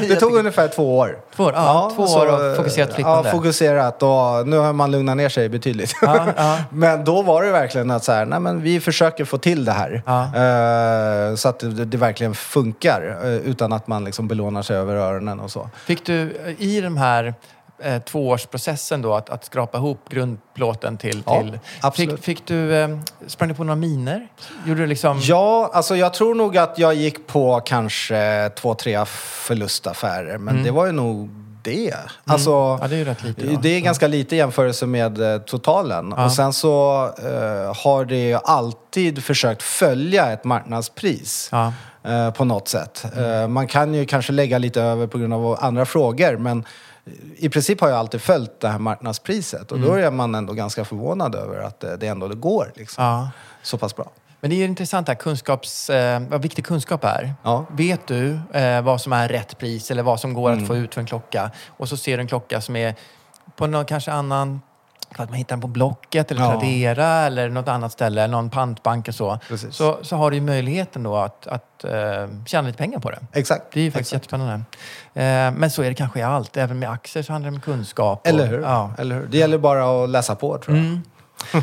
Det 0.08 0.16
tog 0.16 0.34
ungefär 0.34 0.68
två 0.68 0.98
år. 0.98 1.18
Två 1.36 1.44
år, 1.44 1.52
ja, 1.56 1.92
två 1.96 2.02
år 2.02 2.26
av 2.26 2.54
fokuserat 2.56 2.94
flippande. 2.94 3.28
Ja, 3.28 3.32
fokuserat 3.34 4.02
och 4.02 4.48
nu 4.48 4.56
har 4.56 4.72
man 4.72 4.90
lugnat 4.90 5.16
ner 5.16 5.28
sig 5.28 5.48
betydligt. 5.48 5.94
Ja, 6.02 6.26
ja. 6.36 6.58
men 6.70 7.04
då 7.04 7.22
var 7.22 7.42
det 7.42 7.50
verkligen 7.52 7.90
att 7.90 8.04
så 8.04 8.12
här, 8.12 8.24
nej 8.26 8.40
men 8.40 8.62
vi 8.62 8.80
försöker 8.80 9.24
få 9.24 9.38
till 9.38 9.64
det 9.64 9.72
här. 9.72 10.02
Ja. 10.06 10.22
Eh, 10.24 11.34
så 11.34 11.48
att 11.48 11.58
det, 11.58 11.84
det 11.84 11.96
verkligen 11.96 12.34
funkar 12.34 13.18
eh, 13.24 13.28
utan 13.32 13.72
att 13.72 13.86
man 13.86 14.04
liksom 14.04 14.28
belånar 14.28 14.62
sig 14.62 14.76
över 14.76 14.94
öronen 14.96 15.40
och 15.40 15.50
så. 15.50 15.68
Fick 15.84 16.06
du 16.06 16.36
eh, 16.46 16.62
i 16.62 16.80
den 16.80 16.96
här 16.98 17.34
eh, 17.82 18.02
tvåårsprocessen 18.02 19.02
då 19.02 19.14
att, 19.14 19.30
att 19.30 19.44
skrapa 19.44 19.78
ihop 19.78 20.08
grundplåten 20.08 20.96
till... 20.96 21.22
Ja, 21.26 21.40
till 21.42 21.58
absolut. 21.80 22.10
Fick, 22.10 22.24
fick 22.24 22.46
du, 22.46 22.74
eh, 22.76 22.88
sprang 23.26 23.48
du 23.48 23.54
på 23.54 23.64
några 23.64 23.76
miner? 23.76 24.28
Gjorde 24.66 24.80
du 24.80 24.86
liksom... 24.86 25.18
Ja, 25.22 25.70
alltså 25.72 25.96
jag 25.96 26.14
tror 26.14 26.34
nog 26.34 26.56
att 26.58 26.78
jag 26.78 26.94
gick 26.94 27.26
på 27.26 27.60
kanske 27.60 28.50
två, 28.56 28.74
tre 28.74 29.04
förlustaffärer. 29.06 30.38
Men 30.38 30.62
det 30.62 30.70
var 30.70 30.86
ju 30.86 30.92
nog 30.92 31.28
det 31.62 31.90
är. 31.90 32.10
Alltså, 32.24 32.50
Ja, 32.50 32.86
det 32.88 32.94
är 32.94 32.98
ju 32.98 33.04
rätt 33.04 33.24
lite, 33.24 33.46
ja. 33.46 33.58
Det 33.62 33.68
är 33.68 33.80
ganska 33.80 34.06
lite 34.06 34.34
i 34.34 34.38
jämförelse 34.38 34.86
med 34.86 35.34
eh, 35.34 35.38
totalen. 35.40 36.12
Och 36.12 36.32
sen 36.32 36.52
så 36.52 37.04
eh, 37.18 37.76
har 37.84 38.04
det 38.04 38.16
ju 38.28 38.38
alltid 38.44 39.24
försökt 39.24 39.62
följa 39.62 40.32
ett 40.32 40.44
marknadspris. 40.44 41.50
Eh, 42.04 42.30
På 42.30 42.44
något 42.44 42.68
sätt. 42.68 43.04
Eh, 43.16 43.48
Man 43.48 43.66
kan 43.66 43.94
ju 43.94 44.04
kanske 44.04 44.32
lägga 44.32 44.58
lite 44.58 44.82
över 44.82 45.06
på 45.06 45.18
grund 45.18 45.34
av 45.34 45.56
andra 45.60 45.84
frågor 45.86 46.36
men 46.36 46.64
i 47.36 47.48
princip 47.48 47.80
har 47.80 47.88
jag 47.88 47.98
alltid 47.98 48.20
följt 48.20 48.60
det 48.60 48.68
här 48.68 48.78
marknadspriset 48.78 49.72
och 49.72 49.80
då 49.80 49.92
är 49.94 50.10
man 50.10 50.34
ändå 50.34 50.52
ganska 50.52 50.84
förvånad 50.84 51.34
över 51.34 51.60
att 51.62 51.84
eh, 51.84 51.92
det 51.92 52.06
ändå 52.06 52.28
går 52.28 52.72
liksom. 52.76 53.04
Ja. 53.04 53.30
så 53.62 53.78
pass 53.78 53.96
bra. 53.96 54.10
Men 54.40 54.50
det 54.50 54.56
är 54.56 54.58
ju 54.58 54.64
intressant 54.64 55.08
här, 55.08 55.14
kunskaps, 55.14 55.90
eh, 55.90 56.22
vad 56.28 56.42
viktig 56.42 56.66
kunskap 56.66 57.04
är. 57.04 57.34
Ja. 57.42 57.66
Vet 57.70 58.06
du 58.06 58.38
eh, 58.52 58.82
vad 58.82 59.00
som 59.00 59.12
är 59.12 59.28
rätt 59.28 59.58
pris 59.58 59.90
eller 59.90 60.02
vad 60.02 60.20
som 60.20 60.34
går 60.34 60.50
Mm. 60.50 60.62
att 60.62 60.68
få 60.68 60.76
ut 60.76 60.94
för 60.94 61.00
en 61.00 61.06
klocka 61.06 61.50
och 61.68 61.88
så 61.88 61.96
ser 61.96 62.16
du 62.16 62.20
en 62.20 62.28
klocka 62.28 62.60
som 62.60 62.76
är 62.76 62.94
på 63.56 63.66
någon 63.66 63.84
kanske 63.84 64.12
annan 64.12 64.60
att 65.16 65.28
man 65.30 65.32
hittar 65.38 65.56
den 65.56 65.60
på 65.60 65.66
Blocket 65.68 66.30
eller 66.30 66.40
Ja. 66.42 66.50
Tradera 66.50 67.06
eller 67.06 67.48
något 67.48 67.68
annat 67.68 67.92
ställe, 67.92 68.26
någon 68.26 68.50
pantbank 68.50 69.08
och 69.08 69.14
så. 69.14 69.38
Precis. 69.48 69.74
Så, 69.74 69.98
så 70.02 70.16
har 70.16 70.30
du 70.30 70.36
ju 70.36 70.42
möjligheten 70.42 71.02
då 71.02 71.16
att, 71.16 71.46
att 71.46 71.84
eh, 71.84 71.90
tjäna 72.46 72.66
lite 72.66 72.78
pengar 72.78 72.98
på 72.98 73.10
det. 73.10 73.18
Exakt. 73.32 73.64
Det 73.72 73.80
är 73.80 73.84
ju 73.84 73.90
faktiskt 73.90 74.12
jättespännande. 74.12 74.54
Eh, 75.14 75.50
men 75.50 75.70
så 75.70 75.82
är 75.82 75.88
det 75.88 75.94
kanske 75.94 76.18
i 76.18 76.22
allt. 76.22 76.56
Även 76.56 76.78
med 76.78 76.90
aktier 76.90 77.22
så 77.22 77.32
handlar 77.32 77.50
det 77.50 77.56
om 77.56 77.60
kunskap. 77.60 78.20
och- 78.20 78.26
Eller 78.26 78.46
hur? 78.46 78.60
Ja. 78.60 78.92
Eller 78.98 79.14
hur? 79.16 79.26
Det 79.26 79.38
gäller 79.38 79.58
bara 79.58 80.04
att 80.04 80.10
läsa 80.10 80.34
på 80.34 80.58
tror 80.58 80.76
jag. 80.76 80.86
Mm. 80.86 81.00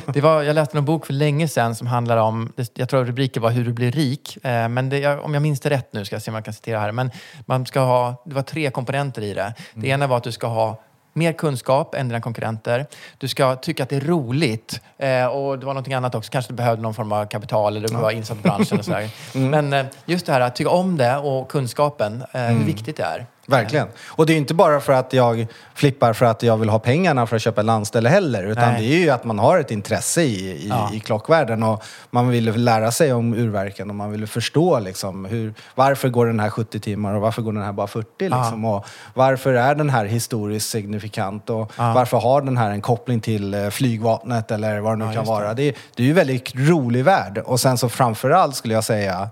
Det 0.05 0.21
var, 0.21 0.41
jag 0.43 0.53
läste 0.53 0.77
en 0.77 0.85
bok 0.85 1.05
för 1.05 1.13
länge 1.13 1.47
sedan 1.47 1.75
som 1.75 1.87
handlar 1.87 2.17
om, 2.17 2.53
jag 2.73 2.89
tror 2.89 3.05
rubriken 3.05 3.43
var 3.43 3.49
Hur 3.51 3.65
du 3.65 3.73
blir 3.73 3.91
rik. 3.91 4.37
Eh, 4.45 4.67
men 4.69 4.89
det, 4.89 5.07
om 5.19 5.33
jag 5.33 5.41
minns 5.43 5.59
det 5.59 5.69
rätt 5.69 5.93
nu, 5.93 6.05
ska 6.05 6.15
jag 6.15 6.23
se 6.23 6.31
om 6.31 6.35
jag 6.35 6.45
kan 6.45 6.53
citera 6.53 6.79
här. 6.79 6.91
Men 6.91 7.11
man 7.45 7.65
ska 7.65 7.79
ha, 7.79 8.23
det 8.25 8.35
var 8.35 8.41
tre 8.41 8.69
komponenter 8.71 9.21
i 9.21 9.33
det. 9.33 9.53
Det 9.73 9.87
ena 9.87 10.07
var 10.07 10.17
att 10.17 10.23
du 10.23 10.31
ska 10.31 10.47
ha 10.47 10.81
mer 11.15 11.33
kunskap 11.33 11.95
än 11.95 12.07
dina 12.07 12.21
konkurrenter. 12.21 12.85
Du 13.17 13.27
ska 13.27 13.55
tycka 13.55 13.83
att 13.83 13.89
det 13.89 13.95
är 13.95 14.01
roligt. 14.01 14.81
Eh, 14.97 15.25
och 15.25 15.59
det 15.59 15.65
var 15.65 15.73
någonting 15.73 15.93
annat 15.93 16.15
också. 16.15 16.31
Kanske 16.31 16.51
du 16.51 16.55
behövde 16.55 16.81
någon 16.83 16.93
form 16.93 17.11
av 17.11 17.25
kapital 17.25 17.77
eller 17.77 17.87
du 17.87 17.95
var 17.95 18.11
insatt 18.11 18.37
i 18.37 18.41
branschen. 18.41 18.79
Och 18.79 18.85
sådär. 18.85 19.09
Men 19.33 19.73
eh, 19.73 19.85
just 20.05 20.25
det 20.25 20.31
här 20.31 20.41
att 20.41 20.55
tycka 20.55 20.69
om 20.69 20.97
det 20.97 21.17
och 21.17 21.49
kunskapen, 21.51 22.23
eh, 22.33 22.41
hur 22.41 22.65
viktigt 22.65 22.97
det 22.97 23.03
är. 23.03 23.25
Verkligen. 23.47 23.87
Och 24.07 24.25
det 24.25 24.33
är 24.33 24.37
inte 24.37 24.53
bara 24.53 24.79
för 24.79 24.93
att 24.93 25.13
jag 25.13 25.47
flippar 25.73 26.13
för 26.13 26.25
att 26.25 26.43
jag 26.43 26.57
vill 26.57 26.69
ha 26.69 26.79
pengarna 26.79 27.27
för 27.27 27.35
att 27.35 27.41
köpa 27.41 27.61
en 27.61 27.67
landställe 27.67 28.09
heller. 28.09 28.43
Utan 28.43 28.71
Nej. 28.73 28.81
det 28.87 28.95
är 28.95 28.99
ju 28.99 29.09
att 29.09 29.23
man 29.23 29.39
har 29.39 29.59
ett 29.59 29.71
intresse 29.71 30.21
i, 30.21 30.49
i, 30.51 30.67
Ja. 30.69 30.89
i 30.93 30.99
klockvärlden 30.99 31.63
och 31.63 31.83
man 32.09 32.27
vill 32.29 32.63
lära 32.63 32.91
sig 32.91 33.13
om 33.13 33.33
urverken 33.33 33.89
och 33.89 33.95
man 33.95 34.11
vill 34.11 34.27
förstå 34.27 34.79
liksom 34.79 35.25
hur, 35.25 35.53
varför 35.75 36.09
går 36.09 36.25
den 36.25 36.39
här 36.39 36.49
70 36.49 36.79
timmar 36.79 37.13
och 37.15 37.21
varför 37.21 37.41
går 37.41 37.53
den 37.53 37.63
här 37.63 37.71
bara 37.73 37.87
40 37.87 38.07
liksom. 38.29 38.65
Och 38.65 38.85
varför 39.13 39.53
är 39.53 39.75
den 39.75 39.89
här 39.89 40.05
historiskt 40.05 40.69
signifikant 40.69 41.49
och 41.49 41.71
varför 41.77 42.17
har 42.17 42.41
den 42.41 42.57
här 42.57 42.71
en 42.71 42.81
koppling 42.81 43.19
till 43.19 43.53
eh, 43.53 43.69
flygvapnet 43.69 44.51
eller 44.51 44.79
vad 44.79 44.93
det 44.93 44.97
nu 44.97 45.05
Ja, 45.05 45.07
kan 45.11 45.15
just 45.15 45.25
det. 45.27 45.31
vara. 45.31 45.53
Det, 45.53 45.63
är- 45.63 45.75
det 45.95 46.03
är 46.03 46.07
ju 46.07 46.13
väldigt 46.13 46.55
rolig 46.55 47.03
värld. 47.03 47.37
Och 47.37 47.59
sen 47.59 47.77
så 47.77 47.89
framförallt 47.89 48.55
skulle 48.55 48.73
jag 48.73 48.83
säga 48.83 49.29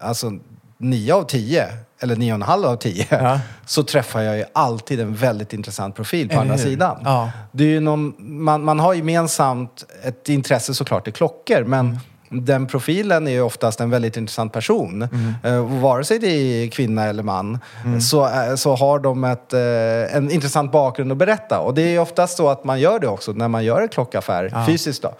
alltså 0.00 0.32
nio 0.78 1.14
av 1.14 1.22
tio, 1.22 1.66
eller 2.00 2.16
nio 2.16 2.32
och 2.32 2.34
en 2.34 2.42
halv 2.42 2.66
av 2.66 2.76
tio, 2.76 3.06
Ja. 3.10 3.40
så 3.66 3.82
träffar 3.82 4.20
jag 4.20 4.36
ju 4.36 4.44
alltid 4.52 5.00
en 5.00 5.14
väldigt 5.14 5.52
intressant 5.52 5.96
profil 5.96 6.28
på 6.28 6.32
Eller 6.32 6.42
andra 6.42 6.54
hur? 6.56 6.62
sidan. 6.62 6.96
Ja. 7.04 7.30
Det 7.52 7.64
är 7.64 7.68
ju 7.68 7.80
någon, 7.80 8.14
man, 8.18 8.64
man 8.64 8.80
har 8.80 8.94
gemensamt 8.94 9.84
ett 10.02 10.28
intresse 10.28 10.74
såklart 10.74 11.08
i 11.08 11.12
klockor, 11.12 11.64
men 11.64 11.98
Mm. 12.30 12.44
den 12.44 12.66
profilen 12.66 13.26
är 13.28 13.32
ju 13.32 13.40
oftast 13.40 13.80
en 13.80 13.90
väldigt 13.90 14.16
intressant 14.16 14.52
person. 14.52 15.02
Mm. 15.12 15.34
Eh, 15.42 15.80
vare 15.80 16.04
sig 16.04 16.18
det 16.18 16.26
är 16.28 16.68
kvinna 16.68 17.04
eller 17.04 17.22
man 17.22 17.58
så, 18.00 18.26
eh, 18.26 18.54
så 18.54 18.74
har 18.76 18.98
de 18.98 19.24
ett, 19.24 19.52
eh, 19.52 20.16
en 20.16 20.30
intressant 20.30 20.72
bakgrund 20.72 21.12
att 21.12 21.18
berätta. 21.18 21.58
Och 21.60 21.74
det 21.74 21.82
är 21.94 21.98
oftast 21.98 22.36
så 22.36 22.48
att 22.48 22.64
man 22.64 22.80
gör 22.80 22.98
det 22.98 23.08
också 23.08 23.32
när 23.32 23.48
man 23.48 23.64
gör 23.64 23.80
en 23.82 23.88
klockaffär 23.88 24.66
fysiskt. 24.66 25.02
Då. 25.02 25.14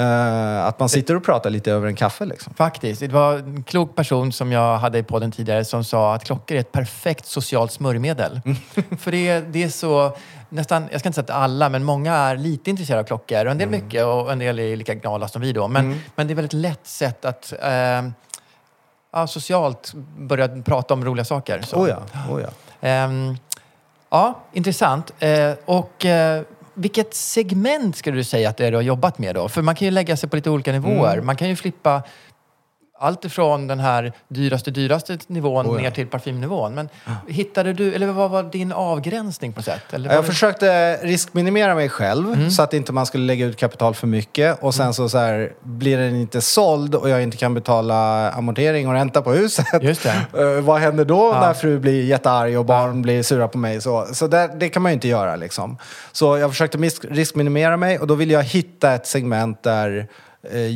Eh, 0.00 0.66
att 0.66 0.78
man 0.78 0.88
sitter 0.88 1.16
och 1.16 1.24
pratar 1.24 1.50
lite 1.50 1.72
över 1.72 1.86
en 1.86 1.96
kaffe 1.96 2.24
liksom. 2.24 2.54
Faktiskt. 2.54 3.00
Det 3.00 3.08
var 3.08 3.38
en 3.38 3.62
klok 3.62 3.96
person 3.96 4.32
som 4.32 4.52
jag 4.52 4.78
hade 4.78 4.98
i 4.98 5.02
podden 5.02 5.32
tidigare 5.32 5.64
som 5.64 5.84
sa 5.84 6.14
att 6.14 6.24
klockor 6.24 6.56
är 6.56 6.60
ett 6.60 6.72
perfekt 6.72 7.26
socialt 7.26 7.72
smörjmedel. 7.72 8.40
För 8.98 9.10
det 9.10 9.28
är, 9.28 9.42
det 9.42 9.62
är 9.62 9.68
så, 9.68 10.16
nästan, 10.48 10.88
jag 10.90 11.00
ska 11.00 11.08
inte 11.08 11.14
säga 11.14 11.24
att 11.24 11.42
alla, 11.42 11.68
men 11.68 11.84
många 11.84 12.14
är 12.14 12.36
lite 12.36 12.70
intresserade 12.70 13.00
av 13.00 13.06
klockor. 13.06 13.44
Och 13.44 13.50
en 13.50 13.58
del 13.58 13.68
mycket 13.68 14.04
och 14.04 14.32
en 14.32 14.38
del 14.38 14.58
är 14.58 14.76
lika 14.76 14.94
gnala 14.94 15.28
som 15.28 15.42
vi 15.42 15.52
då. 15.52 15.68
Men, 15.68 16.00
men 16.16 16.26
det 16.26 16.32
är 16.32 16.34
väldigt 16.34 16.52
lätt 16.52 16.86
sätt 16.86 17.24
att 17.24 17.52
eh, 17.62 18.10
ja, 19.12 19.26
socialt 19.26 19.92
börja 20.18 20.48
prata 20.48 20.94
om 20.94 21.04
roliga 21.04 21.24
saker. 21.24 21.62
Så. 21.62 21.76
Oh 21.76 21.88
ja, 21.88 21.98
oh 22.30 22.40
ja. 22.42 22.48
Ehm, 22.80 23.36
ja, 24.10 24.40
intressant. 24.52 25.12
Eh, 25.18 25.52
och 25.64 26.04
eh, 26.04 26.42
vilket 26.80 27.14
segment 27.14 27.96
skulle 27.96 28.16
du 28.16 28.24
säga 28.24 28.48
att 28.48 28.56
det 28.56 28.66
är 28.66 28.70
du 28.70 28.76
har 28.76 28.82
jobbat 28.82 29.18
med 29.18 29.34
då? 29.34 29.48
För 29.48 29.62
man 29.62 29.74
kan 29.74 29.86
ju 29.86 29.90
lägga 29.90 30.16
sig 30.16 30.28
på 30.28 30.36
lite 30.36 30.50
olika 30.50 30.72
nivåer. 30.72 31.12
Mm. 31.12 31.26
Man 31.26 31.36
kan 31.36 31.48
ju 31.48 31.56
flippa 31.56 32.02
allt 33.00 33.24
ifrån 33.24 33.66
den 33.66 33.80
här 33.80 34.12
dyraste, 34.28 34.70
dyraste 34.70 35.18
nivån 35.26 35.66
Oh 35.66 35.76
ja. 35.76 35.82
ner 35.82 35.90
till 35.90 36.06
parfymnivån. 36.06 36.74
Men 36.74 36.88
hittade 37.28 37.72
du, 37.72 37.94
eller 37.94 38.06
vad 38.06 38.30
var 38.30 38.42
din 38.42 38.72
avgränsning 38.72 39.52
på 39.52 39.58
något 39.58 39.64
sätt? 39.64 39.92
Eller 39.92 40.14
Jag 40.14 40.24
det- 40.24 40.28
försökte 40.28 40.96
riskminimera 40.96 41.74
mig 41.74 41.88
själv 41.88 42.32
Mm. 42.32 42.50
så 42.50 42.62
att 42.62 42.74
inte 42.74 42.92
man 42.92 43.06
skulle 43.06 43.24
lägga 43.26 43.46
ut 43.46 43.56
kapital 43.56 43.94
för 43.94 44.06
mycket 44.06 44.58
och 44.62 44.74
sen 44.74 44.94
så, 44.94 45.08
så 45.08 45.18
här, 45.18 45.52
blir 45.62 45.96
den 45.98 46.16
inte 46.16 46.40
såld 46.40 46.94
och 46.94 47.08
jag 47.08 47.22
inte 47.22 47.36
kan 47.36 47.54
betala 47.54 48.30
amortering 48.30 48.88
och 48.88 48.94
ränta 48.94 49.22
på 49.22 49.32
huset. 49.32 49.66
Just 49.82 50.02
det. 50.02 50.14
Eh, 50.40 50.60
vad 50.60 50.80
händer 50.80 51.04
då 51.04 51.30
Ja. 51.34 51.40
när 51.40 51.54
fru 51.54 51.78
blir 51.78 52.04
jättearg 52.04 52.58
och 52.58 52.64
barn 52.64 53.02
blir 53.02 53.22
sura 53.22 53.48
på 53.48 53.58
mig? 53.58 53.80
Så, 53.80 54.06
så 54.12 54.26
där, 54.26 54.48
det 54.60 54.68
kan 54.68 54.82
man 54.82 54.92
ju 54.92 54.94
inte 54.94 55.08
göra 55.08 55.36
liksom. 55.36 55.76
Så 56.12 56.38
jag 56.38 56.50
försökte 56.50 56.78
riskminimera 57.10 57.76
mig 57.76 57.98
och 57.98 58.06
då 58.06 58.14
ville 58.14 58.32
jag 58.34 58.42
hitta 58.42 58.92
ett 58.92 59.06
segment 59.06 59.62
där 59.62 60.06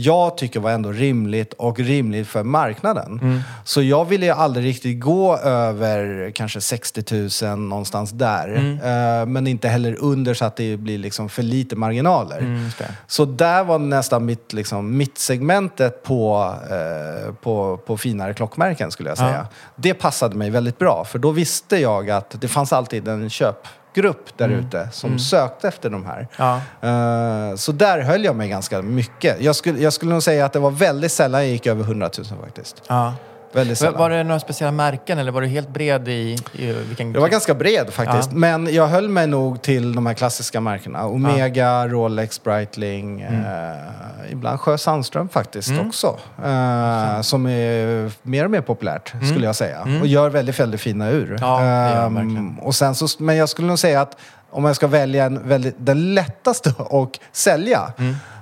jag 0.03 0.37
tycker 0.37 0.61
var 0.61 0.71
ändå 0.71 0.93
rimligt 0.93 1.53
och 1.53 1.81
rimligt 1.81 2.29
för 2.29 2.43
marknaden. 2.43 3.19
Mm. 3.23 3.41
Så 3.65 3.83
jag 3.83 4.05
ville 4.05 4.27
ju 4.27 4.33
aldrig 4.33 4.67
riktigt 4.67 5.01
gå 5.01 5.37
över 5.37 6.31
kanske 6.35 6.61
60 6.61 7.45
000 7.45 7.59
någonstans 7.59 8.11
där. 8.11 8.49
Mm. 8.49 9.21
Eh, 9.21 9.27
Men 9.27 9.47
inte 9.47 9.69
heller 9.69 9.97
under 10.01 10.35
så 10.35 10.45
att 10.45 10.57
det 10.57 10.77
blir 10.77 10.99
liksom 10.99 11.29
för 11.29 11.43
lite 11.43 11.77
marginaler. 11.77 12.39
Mm. 12.39 12.71
Så 13.07 13.25
där 13.25 13.65
var 13.65 13.79
nästan 13.79 14.25
mitt, 14.25 14.53
liksom, 14.53 14.97
mitt 14.97 15.19
segmentet 15.19 16.03
på, 16.03 16.55
eh, 16.71 17.35
på, 17.35 17.77
på 17.77 17.97
finare 17.97 18.35
klockmärken 18.35 18.91
skulle 18.91 19.09
jag 19.09 19.19
säga. 19.19 19.47
Det 19.77 19.95
passade 19.95 20.37
mig 20.37 20.51
väldigt 20.51 20.79
bra 20.79 21.05
för 21.05 21.19
då 21.19 21.31
visste 21.31 21.77
jag 21.77 22.11
att 22.11 22.41
det 22.41 22.49
fanns 22.49 22.73
alltid 22.73 23.09
en 23.09 23.31
köpgrupp 23.95 24.39
där 24.39 24.49
ute 24.49 24.89
som 24.93 25.19
sökte 25.19 25.69
efter 25.69 25.91
de 25.91 26.07
här. 26.07 26.29
Ja. 26.37 26.61
Eh, 26.89 27.57
så 27.57 27.73
där 27.73 28.01
höll 28.01 28.25
jag 28.25 28.37
mig 28.37 28.49
ganska 28.49 28.83
mycket. 28.83 29.41
Jag 29.41 29.57
skulle, 29.57 29.81
jag 29.81 29.93
skulle 29.93 30.13
nog 30.13 30.23
säga 30.23 30.45
att 30.45 30.53
det 30.53 30.59
var 30.59 30.71
väldigt 30.71 31.13
sällan 31.13 31.41
jag 31.41 31.51
gick 31.51 31.67
över 31.67 31.83
100 31.83 32.11
000 32.19 32.27
faktiskt. 32.45 32.83
Ja. 32.89 33.15
Väldigt 33.55 33.81
Var, 33.81 33.87
sällan. 33.87 34.01
var 34.01 34.11
det 34.11 34.25
några 34.25 34.41
speciella 34.41 34.71
märken 34.73 35.19
eller 35.19 35.33
var 35.33 35.41
du 35.41 35.47
helt 35.47 35.69
bred 35.69 36.09
i, 36.09 36.37
i 36.53 36.73
vilken... 36.73 37.13
Jag 37.13 37.21
var 37.21 37.29
ganska 37.29 37.55
bred 37.55 37.93
faktiskt. 37.93 38.29
Ja. 38.33 38.39
Men 38.39 38.75
jag 38.75 38.87
höll 38.87 39.09
mig 39.09 39.27
nog 39.27 39.63
till 39.63 39.95
de 39.95 40.07
här 40.07 40.15
klassiska 40.15 40.61
märkena. 40.61 41.07
Omega, 41.07 41.89
Rolex, 41.89 42.43
Breitling. 42.43 43.21
Mm. 43.21 43.41
Eh, 43.45 44.33
ibland 44.33 44.61
Sjö 44.61 44.79
Sandström 44.79 45.29
faktiskt 45.29 45.73
också. 45.87 46.19
Eh, 46.45 47.21
som 47.21 47.47
är 47.47 48.11
mer 48.23 48.45
och 48.45 48.51
mer 48.51 48.61
populärt 48.61 49.13
skulle 49.31 49.47
jag 49.47 49.57
säga. 49.57 49.81
Och 50.01 50.07
gör 50.07 50.31
väldigt, 50.31 50.61
väldigt 50.61 50.81
fina 50.81 51.09
ur. 51.11 51.27
Mm. 51.27 51.39
Ja, 51.41 51.61
Ehm, 51.61 52.59
och 52.59 52.75
sen 52.75 52.95
så, 52.95 53.07
men 53.19 53.37
jag 53.37 53.49
skulle 53.49 53.69
nog 53.69 53.79
säga 53.79 54.01
att 54.01 54.17
om 54.51 54.65
jag 54.65 54.77
ska 54.77 54.87
välja 54.87 55.25
en 55.25 55.49
väldigt, 55.49 55.75
den 55.79 56.15
lättaste 56.15 56.71
att 56.79 57.21
sälja. 57.33 57.93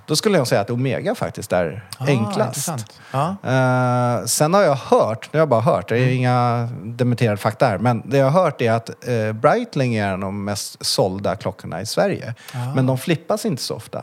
Då 0.06 0.16
skulle 0.16 0.38
jag 0.38 0.46
säga 0.48 0.60
att 0.60 0.70
Omega 0.70 1.14
faktiskt 1.14 1.52
är 1.52 1.84
Ah, 1.98 2.06
enklast. 2.06 2.68
Ja. 3.12 3.36
Eh, 3.44 4.24
sen 4.24 4.54
har 4.54 4.62
jag 4.62 4.74
hört, 4.74 5.28
det 5.32 5.38
har 5.38 5.40
jag 5.40 5.48
bara 5.48 5.60
hört, 5.60 5.88
det 5.88 5.98
är 5.98 6.02
Mm. 6.02 6.14
inga 6.16 6.68
dementerade 6.84 7.36
fakta 7.36 7.66
här, 7.66 7.78
men 7.78 8.02
det 8.04 8.16
jag 8.16 8.30
har 8.30 8.42
hört 8.44 8.60
är 8.60 8.72
att 8.72 8.90
uh, 9.08 9.32
Breitling 9.32 9.94
är 9.94 10.06
en 10.06 10.12
av 10.12 10.18
de 10.20 10.44
mest 10.44 10.84
sålda 10.86 11.36
klockorna 11.36 11.80
i 11.80 11.86
Sverige. 11.86 12.34
Men 12.74 12.86
de 12.86 12.98
flippas 12.98 13.46
inte 13.46 13.62
så 13.62 13.74
ofta. 13.76 13.98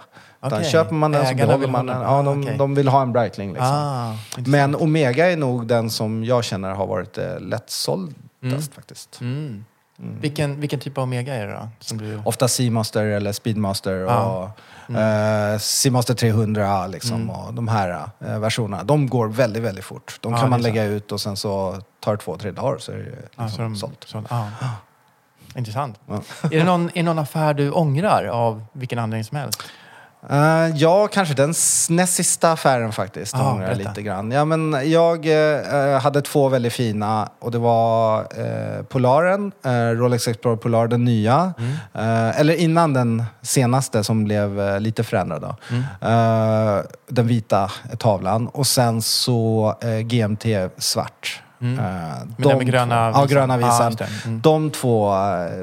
Utan 0.46 0.54
Ah. 0.54 0.58
Okej. 0.60 0.72
köper 0.72 0.94
man 0.94 1.12
den 1.12 1.26
så 1.28 1.36
behåller 1.36 1.68
man 1.68 1.86
den. 1.86 2.02
Ja, 2.02 2.08
Ah, 2.08 2.24
de, 2.24 2.42
okej. 2.44 2.56
de 2.58 2.76
vill 2.76 2.88
ha 2.88 3.02
en 3.02 3.12
Breitling 3.14 3.50
liksom. 3.54 3.68
Ah, 3.72 4.14
men 4.38 4.76
Omega 4.76 5.32
är 5.32 5.38
nog 5.38 5.68
den 5.68 5.90
som 5.90 6.24
jag 6.24 6.44
känner 6.44 6.72
har 6.74 6.88
varit 6.88 7.18
uh, 7.18 7.40
lättsåldast 7.40 8.74
faktiskt. 8.76 9.22
Mm. 9.22 9.66
Vilken, 10.22 10.60
vilken 10.62 10.80
typ 10.80 10.98
av 10.98 11.04
Omega 11.04 11.34
är 11.36 11.48
det 11.48 11.54
då? 11.54 11.70
Som 11.80 11.98
du... 11.98 12.22
Ofta 12.26 12.48
Seamaster 12.48 13.06
eller 13.06 13.32
Speedmaster 13.32 14.06
och 14.06 14.50
eh, 14.96 15.60
Seamaster 15.60 16.14
300 16.14 16.88
liksom, 16.88 17.30
och 17.30 17.54
de 17.54 17.68
här 17.68 18.10
eh, 18.20 18.40
versionerna. 18.40 18.84
De 18.84 19.08
går 19.10 19.28
väldigt, 19.28 19.64
väldigt 19.64 19.86
fort. 19.86 20.18
De 20.22 20.38
kan 20.38 20.50
man 20.50 20.62
lägga 20.62 20.84
ut 20.84 21.12
och 21.12 21.22
sen 21.22 21.38
så 21.38 21.82
tar 22.00 22.12
det 22.12 22.18
två, 22.18 22.38
tre 22.38 22.52
dagar 22.52 22.78
så 22.78 22.92
är 22.92 22.98
det 22.98 23.04
liksom 23.04 23.44
Ja, 23.44 23.50
så 23.50 23.62
de, 23.62 23.76
sålt. 23.76 24.04
Så, 24.08 24.24
ja. 24.30 24.48
Intressant. 25.56 26.00
Ja. 26.08 26.22
Är, 26.44 26.50
det 26.50 26.64
någon, 26.64 26.90
är 26.90 26.94
det 26.94 27.04
någon 27.04 27.20
affär 27.20 27.54
du 27.54 27.72
ångrar 27.72 28.26
av 28.26 28.66
vilken 28.74 29.00
anledning 29.00 29.24
som 29.24 29.38
helst? 29.38 29.64
Eh, 30.30 30.76
ja, 30.76 31.08
kanske 31.08 31.34
den 31.34 31.54
näst 31.90 32.14
sista 32.14 32.52
affären 32.52 32.92
faktiskt. 32.92 33.34
Jag 33.34 33.58
berätta. 33.58 33.90
lite 33.90 34.02
grann. 34.02 34.32
Ja, 34.32 34.46
men 34.46 34.92
jag 34.92 35.26
eh, 35.26 36.00
hade 36.00 36.22
två 36.22 36.50
väldigt 36.50 36.74
fina 36.74 37.30
och 37.40 37.52
det 37.52 37.58
var 37.58 38.20
eh, 38.20 38.84
Polaren, 38.84 39.52
Rolex 39.96 40.28
Explorer 40.28 40.56
Polar, 40.56 40.88
den 40.88 41.06
nya. 41.06 41.54
Mm. 41.58 42.32
Eller 42.36 42.56
innan 42.56 42.94
den 42.94 43.24
senaste 43.42 44.04
som 44.04 44.24
blev 44.24 44.80
lite 44.82 45.04
förändrad. 45.04 45.42
Då. 45.42 45.56
Mm. 45.72 46.84
Den 47.08 47.28
vita 47.28 47.72
tavlan. 47.98 48.48
Och 48.48 48.68
sen 48.68 49.02
så 49.02 49.76
GMT 50.04 50.46
svart. 50.78 51.42
Mm. 51.62 51.78
den 52.38 52.58
med 52.58 52.68
gröna 52.68 53.12
två, 53.12 53.20
ja, 53.20 53.26
gröna 53.26 53.58
visan. 53.58 53.96
det. 53.96 54.08
Mm. 54.26 54.42
De 54.42 54.72
två 54.72 55.14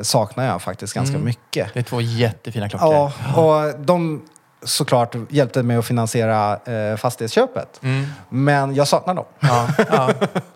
saknar 0.02 0.44
jag 0.44 0.62
faktiskt 0.62 0.94
ganska 0.94 1.18
mycket. 1.18 1.74
Det 1.74 1.78
är 1.78 1.82
två 1.82 2.00
jättefina 2.00 2.68
klockor. 2.68 3.12
Ja, 3.34 3.42
och 3.42 3.80
de 3.80 4.22
såklart 4.66 5.14
hjälpte 5.28 5.62
mig 5.62 5.76
att 5.76 5.86
finansiera 5.86 6.58
eh, 6.64 6.96
fastighetsköpet. 6.96 7.80
Mm. 7.82 8.06
Men 8.28 8.74
jag 8.74 8.88
saknar 8.88 9.14
dem. 9.14 9.24
Ja, 9.40 9.68
ja, 9.90 10.10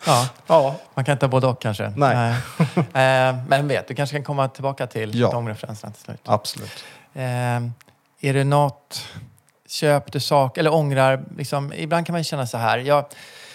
ja. 0.06 0.28
ja. 0.46 0.74
Man 0.94 1.04
kan 1.04 1.12
inte 1.12 1.26
ha 1.26 1.30
både 1.30 1.46
och 1.46 1.61
kanske. 1.62 1.92
Nej. 1.96 2.34
Eh, 2.76 3.36
men 3.48 3.68
vet, 3.68 3.88
du 3.88 3.94
kanske 3.94 4.16
kan 4.16 4.24
komma 4.24 4.48
tillbaka 4.48 4.86
till 4.86 5.18
Ja. 5.20 5.30
de 5.30 5.48
referenserna 5.48 5.92
till 5.92 6.02
slut. 6.02 6.20
Absolut. 6.24 6.84
Eh, 7.14 7.22
är 8.22 8.34
det 8.34 8.44
något 8.44 9.04
köp 9.68 10.12
du 10.12 10.20
sak 10.20 10.58
eller 10.58 10.74
ångrar? 10.74 11.24
Liksom, 11.36 11.72
ibland 11.72 12.06
kan 12.06 12.12
man 12.12 12.24
känna 12.24 12.46
så 12.46 12.58
här. 12.58 12.78
Jag, 12.78 13.04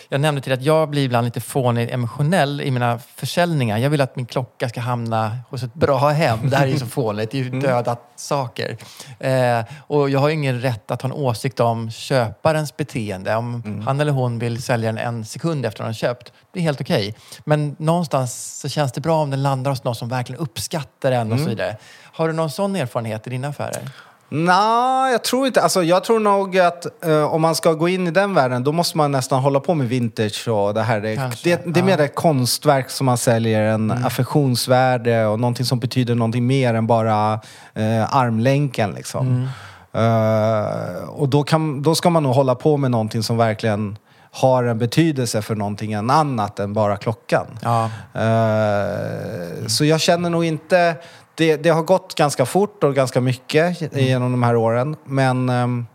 jag 0.10 0.22
nämnde 0.22 0.42
till 0.42 0.54
att 0.54 0.62
jag 0.62 0.90
blir 0.90 1.06
ibland 1.06 1.26
lite 1.26 1.42
fånig 1.42 1.92
emotionell 1.92 2.62
i 2.62 2.72
mina 2.72 3.00
försäljningar. 3.16 3.78
Jag 3.78 3.90
vill 3.90 4.02
att 4.02 4.16
min 4.16 4.26
klocka 4.26 4.70
ska 4.70 4.82
hamna 4.82 5.38
hos 5.50 5.64
ett 5.64 5.74
bra 5.74 6.10
hem. 6.10 6.50
Det 6.50 6.58
här 6.58 6.68
är 6.68 6.72
ju 6.72 6.80
så 6.80 6.86
fånigt. 6.86 7.32
Det 7.32 7.40
är 7.40 7.44
ju 7.44 7.50
döda 7.50 7.98
saker. 8.16 8.78
Eh, 9.20 9.66
och 9.88 10.10
jag 10.10 10.20
har 10.20 10.30
ingen 10.30 10.62
rätt 10.62 10.92
att 10.92 11.02
ha 11.02 11.10
en 11.10 11.16
åsikt 11.16 11.60
om 11.60 11.92
köparens 11.92 12.78
beteende. 12.78 13.36
Om 13.36 13.84
han 13.86 14.00
eller 14.00 14.12
hon 14.12 14.40
vill 14.40 14.64
sälja 14.64 14.92
den 14.92 14.98
en 14.98 15.26
sekund 15.26 15.66
efter 15.66 15.84
att 15.84 15.88
han 15.88 15.94
köpt. 15.94 16.34
Det 16.52 16.60
är 16.60 16.64
helt 16.64 16.82
okej. 16.82 17.16
Men 17.44 17.76
någonstans 17.80 18.60
så 18.60 18.70
känns 18.70 18.92
det 18.92 19.02
bra 19.02 19.22
om 19.22 19.30
den 19.30 19.44
landar 19.44 19.72
hos 19.72 19.84
någon 19.84 19.96
som 19.96 20.10
verkligen 20.10 20.42
uppskattar 20.42 21.12
den 21.12 21.32
och 21.32 21.40
så 21.40 21.50
vidare. 21.50 21.78
Har 22.04 22.28
du 22.28 22.34
någon 22.34 22.52
sån 22.52 22.76
erfarenhet 22.76 23.28
i 23.28 23.30
dina 23.30 23.48
affärer? 23.48 23.90
Nej, 24.30 25.12
jag 25.12 25.24
tror 25.24 25.48
inte. 25.48 25.62
Alltså, 25.62 25.84
jag 25.84 26.04
tror 26.04 26.20
nog 26.20 26.60
att 26.60 27.06
eh, 27.06 27.34
om 27.34 27.42
man 27.42 27.56
ska 27.56 27.74
gå 27.74 27.90
in 27.90 28.08
i 28.08 28.12
den 28.12 28.34
världen 28.34 28.64
då 28.64 28.72
måste 28.72 28.98
man 28.98 29.12
nästan 29.12 29.42
hålla 29.42 29.60
på 29.60 29.74
med 29.74 29.90
vintage 29.90 30.48
och 30.48 30.74
det 30.74 30.82
här. 30.82 31.02
Det, 31.02 31.16
Kanske, 31.16 31.50
det, 31.50 31.74
det 31.74 31.80
är 31.80 31.84
mer 31.84 31.92
ja. 31.92 31.96
Mm. 31.96 32.06
ett 32.06 32.16
konstverk 32.16 32.90
som 32.90 33.06
man 33.06 33.18
säljer, 33.18 33.62
en 33.62 33.92
affektionsvärde 33.92 35.26
och 35.26 35.40
någonting 35.40 35.66
som 35.66 35.80
betyder 35.80 36.16
någonting 36.16 36.48
mer 36.48 36.74
än 36.74 36.88
bara 36.88 37.34
eh, 37.74 38.16
armlänken. 38.16 38.92
Liksom. 38.92 39.28
Mm. 39.28 39.48
Eh, 39.94 41.10
och 41.10 41.30
då, 41.30 41.44
kan, 41.44 41.82
då 41.82 41.96
ska 41.96 42.10
man 42.10 42.24
nog 42.24 42.36
hålla 42.36 42.56
på 42.56 42.78
med 42.78 42.92
någonting 42.92 43.24
som 43.24 43.38
verkligen 43.38 43.98
har 44.32 44.64
en 44.64 44.78
betydelse 44.78 45.42
för 45.42 45.56
någonting 45.56 45.94
annat 45.94 46.60
än 46.60 46.74
bara 46.74 46.98
klockan. 46.98 47.46
Ja. 47.62 47.90
Eh, 48.14 49.68
Så 49.68 49.86
jag 49.86 50.02
känner 50.02 50.30
nog 50.30 50.46
inte... 50.46 50.96
Det, 51.36 51.58
det 51.58 51.70
har 51.70 51.84
gått 51.84 52.16
ganska 52.16 52.46
fort 52.46 52.84
och 52.84 52.96
ganska 52.96 53.22
mycket 53.22 53.82
genom 53.94 54.32
de 54.32 54.44
här 54.44 54.56
åren. 54.56 54.96
Men 55.06 55.50
ehm, 55.50 55.88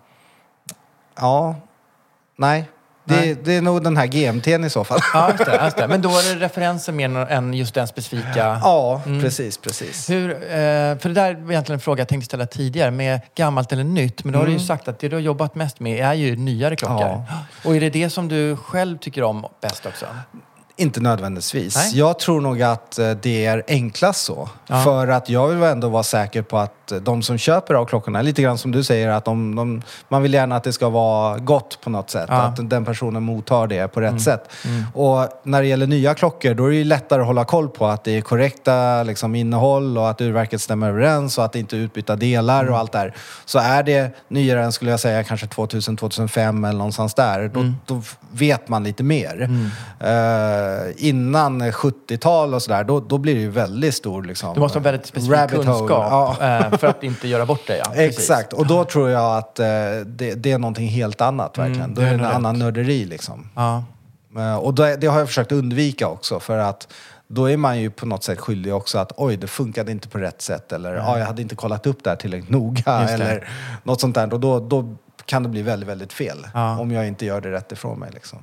ja, 1.16 1.55
nej. 2.36 2.68
Det, 3.05 3.16
Nej. 3.16 3.36
det 3.45 3.57
är 3.57 3.62
nog 3.62 3.84
den 3.84 3.97
här 3.97 4.07
GMT'n 4.07 4.66
i 4.66 4.70
så 4.70 4.84
fall. 4.84 5.01
Ja, 5.14 5.30
just 5.30 5.45
det, 5.45 5.61
just 5.64 5.76
det. 5.76 5.88
Men 5.88 6.03
då 6.03 6.09
är 6.09 6.34
det 6.34 6.45
referenser 6.45 6.93
mer 6.93 7.16
än 7.16 7.55
just 7.55 7.74
den 7.74 7.86
specifika... 7.88 8.61
Ja, 8.62 9.03
precis, 9.05 9.59
precis. 9.59 10.11
Hur, 10.11 10.30
eh, 10.30 10.38
för 10.99 11.09
det 11.09 11.14
där 11.14 11.34
var 11.34 11.51
egentligen 11.51 11.76
en 11.76 11.80
fråga 11.80 12.01
jag 12.01 12.09
tänkte 12.09 12.26
ställa 12.26 12.47
tidigare 12.47 12.91
med 12.91 13.20
gammalt 13.34 13.72
eller 13.72 13.84
nytt. 13.84 14.24
Men 14.24 14.32
då 14.32 14.38
har 14.38 14.47
du 14.47 14.53
ju 14.53 14.59
sagt 14.59 14.88
att 14.88 14.99
det 14.99 15.09
du 15.09 15.16
har 15.16 15.20
jobbat 15.20 15.55
mest 15.55 15.80
med 15.80 16.05
är 16.05 16.14
ju 16.14 16.36
nyare 16.36 16.76
klockor. 16.76 16.99
Ja. 17.01 17.24
Och 17.64 17.76
är 17.76 17.80
det 17.80 17.91
det 17.91 18.11
som 18.11 18.28
du 18.28 18.57
själv 18.57 18.99
tycker 18.99 19.22
om 19.22 19.47
bäst 19.61 19.86
också? 19.86 20.07
Inte 20.81 21.01
nödvändigtvis. 21.01 21.76
Nej. 21.76 21.99
Jag 21.99 22.18
tror 22.18 22.41
nog 22.41 22.62
att 22.62 22.99
eh, 22.99 23.11
det 23.11 23.47
är 23.47 23.62
enklast 23.68 24.24
så. 24.24 24.49
Ja. 24.66 24.83
För 24.85 25.09
att 25.09 25.28
jag 25.28 25.49
vill 25.49 25.62
ändå 25.62 25.89
vara 25.89 26.03
säker 26.03 26.43
på 26.43 26.59
att 26.59 26.93
de 27.03 27.22
som 27.22 27.39
köper 27.39 27.74
av 27.74 27.85
klockorna, 27.85 28.22
lite 28.22 28.43
grann 28.43 28.59
som 28.59 28.72
du 28.72 28.85
säger, 28.85 29.09
att 29.09 29.24
de, 29.24 29.55
de, 29.57 29.83
man 30.09 30.22
vill 30.22 30.35
gärna 30.35 30.57
att 30.57 30.64
det 30.64 30.72
ska 30.72 30.89
vara 30.89 31.39
gott 31.39 31.78
på 31.81 31.91
något 31.91 32.11
sätt. 32.11 32.26
Ja. 32.28 32.35
Mm. 32.35 32.47
Att 32.47 32.70
den 32.70 32.85
personen 32.85 33.22
mottar 33.22 33.66
det 33.66 33.89
på 33.89 34.01
rätt 34.01 34.22
sätt. 34.22 34.51
Och 34.95 35.28
när 35.43 35.61
det 35.62 35.66
gäller 35.68 35.87
nya 35.87 36.14
klockor, 36.14 36.55
då 36.55 36.64
är 36.66 36.70
det 36.70 36.76
ju 36.76 36.85
lättare 36.85 37.20
att 37.20 37.26
hålla 37.26 37.45
koll 37.45 37.68
på 37.68 37.87
att 37.87 38.05
det 38.05 38.16
är 38.16 38.20
korrekta 38.20 39.03
liksom, 39.03 39.35
innehåll 39.35 39.99
och 39.99 40.11
att 40.11 40.20
urverket 40.20 40.61
stämmer 40.61 40.89
överens 40.89 41.39
och 41.39 41.45
att 41.45 41.53
det 41.53 41.59
inte 41.59 41.76
är 41.76 41.81
utbytta 41.81 42.16
delar 42.16 42.61
Mm. 42.61 42.72
och 42.72 42.78
allt 42.78 42.93
där. 42.93 43.14
Så 43.45 43.59
är 43.59 43.83
det 43.83 44.16
nyare 44.28 44.64
än, 44.64 44.72
skulle 44.72 44.91
jag 44.91 45.01
säga, 45.01 45.24
kanske 45.24 45.47
2000, 45.47 45.97
2005 45.97 46.64
eller 46.64 46.78
någonstans 46.78 47.14
där, 47.14 47.49
då, 47.55 47.61
Mm. 47.61 47.74
då 47.87 48.03
vet 48.33 48.68
man 48.68 48.85
lite 48.85 49.03
mer. 49.03 49.51
Eh, 50.01 50.70
innan 50.97 51.62
70-tal 51.62 52.55
och 52.55 52.62
sådär, 52.62 52.85
då, 52.85 53.01
då 53.01 53.18
blir 53.18 53.35
det 53.35 53.41
ju 53.41 53.51
väldigt 53.51 53.95
stor 53.95 54.23
liksom, 54.23 54.55
Du 54.55 54.61
måste 54.61 54.79
ha 54.79 54.83
väldigt 54.85 55.07
specifik 55.07 55.51
kunskap 55.51 55.89
Ja. 55.91 56.37
eh, 56.41 56.79
för 56.79 56.87
att 56.87 57.03
inte 57.03 57.29
göra 57.29 57.47
bort 57.47 57.66
det. 57.66 57.77
Ja. 57.77 57.95
Exakt, 57.95 58.53
och 58.53 58.66
då 58.66 58.85
tror 58.85 59.11
jag 59.11 59.37
att 59.39 59.59
eh, 59.59 59.66
det, 60.07 60.35
det 60.35 60.53
är 60.53 60.59
någonting 60.59 60.89
helt 60.89 61.21
annat 61.21 61.59
verkligen. 61.59 61.83
Mm, 61.83 61.95
då 61.95 62.01
det 62.01 62.09
är 62.09 62.14
är 62.14 62.18
det 62.18 62.25
en 62.25 62.31
annan 62.35 62.59
nörderi 62.59 63.05
liksom. 63.05 63.49
Ja. 63.55 63.85
Eh, 64.37 64.57
och 64.57 64.75
då, 64.75 64.97
det 65.01 65.07
har 65.07 65.18
jag 65.18 65.29
försökt 65.29 65.53
undvika 65.53 66.09
också 66.09 66.41
för 66.41 66.59
att 66.59 66.89
då 67.29 67.51
är 67.51 67.57
man 67.57 67.81
ju 67.81 67.91
på 67.91 68.07
något 68.07 68.25
sätt 68.25 68.39
skyldig 68.39 68.75
också 68.75 68.99
att 68.99 69.12
oj, 69.16 69.37
det 69.37 69.47
funkade 69.47 69.93
inte 69.93 70.09
på 70.09 70.18
rätt 70.18 70.43
sätt 70.43 70.73
eller 70.73 70.95
ja, 70.95 71.18
jag 71.18 71.27
hade 71.27 71.43
inte 71.43 71.55
kollat 71.55 71.87
upp 71.87 72.05
det 72.05 72.11
här 72.11 72.16
tillräckligt 72.16 72.51
noga 72.51 72.83
det. 73.01 73.12
eller 73.12 73.49
något 73.83 74.01
sånt 74.01 74.14
där. 74.14 74.33
Och 74.35 74.41
då, 74.41 74.61
då 74.61 74.95
kan 75.25 75.43
det 75.43 75.49
bli 75.49 75.62
väldigt, 75.62 75.89
väldigt 75.89 76.12
fel 76.12 76.47
Ja. 76.55 76.79
om 76.79 76.91
jag 76.93 77.09
inte 77.09 77.27
gör 77.27 77.41
det 77.41 77.51
rätt 77.51 77.73
ifrån 77.73 77.99
mig 77.99 78.11
liksom. 78.14 78.39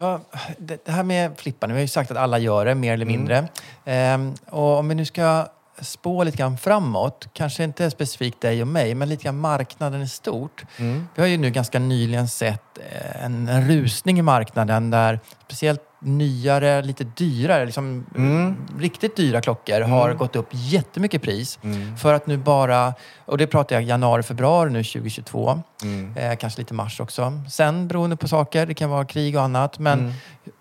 Ja, 0.00 0.20
Det 0.58 0.84
det 0.84 0.92
här 0.92 1.02
med 1.02 1.38
flipparna, 1.38 1.74
vi 1.74 1.78
har 1.80 1.82
ju 1.82 1.88
sagt 1.88 2.10
att 2.10 2.16
alla 2.16 2.38
gör 2.38 2.64
det 2.64 2.74
mer 2.74 2.92
eller 2.92 3.06
Mm. 3.06 3.16
mindre. 3.18 3.48
Ehm, 3.84 4.34
och 4.50 4.78
om 4.78 4.88
vi 4.88 4.94
nu 4.94 5.04
ska 5.04 5.46
spå 5.80 6.24
lite 6.24 6.36
grann 6.36 6.58
framåt, 6.58 7.28
kanske 7.32 7.64
inte 7.64 7.90
specifikt 7.90 8.40
dig 8.40 8.62
och 8.62 8.68
mig, 8.68 8.94
men 8.94 9.08
lite 9.08 9.24
grann 9.24 9.38
marknaden 9.38 10.02
i 10.02 10.08
stort. 10.08 10.64
Mm. 10.76 11.08
Vi 11.14 11.22
har 11.22 11.28
ju 11.28 11.36
nu 11.36 11.50
ganska 11.50 11.78
nyligen 11.78 12.28
sett 12.28 12.78
eh, 12.90 13.24
en, 13.24 13.48
en 13.48 13.68
rusning 13.68 14.18
i 14.18 14.22
marknaden 14.22 14.90
där 14.90 15.20
speciellt 15.46 15.82
nyare, 16.02 16.82
lite 16.82 17.04
dyrare, 17.04 17.64
liksom 17.64 18.06
Mm. 18.16 18.56
riktigt 18.78 19.16
dyra 19.16 19.40
klockor 19.40 19.80
har 19.80 20.14
gått 20.14 20.36
upp 20.36 20.48
jättemycket 20.52 21.22
pris. 21.22 21.58
Mm. 21.62 21.96
För 21.96 22.14
att 22.14 22.26
nu 22.26 22.36
bara, 22.36 22.94
och 23.24 23.38
det 23.38 23.46
pratar 23.46 23.76
jag 23.76 23.82
januari, 23.82 24.22
februari 24.22 24.70
nu 24.70 24.84
2022. 24.84 25.62
Mm. 25.82 26.16
Eh, 26.16 26.36
kanske 26.36 26.60
lite 26.60 26.74
mars 26.74 27.00
också. 27.00 27.32
Sen 27.50 27.88
beroende 27.88 28.16
på 28.16 28.28
saker, 28.28 28.66
det 28.66 28.74
kan 28.74 28.90
vara 28.90 29.04
krig 29.04 29.36
och 29.36 29.42
annat. 29.42 29.78
Men 29.78 29.98
Mm. 29.98 30.12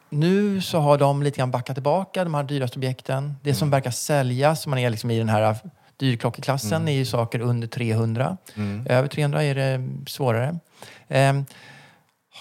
nu 0.10 0.62
så 0.62 0.80
har 0.80 0.98
de 0.98 1.24
lite 1.24 1.38
grann 1.38 1.52
backat 1.52 1.76
tillbaka, 1.76 2.24
de 2.24 2.34
här 2.34 2.44
dyraste 2.44 2.80
objekten. 2.80 3.36
Det 3.44 3.50
Mm. 3.50 3.56
som 3.60 3.70
verkar 3.70 3.92
säljas, 3.92 4.68
man 4.68 4.80
är 4.80 4.90
liksom 4.90 5.12
i 5.12 5.18
den 5.20 5.30
här 5.30 5.56
dyrklockeklassen, 5.98 6.74
Mm. 6.82 6.88
är 6.88 6.92
ju 6.98 7.06
saker 7.06 7.40
under 7.42 7.68
300. 7.68 8.38
Över 8.86 9.08
300 9.08 9.44
är 9.44 9.56
det 9.56 9.90
svårare. 10.08 10.60
Ehm, 11.08 11.46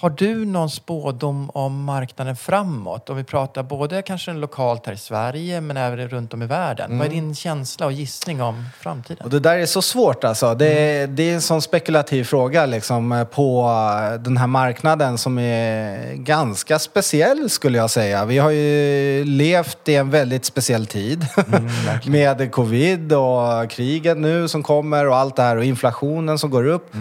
har 0.00 0.10
du 0.10 0.44
någon 0.44 0.70
spådom 0.70 1.50
om 1.50 1.84
marknaden 1.84 2.36
framåt? 2.36 3.10
Om 3.10 3.16
vi 3.16 3.24
pratar 3.24 3.62
både 3.62 4.02
kanske 4.02 4.32
lokalt 4.32 4.86
här 4.86 4.92
i 4.92 4.96
Sverige 4.96 5.60
men 5.60 5.76
även 5.76 6.08
runt 6.08 6.34
om 6.34 6.42
i 6.42 6.46
världen. 6.46 6.98
Vad 6.98 7.06
är 7.06 7.10
din 7.10 7.34
känsla 7.34 7.86
och 7.86 7.92
gissning 7.92 8.42
om 8.42 8.64
framtiden? 8.80 9.16
Mm. 9.16 9.24
Och 9.24 9.30
det 9.30 9.40
där 9.40 9.58
är 9.58 9.66
så 9.66 9.82
svårt 9.82 10.24
alltså. 10.24 10.54
Det 10.54 10.66
är, 10.66 11.06
det 11.06 11.30
är 11.30 11.34
en 11.34 11.42
sån 11.42 11.62
spekulativ 11.62 12.24
fråga 12.24 12.66
liksom, 12.66 13.26
på 13.32 13.70
eh, 14.12 14.20
den 14.20 14.36
här 14.36 14.46
marknaden 14.46 15.18
som 15.18 15.38
är 15.38 16.14
ganska 16.14 16.78
speciell 16.78 17.50
skulle 17.50 17.78
jag 17.78 17.90
säga. 17.90 18.24
Vi 18.24 18.38
har 18.38 18.50
ju 18.50 19.24
levt 19.24 19.88
i 19.88 19.94
en 19.94 20.10
väldigt 20.10 20.44
speciell 20.44 20.86
tid 20.86 21.26
med 22.06 22.52
covid 22.52 23.12
och 23.12 23.70
kriget 23.70 24.18
nu 24.18 24.48
som 24.48 24.62
kommer 24.62 25.08
och 25.08 25.16
allt 25.16 25.36
det 25.36 25.42
här 25.42 25.56
och 25.56 25.64
inflationen 25.64 26.38
som 26.38 26.50
går 26.50 26.66
upp. 26.66 26.92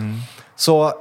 Så 0.56 0.93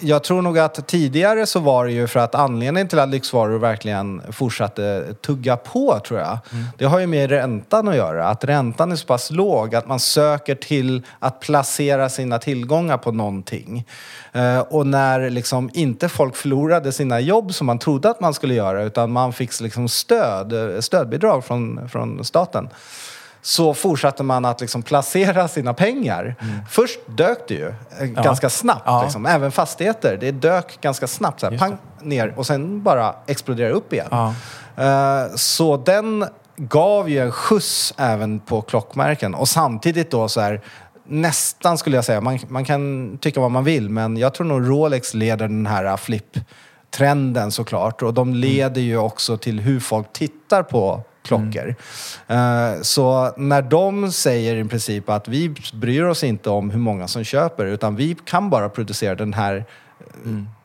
jag 0.00 0.24
tror 0.24 0.42
nog 0.42 0.58
att 0.58 0.86
tidigare 0.86 1.46
så 1.46 1.60
var 1.60 1.84
det 1.84 1.92
ju 1.92 2.06
för 2.06 2.20
att 2.20 2.34
anledningen 2.34 2.88
till 2.88 2.98
att 2.98 3.08
lyxvaror 3.08 3.58
verkligen 3.58 4.22
fortsatte 4.32 5.14
tugga 5.20 5.56
på, 5.56 6.00
tror 6.06 6.20
jag. 6.20 6.38
Det 6.78 6.84
har 6.84 6.98
ju 6.98 7.06
med 7.06 7.30
räntan 7.30 7.88
att 7.88 7.96
göra. 7.96 8.28
Att 8.28 8.44
räntan 8.44 8.92
är 8.92 8.96
så 8.96 9.06
pass 9.06 9.30
låg 9.30 9.74
att 9.74 9.86
man 9.86 10.00
söker 10.00 10.54
till 10.54 11.02
att 11.18 11.40
placera 11.40 12.08
sina 12.08 12.38
tillgångar 12.38 12.98
på 12.98 13.12
någonting. 13.12 13.86
Eh, 14.32 14.60
och 14.60 14.86
när 14.86 15.30
liksom 15.30 15.70
inte 15.72 16.08
folk 16.08 16.36
förlorade 16.36 16.92
sina 16.92 17.20
jobb 17.20 17.54
som 17.54 17.66
man 17.66 17.78
trodde 17.78 18.10
att 18.10 18.20
man 18.20 18.34
skulle 18.34 18.54
göra 18.54 18.82
utan 18.82 19.12
man 19.12 19.32
fick 19.32 19.60
liksom 19.60 19.88
stöd, 19.88 20.52
eh, 20.52 20.80
stödbidrag 20.80 21.44
från, 21.44 21.88
från 21.88 22.24
staten 22.24 22.68
så 23.42 23.74
fortsatte 23.74 24.22
man 24.22 24.44
att 24.44 24.60
liksom 24.60 24.82
placera 24.82 25.48
sina 25.48 25.74
pengar. 25.74 26.34
Först 26.68 27.00
dök 27.06 27.48
det 27.48 27.54
ju 27.54 27.74
eh, 28.00 28.06
ganska 28.06 28.50
snabbt. 28.50 28.82
Ja. 28.86 29.02
Liksom. 29.02 29.26
Även 29.26 29.52
fastigheter, 29.52 30.16
det 30.20 30.30
dök 30.30 30.80
ganska 30.80 31.06
snabbt. 31.06 31.40
Så 31.40 31.50
här, 31.50 31.58
pang, 31.58 31.78
ner 32.02 32.34
och 32.36 32.46
sen 32.46 32.82
bara 32.82 33.14
exploderar 33.26 33.70
upp 33.70 33.92
igen. 33.92 34.08
Ja. 34.10 34.34
Eh, 34.76 35.34
så 35.34 35.76
den 35.76 36.24
gav 36.56 37.10
ju 37.10 37.18
en 37.18 37.32
skjuts 37.32 37.94
även 37.96 38.40
på 38.40 38.62
klockmärken. 38.62 39.34
Och 39.34 39.48
samtidigt 39.48 40.10
då 40.10 40.28
så 40.28 40.40
här, 40.40 40.60
nästan 41.04 41.78
skulle 41.78 41.96
jag 41.96 42.04
säga, 42.04 42.20
man, 42.20 42.38
man 42.48 42.64
kan 42.64 43.18
tycka 43.18 43.40
vad 43.40 43.50
man 43.50 43.64
vill, 43.64 43.90
men 43.90 44.16
jag 44.16 44.34
tror 44.34 44.46
nog 44.46 44.68
Rolex 44.68 45.14
leder 45.14 45.48
den 45.48 45.66
här 45.66 45.96
flip-trenden 45.96 47.50
såklart. 47.50 48.02
Och 48.02 48.14
de 48.14 48.34
leder 48.34 48.80
ju 48.80 48.98
också 48.98 49.36
till 49.36 49.60
hur 49.60 49.80
folk 49.80 50.12
tittar 50.12 50.62
på 50.62 51.02
klockor. 51.30 51.74
Eh, 52.28 52.82
Så 52.82 53.32
när 53.36 53.62
de 53.62 54.12
säger 54.12 54.56
i 54.56 54.64
princip 54.64 55.08
att 55.08 55.28
vi 55.28 55.54
bryr 55.72 56.02
oss 56.04 56.24
inte 56.24 56.50
om 56.50 56.70
hur 56.70 56.78
många 56.78 57.08
som 57.08 57.24
köper, 57.24 57.66
utan 57.66 57.96
vi 57.96 58.16
kan 58.24 58.50
bara 58.50 58.68
producera 58.68 59.14
den 59.14 59.32
här 59.34 59.64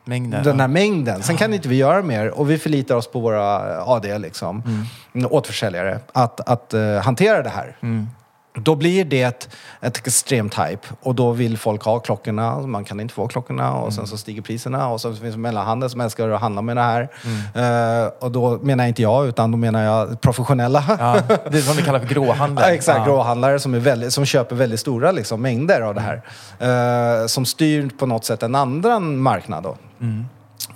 Mängden. 0.04 0.44
den 0.44 0.60
här 0.60 0.68
ja. 0.68 0.72
mängden. 0.72 1.22
Sen 1.22 1.36
kan 1.36 1.54
inte 1.54 1.68
vi 1.68 1.76
göra 1.76 2.02
mer 2.02 2.30
och 2.30 2.50
vi 2.50 2.58
förlitar 2.58 2.94
oss 2.94 3.10
på 3.10 3.20
våra 3.20 3.82
AD, 3.82 4.18
liksom, 4.18 4.62
återförsäljare, 5.30 6.00
att, 6.12 6.48
att 6.48 6.74
eh, 6.74 6.98
hantera 6.98 7.42
det 7.42 7.50
här. 7.50 7.76
Då 8.58 8.74
blir 8.74 9.04
det 9.04 9.22
ett, 9.22 9.48
ett 9.80 9.96
extremt 9.96 10.54
hype 10.54 10.88
och 11.02 11.14
då 11.14 11.30
vill 11.32 11.58
folk 11.58 11.82
ha 11.82 11.98
klockorna. 11.98 12.58
Man 12.58 12.84
kan 12.84 13.00
inte 13.00 13.14
få 13.14 13.28
klockorna 13.28 13.72
och 13.74 13.92
sen 13.92 14.06
så 14.06 14.16
stiger 14.16 14.42
priserna 14.42 14.88
och 14.88 15.00
så 15.00 15.14
finns 15.14 15.34
det 15.34 15.40
mellanhanden 15.40 15.90
som 15.90 16.00
älskar 16.00 16.28
att 16.28 16.40
handla 16.40 16.62
med 16.62 16.76
det 16.76 16.82
här. 16.82 17.08
Eh, 17.54 18.10
och 18.20 18.30
då 18.32 18.58
menar 18.62 18.86
inte 18.86 19.02
jag, 19.02 19.26
utan 19.26 19.50
då 19.50 19.58
menar 19.58 19.82
jag 19.82 20.20
professionella. 20.20 20.84
Ja, 20.98 21.16
det 21.50 21.58
är 21.58 21.62
som 21.62 21.76
vi 21.76 21.82
kallar 21.82 21.98
för 22.00 22.06
gråhandel. 22.06 22.64
Ja, 22.68 22.74
exakt, 22.74 22.98
Ja. 22.98 23.04
gråhandlare 23.04 23.58
som, 23.60 23.74
är 23.74 23.78
väldigt, 23.78 24.12
som 24.12 24.24
köper 24.24 24.56
väldigt 24.56 24.80
stora 24.80 25.12
liksom, 25.12 25.42
mängder 25.42 25.80
av 25.80 25.94
det 25.94 26.00
här. 26.00 26.22
Eh, 27.22 27.26
som 27.26 27.44
styr 27.44 27.90
på 27.98 28.06
något 28.06 28.24
sätt 28.24 28.42
en 28.42 28.54
annan 28.54 29.18
marknad. 29.18 29.62
Då. 29.62 29.76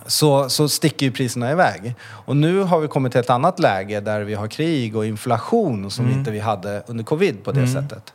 Så, 0.06 0.48
så 0.48 0.68
sticker 0.68 1.06
ju 1.06 1.12
priserna 1.12 1.52
iväg. 1.52 1.94
Och 2.08 2.36
nu 2.36 2.62
har 2.62 2.80
vi 2.80 2.88
kommit 2.88 3.12
till 3.12 3.20
ett 3.20 3.30
annat 3.30 3.58
läge 3.58 4.00
där 4.00 4.20
vi 4.20 4.34
har 4.34 4.48
krig 4.48 4.96
och 4.96 5.06
inflation 5.06 5.90
som 5.90 6.10
inte 6.10 6.30
vi 6.30 6.38
hade 6.40 6.82
under 6.86 7.04
covid 7.04 7.44
på 7.44 7.52
det 7.52 7.68
sättet. 7.68 8.12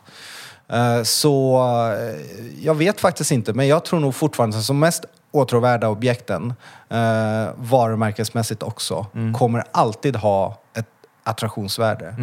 Eh, 0.68 1.02
Så 1.02 1.56
eh, 1.98 2.16
jag 2.62 2.74
vet 2.74 3.00
faktiskt 3.00 3.30
inte, 3.30 3.52
men 3.52 3.68
jag 3.68 3.84
tror 3.84 4.00
nog 4.00 4.14
fortfarande 4.14 4.62
som 4.62 4.78
mest 4.78 5.04
åtråvärda 5.32 5.88
objekten, 5.88 6.54
eh, 6.88 7.46
varumärkesmässigt 7.56 8.62
också, 8.62 9.06
kommer 9.38 9.64
alltid 9.72 10.16
ha 10.16 10.58
ett 10.74 10.86
attraktionsvärde. 11.24 12.14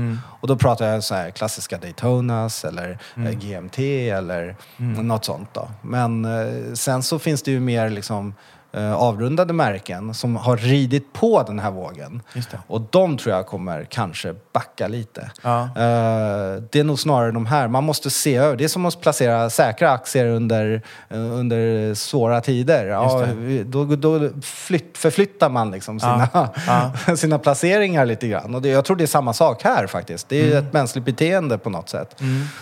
Och 0.42 0.48
då 0.48 0.56
pratar 0.56 0.88
jag 0.88 1.04
så 1.04 1.16
här 1.16 1.30
klassiska 1.32 1.78
Daytonas 1.78 2.66
eller 2.66 2.98
eh, 3.18 3.32
GMT 3.32 3.80
eller 4.10 4.56
något 4.78 5.26
sånt 5.26 5.50
då. 5.54 5.68
Men 5.82 6.28
sen 6.76 7.04
så 7.04 7.20
finns 7.20 7.42
det 7.42 7.52
ju 7.52 7.60
mer 7.60 7.90
liksom 7.90 8.34
avrundade 8.82 9.54
märken 9.54 10.14
som 10.14 10.36
har 10.36 10.58
ridit 10.58 11.14
på 11.14 11.44
den 11.44 11.60
här 11.60 11.72
vågen. 11.72 12.22
Och 12.68 12.82
de 12.90 13.18
tror 13.18 13.36
jag 13.36 13.46
kommer 13.48 13.84
kanske 13.90 14.36
backa 14.54 14.88
lite. 14.88 15.32
Ja. 15.44 15.62
Eh, 15.64 16.62
det 16.72 16.80
är 16.80 16.84
nog 16.84 17.00
snarare 17.00 17.32
de 17.32 17.46
här. 17.46 17.68
Man 17.68 17.84
måste 17.84 18.10
se 18.10 18.36
över. 18.36 18.56
Det 18.56 18.64
är 18.64 18.68
som 18.68 18.86
att 18.86 19.02
placera 19.02 19.50
säkra 19.50 19.92
aktier 19.92 20.26
under, 20.26 20.82
eh, 21.10 21.18
under 21.20 21.94
svåra 21.94 22.42
tider. 22.42 22.86
Ja, 22.86 23.26
då 23.66 23.86
då 23.86 24.30
flytt, 24.42 24.98
förflyttar 24.98 25.50
man 25.50 25.72
liksom 25.72 26.00
sina, 26.00 26.28
Ja. 26.68 27.16
sina 27.16 27.40
placeringar 27.40 28.06
lite 28.06 28.28
grann. 28.28 28.56
Och 28.56 28.62
det, 28.62 28.70
jag 28.70 28.86
tror 28.86 28.98
det 28.98 29.04
är 29.04 29.08
samma 29.08 29.34
sak 29.34 29.64
här 29.64 29.88
faktiskt. 29.88 30.30
Det 30.30 30.42
är 30.42 30.44
Mm. 30.54 30.66
ett 30.68 30.74
mänskligt 30.74 31.06
beteende 31.06 31.58
på 31.58 31.70
något 31.70 31.90
sätt. 31.90 32.16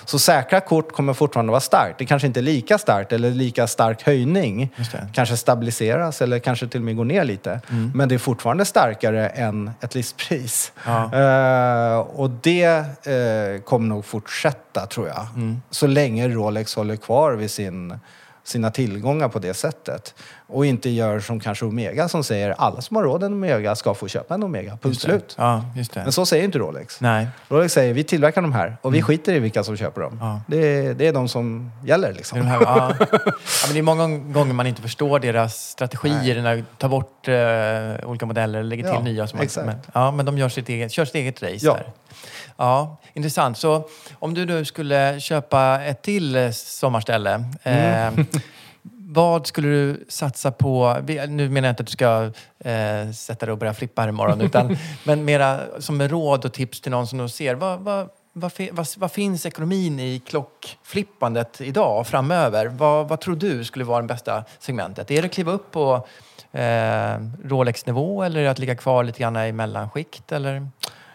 Så 0.06 0.20
säkra 0.20 0.60
kort 0.60 0.92
kommer 0.94 1.14
fortfarande 1.14 1.52
vara 1.52 1.62
starkt. 1.62 2.00
Det 2.00 2.06
kanske 2.06 2.28
inte 2.28 2.40
är 2.40 2.42
lika 2.42 2.78
starkt 2.78 3.12
eller 3.14 3.30
lika 3.32 3.68
stark 3.68 4.04
höjning. 4.04 4.74
Just 4.76 4.92
det. 4.92 5.08
Stabiliseras 6.02 6.22
eller 6.22 6.40
kanske 6.40 6.68
till 6.68 6.80
och 6.80 6.86
med 6.86 6.96
går 6.96 7.06
ner 7.06 7.24
lite. 7.24 7.62
Men 7.94 8.10
det 8.10 8.16
är 8.16 8.20
fortfarande 8.20 8.66
starkare 8.66 9.30
än 9.30 9.72
ett 9.82 9.96
listpris. 9.96 10.72
Ja. 10.86 11.12
Eh, 11.14 12.00
och 12.00 12.30
det 12.30 12.66
eh, 13.06 13.62
kommer 13.64 13.88
nog 13.88 14.06
fortsätta 14.06 14.86
tror 14.86 15.08
jag. 15.08 15.28
Så 15.70 15.88
länge 15.88 16.28
Rolex 16.28 16.76
håller 16.76 16.96
kvar 16.96 17.34
vid 17.34 17.52
sin, 17.52 18.00
sina 18.44 18.72
tillgångar 18.72 19.30
på 19.30 19.40
det 19.40 19.54
sättet. 19.54 20.14
Och 20.48 20.66
inte 20.66 20.90
gör 20.90 21.20
som 21.20 21.40
kanske 21.40 21.66
Omega 21.66 22.08
som 22.10 22.24
säger 22.24 22.56
alla 22.58 22.82
som 22.82 22.96
har 22.96 23.04
råd 23.04 23.24
en 23.24 23.34
Omega 23.34 23.76
ska 23.76 23.94
få 23.94 24.08
köpa 24.08 24.34
en 24.34 24.44
Omega. 24.44 24.78
Punkt 24.82 25.02
slut. 25.02 25.36
Ja, 25.38 25.66
just 25.76 25.94
det. 25.94 26.04
Men 26.04 26.12
så 26.12 26.26
säger 26.26 26.44
inte 26.44 26.60
Rolex. 26.60 27.02
Nej. 27.02 27.28
Rolex 27.50 27.74
säger 27.74 27.94
vi 27.94 28.04
tillverkar 28.04 28.42
de 28.42 28.54
här 28.54 28.78
och 28.82 28.96
vi 28.96 29.02
skiter 29.02 29.34
i 29.34 29.40
vilka 29.40 29.64
som 29.64 29.78
köper 29.78 30.02
dem. 30.02 30.18
Ja. 30.22 30.42
Det, 30.48 30.58
är, 30.58 30.94
det 30.94 31.08
är 31.08 31.14
de 31.14 31.28
som 31.28 31.72
gäller 31.86 32.14
liksom. 32.14 32.40
Det 32.40 32.46
är, 32.46 32.60
de 32.60 32.66
här, 32.66 32.78
ja. 32.78 32.96
Ja, 33.62 33.68
men 33.68 33.74
det 33.74 33.80
är 33.80 33.84
många 33.84 34.18
gånger 34.18 34.54
man 34.54 34.68
inte 34.68 34.82
förstår 34.82 35.20
deras 35.20 35.70
strategier 35.70 36.42
när 36.42 36.64
tar 36.78 36.90
bort 36.90 37.28
eh, 37.28 38.10
olika 38.10 38.26
modeller 38.26 38.60
och 38.60 38.66
lägger 38.66 38.94
till 38.94 39.04
nya. 39.04 39.28
Som 39.28 39.38
man, 39.38 39.66
men, 39.66 39.76
ja, 39.94 40.12
men 40.12 40.26
de 40.26 40.38
gör 40.38 40.50
sitt 40.50 40.70
eget, 40.70 40.92
kör 40.92 41.06
sitt 41.06 41.16
eget 41.16 41.44
race 41.44 41.66
där. 41.66 41.86
Ja, 42.58 42.98
intressant. 43.14 43.58
Så 43.58 43.84
om 44.14 44.34
du 44.34 44.46
nu 44.46 44.66
skulle 44.66 45.20
köpa 45.20 45.82
ett 45.82 46.02
till 46.02 46.54
sommarställe. 46.54 47.44
Mm. 47.64 48.20
Eh, 48.20 48.26
vad 49.14 49.48
skulle 49.48 49.68
du 49.68 50.06
satsa 50.10 50.52
på? 50.52 50.98
Nu 51.28 51.50
menar 51.50 51.68
jag 51.68 51.72
inte 51.74 51.82
att 51.82 51.88
du 51.88 51.92
ska 51.92 52.32
eh, 52.70 53.12
sätta 53.12 53.46
dig 53.46 53.54
och 53.54 53.58
börja 53.58 53.74
flippa 53.74 54.02
här 54.02 54.10
imorgon. 54.10 54.42
Utan, 54.52 54.78
men 55.04 55.26
mera 55.26 55.60
som 55.80 56.02
råd 56.02 56.46
och 56.46 56.54
tips 56.54 56.82
till 56.82 56.92
någon 56.92 57.08
som 57.08 57.18
då 57.18 57.30
ser. 57.30 57.56
Vad, 57.56 57.80
vad, 57.80 58.10
vad, 58.34 58.52
vad, 58.72 58.88
vad 58.98 59.12
finns 59.12 59.46
ekonomin 59.46 60.00
i 60.00 60.20
klockflippandet 60.20 61.62
idag 61.62 62.00
och 62.00 62.08
framöver? 62.08 62.66
Vad, 62.68 63.08
vad 63.08 63.20
tror 63.20 63.36
du 63.36 63.64
skulle 63.64 63.86
vara 63.86 64.02
det 64.02 64.08
bästa 64.08 64.44
segmentet? 64.60 65.12
Är 65.12 65.22
det 65.22 65.26
att 65.26 65.34
kliva 65.34 65.52
upp 65.52 65.72
på 65.72 66.08
eh, 66.52 67.16
Rolex-nivå 67.44 68.24
eller 68.24 68.46
att 68.46 68.60
ligga 68.60 68.76
kvar 68.76 69.04
lite 69.04 69.20
grann 69.20 69.38
i 69.38 69.52
mellanskikt? 69.52 70.32
Eller? 70.32 70.68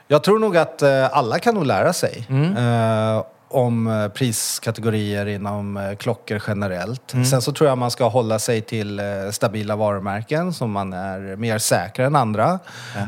Jag 0.08 0.22
tror 0.24 0.38
nog 0.38 0.56
att 0.56 0.82
eh, 0.82 1.16
alla 1.16 1.38
kan 1.38 1.54
nog 1.54 1.66
lära 1.66 1.92
sig 1.92 2.26
Mm. 2.30 3.22
om 3.48 3.86
eh, 3.86 4.08
priskategorier 4.08 5.26
inom 5.26 5.94
klockor 5.98 6.42
generellt. 6.46 7.12
Mm. 7.12 7.24
Sen 7.24 7.42
så 7.42 7.52
tror 7.52 7.68
jag 7.68 7.78
man 7.78 7.90
ska 7.90 8.08
hålla 8.08 8.38
sig 8.38 8.60
till 8.60 9.00
stabila 9.32 9.76
varumärken 9.76 10.52
som 10.52 10.70
man 10.70 10.92
är 10.92 11.36
mer 11.36 11.58
säkra 11.58 12.06
än 12.06 12.16
andra. 12.16 12.58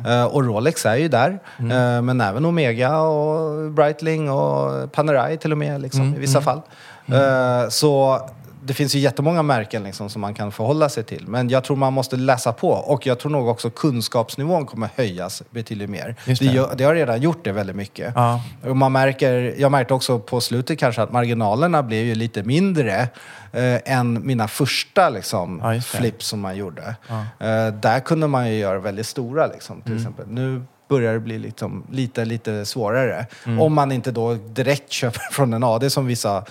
Eh, 0.07 0.25
och 0.25 0.45
Rolex 0.45 0.87
är 0.87 0.97
ju 0.97 1.09
där. 1.09 1.39
Mm. 1.59 2.07
Men 2.07 2.21
även 2.21 2.45
Omega 2.45 2.99
och 2.99 3.71
Breitling 3.71 4.31
och 4.31 4.93
Panerai 4.93 5.37
till 5.37 5.53
och 5.53 5.59
med 5.59 5.81
liksom, 5.81 6.01
Mm, 6.03 6.15
i 6.15 6.19
vissa 6.19 6.41
fall. 6.41 6.61
Eh, 7.07 7.69
så 7.69 8.21
det 8.69 8.75
finns 8.75 8.95
ju 8.95 8.99
jättemånga 8.99 9.43
märken 9.43 9.83
liksom, 9.83 10.11
som 10.11 10.21
man 10.21 10.35
kan 10.35 10.53
förhålla 10.53 10.89
sig 10.89 11.05
till. 11.05 11.25
Men 11.29 11.49
jag 11.49 11.65
tror 11.65 11.77
man 11.77 11.93
måste 11.93 12.17
läsa 12.17 12.53
på 12.53 12.71
och 12.71 13.07
jag 13.07 13.19
tror 13.19 13.31
nog 13.33 13.49
också 13.49 13.71
kunskapsnivån 13.71 14.67
kommer 14.67 14.89
höjas 14.97 15.43
betydligt 15.51 15.91
mer. 15.91 16.17
Just 16.25 16.43
Det, 16.43 16.49
det. 16.49 16.55
gör, 16.55 16.75
det 16.77 16.85
har 16.85 16.95
redan 16.95 17.21
gjort 17.21 17.45
det 17.45 17.53
väldigt 17.53 17.77
mycket. 17.77 18.13
Ja. 18.17 18.43
Och 18.65 18.77
man 18.77 18.93
märker, 18.93 19.55
jag 19.59 19.73
märkte 19.73 19.95
också 19.95 20.19
på 20.19 20.41
slutet 20.41 20.79
kanske 20.79 21.03
att 21.03 21.13
marginalerna 21.13 21.83
blev 21.83 22.05
ju 22.05 22.15
lite 22.15 22.43
mindre 22.43 23.09
eh, 23.53 23.93
än 23.99 24.27
mina 24.27 24.49
första 24.49 25.09
liksom, 25.11 25.61
Ja, 25.63 25.81
flips 25.81 26.27
som 26.27 26.41
man 26.41 26.57
gjorde. 26.57 26.95
Eh, 27.41 27.67
där 27.83 28.01
kunde 28.01 28.27
man 28.27 28.49
ju 28.51 28.55
göra 28.59 28.79
väldigt 28.79 29.07
stora 29.07 29.47
liksom, 29.47 29.81
till 29.83 29.93
Mm. 29.93 30.03
exempel. 30.03 30.27
Nu 30.29 30.63
börjar 30.89 31.13
det 31.13 31.21
bli 31.21 31.39
liksom, 31.39 31.87
lite, 31.91 32.25
lite 32.25 32.65
svårare. 32.67 33.27
Mm. 33.47 33.61
Om 33.61 33.75
man 33.75 33.93
inte 33.93 34.11
då 34.11 34.35
direkt 34.35 34.93
köper 35.01 35.21
från 35.33 35.53
en 35.53 35.65
AD 35.65 35.91
som 35.91 36.07
vissa 36.07 36.45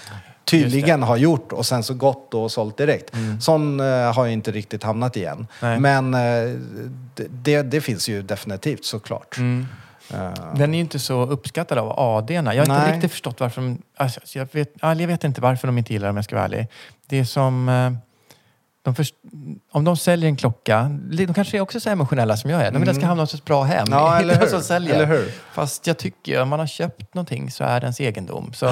tydligen 0.47 1.03
har 1.03 1.17
gjort 1.17 1.51
och 1.51 1.65
sen 1.65 1.83
så 1.83 1.93
gått 1.93 2.33
och 2.33 2.51
sålt 2.51 2.77
direkt. 2.77 3.15
Sån 3.39 3.79
eh, 3.79 3.85
har 3.85 4.25
jag 4.25 4.33
inte 4.33 4.51
riktigt 4.51 4.83
hamnat 4.83 5.15
igen. 5.17 5.47
Nej. 5.61 5.79
Men 5.79 6.13
eh, 6.13 6.59
det, 7.15 7.61
det, 7.61 7.81
finns 7.81 8.09
ju 8.09 8.21
definitivt 8.21 8.85
såklart. 8.85 9.37
Eh, 9.37 10.53
Den 10.55 10.73
är 10.73 10.77
ju 10.77 10.79
inte 10.79 10.99
så 10.99 11.25
uppskattad 11.25 11.77
av 11.77 11.99
AD-erna. 11.99 12.55
Jag 12.55 12.65
har 12.65 12.73
inte 12.75 12.87
Nej. 12.87 12.95
riktigt 12.95 13.11
förstått 13.11 13.39
varför 13.39 13.61
de... 13.61 13.81
Alltså, 13.95 14.19
jag, 14.33 14.47
vet, 14.51 14.73
ja, 14.81 14.95
jag 14.95 15.07
vet 15.07 15.23
inte 15.23 15.41
varför 15.41 15.67
de 15.67 15.77
inte 15.77 15.93
gillar 15.93 16.07
dem, 16.07 16.13
om 16.13 16.17
jag 16.17 16.25
ska 16.25 16.35
vara 16.35 16.45
ärlig. 16.45 16.67
Det 17.07 17.19
är 17.19 17.23
som... 17.23 17.97
De 18.87 18.95
först, 18.95 19.15
om 19.71 19.83
de 19.83 19.97
säljer 19.97 20.29
en 20.29 20.35
klocka, 20.35 20.89
de 21.17 21.33
kanske 21.33 21.57
är 21.57 21.61
också 21.61 21.79
så 21.79 21.89
emotionella 21.89 22.37
som 22.37 22.49
jag 22.49 22.61
är. 22.61 22.71
De 22.71 22.79
vill 22.79 22.89
att 22.89 22.95
det 22.95 22.99
ska 23.01 23.07
hamna 23.07 23.23
hos 23.23 23.33
ett 23.33 23.45
bra 23.45 23.63
hem. 23.63 23.87
Mm. 23.87 23.99
Ja, 23.99 24.19
eller 24.21 24.39
hur? 24.39 24.47
som 24.47 24.61
säljer. 24.61 24.95
Eller 24.95 25.05
hur? 25.05 25.31
Fast 25.53 25.87
jag 25.87 25.97
tycker, 25.97 26.41
om 26.41 26.49
man 26.49 26.59
har 26.59 26.67
köpt 26.67 27.13
någonting 27.13 27.51
så 27.51 27.63
är 27.63 27.79
det 27.79 27.85
ens 27.85 27.99
egendom. 28.01 28.53
Så 28.53 28.65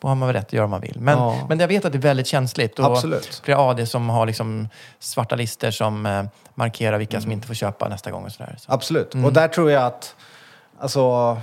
då 0.00 0.08
har 0.08 0.14
man 0.14 0.28
väl 0.28 0.32
rätt 0.36 0.46
att 0.46 0.52
göra 0.52 0.62
vad 0.66 0.70
man 0.70 0.80
vill. 0.80 1.00
Men, 1.00 1.18
Ja. 1.18 1.46
men 1.48 1.58
jag 1.60 1.68
vet 1.68 1.84
att 1.84 1.92
det 1.92 1.98
är 1.98 2.00
väldigt 2.00 2.26
känsligt. 2.26 2.78
Och 2.78 2.84
Absolut. 2.84 3.40
Flera 3.44 3.58
AD 3.58 3.86
som 3.86 4.08
har 4.08 4.26
liksom 4.26 4.68
svarta 4.98 5.36
listor 5.36 5.70
som 5.70 6.06
eh, 6.06 6.22
markerar 6.54 6.98
vilka 6.98 7.20
som 7.20 7.32
inte 7.32 7.46
får 7.46 7.54
köpa 7.54 7.88
nästa 7.88 8.10
gång. 8.10 8.24
Och 8.24 8.32
sådär. 8.32 8.56
Så. 8.58 8.72
Absolut. 8.72 9.14
Och 9.14 9.32
där 9.32 9.48
tror 9.48 9.70
jag 9.70 9.82
att, 9.84 10.14
alltså, 10.80 11.36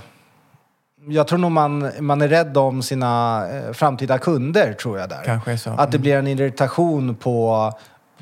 jag 1.08 1.28
tror 1.28 1.38
nog 1.38 1.52
man, 1.52 1.90
man 2.00 2.22
är 2.22 2.28
rädd 2.28 2.56
om 2.56 2.82
sina 2.82 3.42
eh, 3.52 3.72
framtida 3.72 4.18
kunder, 4.18 4.72
tror 4.72 4.98
jag 4.98 5.08
där. 5.08 5.22
Kanske 5.24 5.58
så. 5.58 5.70
Att 5.70 5.76
det 5.76 5.96
Mm. 5.96 6.00
blir 6.02 6.16
en 6.16 6.26
irritation 6.26 7.14
på, 7.14 7.72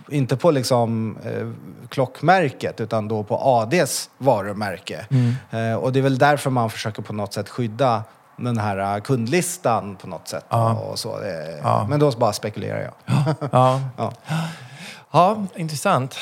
inte 0.09 0.37
på 0.37 0.51
liksom 0.51 1.19
eh, 1.25 1.49
klockmärket, 1.89 2.81
utan 2.81 3.09
då 3.09 3.23
på 3.23 3.39
ADs 3.39 4.11
varumärke. 4.19 5.07
Mm. 5.11 5.35
Eh, 5.51 5.77
och 5.79 5.93
det 5.93 5.99
är 6.01 6.03
väl 6.03 6.19
därför 6.19 6.51
man 6.51 6.71
försöker 6.71 7.03
på 7.03 7.13
något 7.13 7.33
sätt 7.33 7.49
skydda 7.49 8.03
den 8.37 8.59
här 8.59 8.97
eh, 8.97 9.01
kundlistan 9.03 9.97
på 9.97 10.07
något 10.07 10.29
sätt. 10.29 10.45
Ja. 10.49 10.73
Och 10.75 10.99
så. 10.99 11.09
Eh, 11.23 11.59
Ja. 11.63 11.87
Men 11.91 12.01
då 12.01 12.11
bara 12.11 12.33
spekulerar 12.33 12.81
jag. 12.81 13.15
Ja. 13.53 13.81
Ja. 13.97 14.13
ja, 15.11 15.37
intressant. 15.57 16.17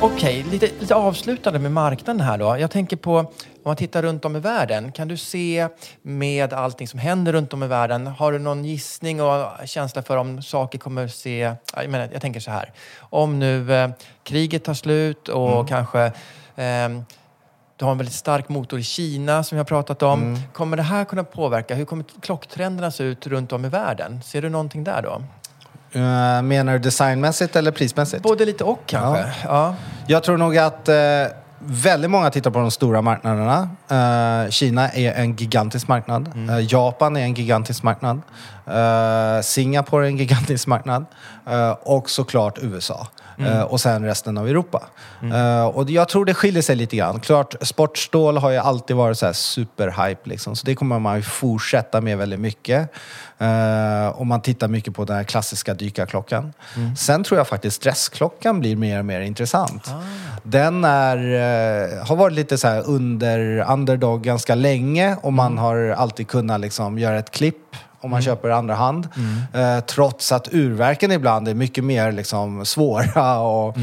Okej, 0.00 0.42
lite, 0.42 0.66
lite 0.80 0.94
avslutande 0.94 1.58
med 1.58 1.72
marknaden 1.72 2.20
här 2.20 2.38
då. 2.38 2.58
Jag 2.58 2.70
tänker 2.70 2.96
på, 2.96 3.18
om 3.18 3.26
man 3.64 3.76
tittar 3.76 4.02
runt 4.02 4.24
om 4.24 4.36
i 4.36 4.40
världen, 4.40 4.92
kan 4.92 5.08
du 5.08 5.16
se 5.16 5.68
med 6.02 6.52
allting 6.52 6.88
som 6.88 6.98
händer 6.98 7.32
runt 7.32 7.52
om 7.52 7.62
i 7.62 7.66
världen, 7.66 8.06
har 8.06 8.32
du 8.32 8.38
någon 8.38 8.64
gissning 8.64 9.22
och 9.22 9.46
känsla 9.64 10.02
för 10.02 10.16
om 10.16 10.42
saker 10.42 10.78
kommer 10.78 11.08
se... 11.08 11.54
Jag, 11.74 11.90
menar, 11.90 12.08
jag 12.12 12.22
tänker 12.22 12.40
så 12.40 12.50
här, 12.50 12.72
om 13.00 13.38
nu 13.38 13.74
eh, 13.74 13.90
kriget 14.22 14.64
tar 14.64 14.74
slut 14.74 15.28
och 15.28 15.68
kanske 15.68 16.12
ehm, 16.56 17.04
du 17.76 17.84
har 17.84 17.92
en 17.92 17.98
väldigt 17.98 18.14
stark 18.14 18.48
motor 18.48 18.78
i 18.78 18.82
Kina 18.82 19.42
som 19.44 19.56
vi 19.56 19.58
har 19.58 19.64
pratat 19.64 20.02
om. 20.02 20.40
Kommer 20.52 20.76
det 20.76 20.82
här 20.82 21.04
kunna 21.04 21.24
påverka? 21.24 21.74
Hur 21.74 21.84
kommer 21.84 22.04
klocktrenderna 22.20 22.90
se 22.90 23.04
ut 23.04 23.26
runt 23.26 23.52
om 23.52 23.64
i 23.64 23.68
världen? 23.68 24.22
Ser 24.22 24.42
du 24.42 24.48
någonting 24.48 24.84
där 24.84 25.02
då? 25.02 25.22
Eh, 25.92 26.42
menar 26.42 26.72
du 26.72 26.78
designmässigt 26.78 27.56
eller 27.56 27.70
prismässigt? 27.70 28.22
Både 28.22 28.44
lite 28.44 28.64
och 28.64 28.82
kanske. 28.86 29.24
Ja. 29.44 29.74
Jag 30.06 30.22
tror 30.22 30.36
nog 30.36 30.58
att 30.58 30.88
eh, 30.88 30.96
väldigt 31.58 32.10
många 32.10 32.30
tittar 32.30 32.50
på 32.50 32.58
de 32.58 32.70
stora 32.70 33.02
marknaderna. 33.02 33.68
Eh, 33.88 34.50
Kina 34.50 34.88
är 34.90 35.12
en 35.12 35.36
gigantisk 35.36 35.88
marknad. 35.88 36.30
Eh, 36.50 36.72
Japan 36.72 37.16
är 37.16 37.20
en 37.20 37.34
gigantisk 37.34 37.82
marknad. 37.82 38.20
Singapore 39.44 40.06
är 40.06 40.08
en 40.08 40.16
gigantisk 40.16 40.66
marknad. 40.66 41.06
Och 41.82 42.10
såklart 42.10 42.58
USA. 42.62 43.06
Eh, 43.40 43.62
och 43.62 43.80
sen 43.80 44.04
resten 44.04 44.38
av 44.38 44.48
Europa. 44.48 44.82
Eh, 45.22 45.66
och 45.66 45.90
jag 45.90 46.08
tror 46.08 46.24
det 46.24 46.34
skiljer 46.34 46.62
sig 46.62 46.76
lite 46.76 46.96
grann. 46.96 47.20
Klart, 47.20 47.54
sportstål 47.60 48.36
har 48.36 48.50
ju 48.50 48.56
alltid 48.56 48.96
varit 48.96 49.18
så 49.18 49.26
här 49.26 49.32
superhype 49.32 50.20
liksom. 50.28 50.56
Så 50.56 50.66
det 50.66 50.74
kommer 50.74 50.98
man 50.98 51.16
ju 51.16 51.22
fortsätta 51.22 52.00
med 52.00 52.18
väldigt 52.18 52.40
mycket. 52.40 52.92
Eh, 53.38 54.08
och 54.08 54.26
man 54.26 54.42
tittar 54.42 54.68
mycket 54.68 54.94
på 54.94 55.04
den 55.04 55.16
här 55.16 55.24
klassiska 55.24 55.74
dykarklockan. 55.74 56.52
Sen 56.98 57.24
tror 57.24 57.38
jag 57.38 57.48
faktiskt 57.48 57.76
stressklockan 57.76 58.60
blir 58.60 58.76
mer 58.76 58.98
och 58.98 59.04
mer 59.04 59.20
intressant. 59.20 59.90
Den 60.42 60.84
är, 60.84 62.04
har 62.04 62.16
varit 62.16 62.34
lite 62.34 62.58
så 62.58 62.68
här 62.68 62.82
under 62.86 63.70
underdog 63.70 64.22
ganska 64.22 64.54
länge 64.54 65.16
och 65.22 65.32
man 65.32 65.58
har 65.58 65.94
alltid 65.98 66.28
kunnat 66.28 66.60
liksom 66.60 66.98
göra 66.98 67.18
ett 67.18 67.30
klipp 67.30 67.76
om 68.00 68.10
man 68.10 68.22
köper 68.22 68.50
andra 68.50 68.74
hand. 68.74 69.08
Eh, 69.54 69.80
trots 69.80 70.32
att 70.32 70.48
urverken 70.54 71.12
ibland 71.12 71.48
är 71.48 71.54
mycket 71.54 71.84
mer 71.84 72.12
liksom 72.12 72.64
svåra 72.66 73.40
och 73.40 73.76
eh, 73.78 73.82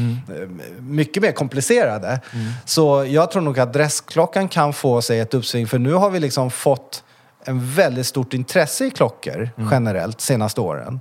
mycket 0.78 1.22
mer 1.22 1.32
komplicerade. 1.32 2.20
Så 2.64 3.04
jag 3.08 3.30
tror 3.30 3.42
nog 3.42 3.58
att 3.58 3.72
dressklockan 3.72 4.48
kan 4.48 4.72
få 4.72 5.02
sig 5.02 5.20
ett 5.20 5.34
uppsving 5.34 5.66
för 5.66 5.78
nu 5.78 5.92
har 5.92 6.10
vi 6.10 6.20
liksom 6.20 6.50
fått 6.50 7.02
en 7.46 7.74
väldigt 7.74 8.06
stort 8.06 8.34
intresse 8.34 8.86
i 8.86 8.90
klockor 8.90 9.50
generellt 9.70 10.20
senaste 10.20 10.60
åren. 10.60 11.00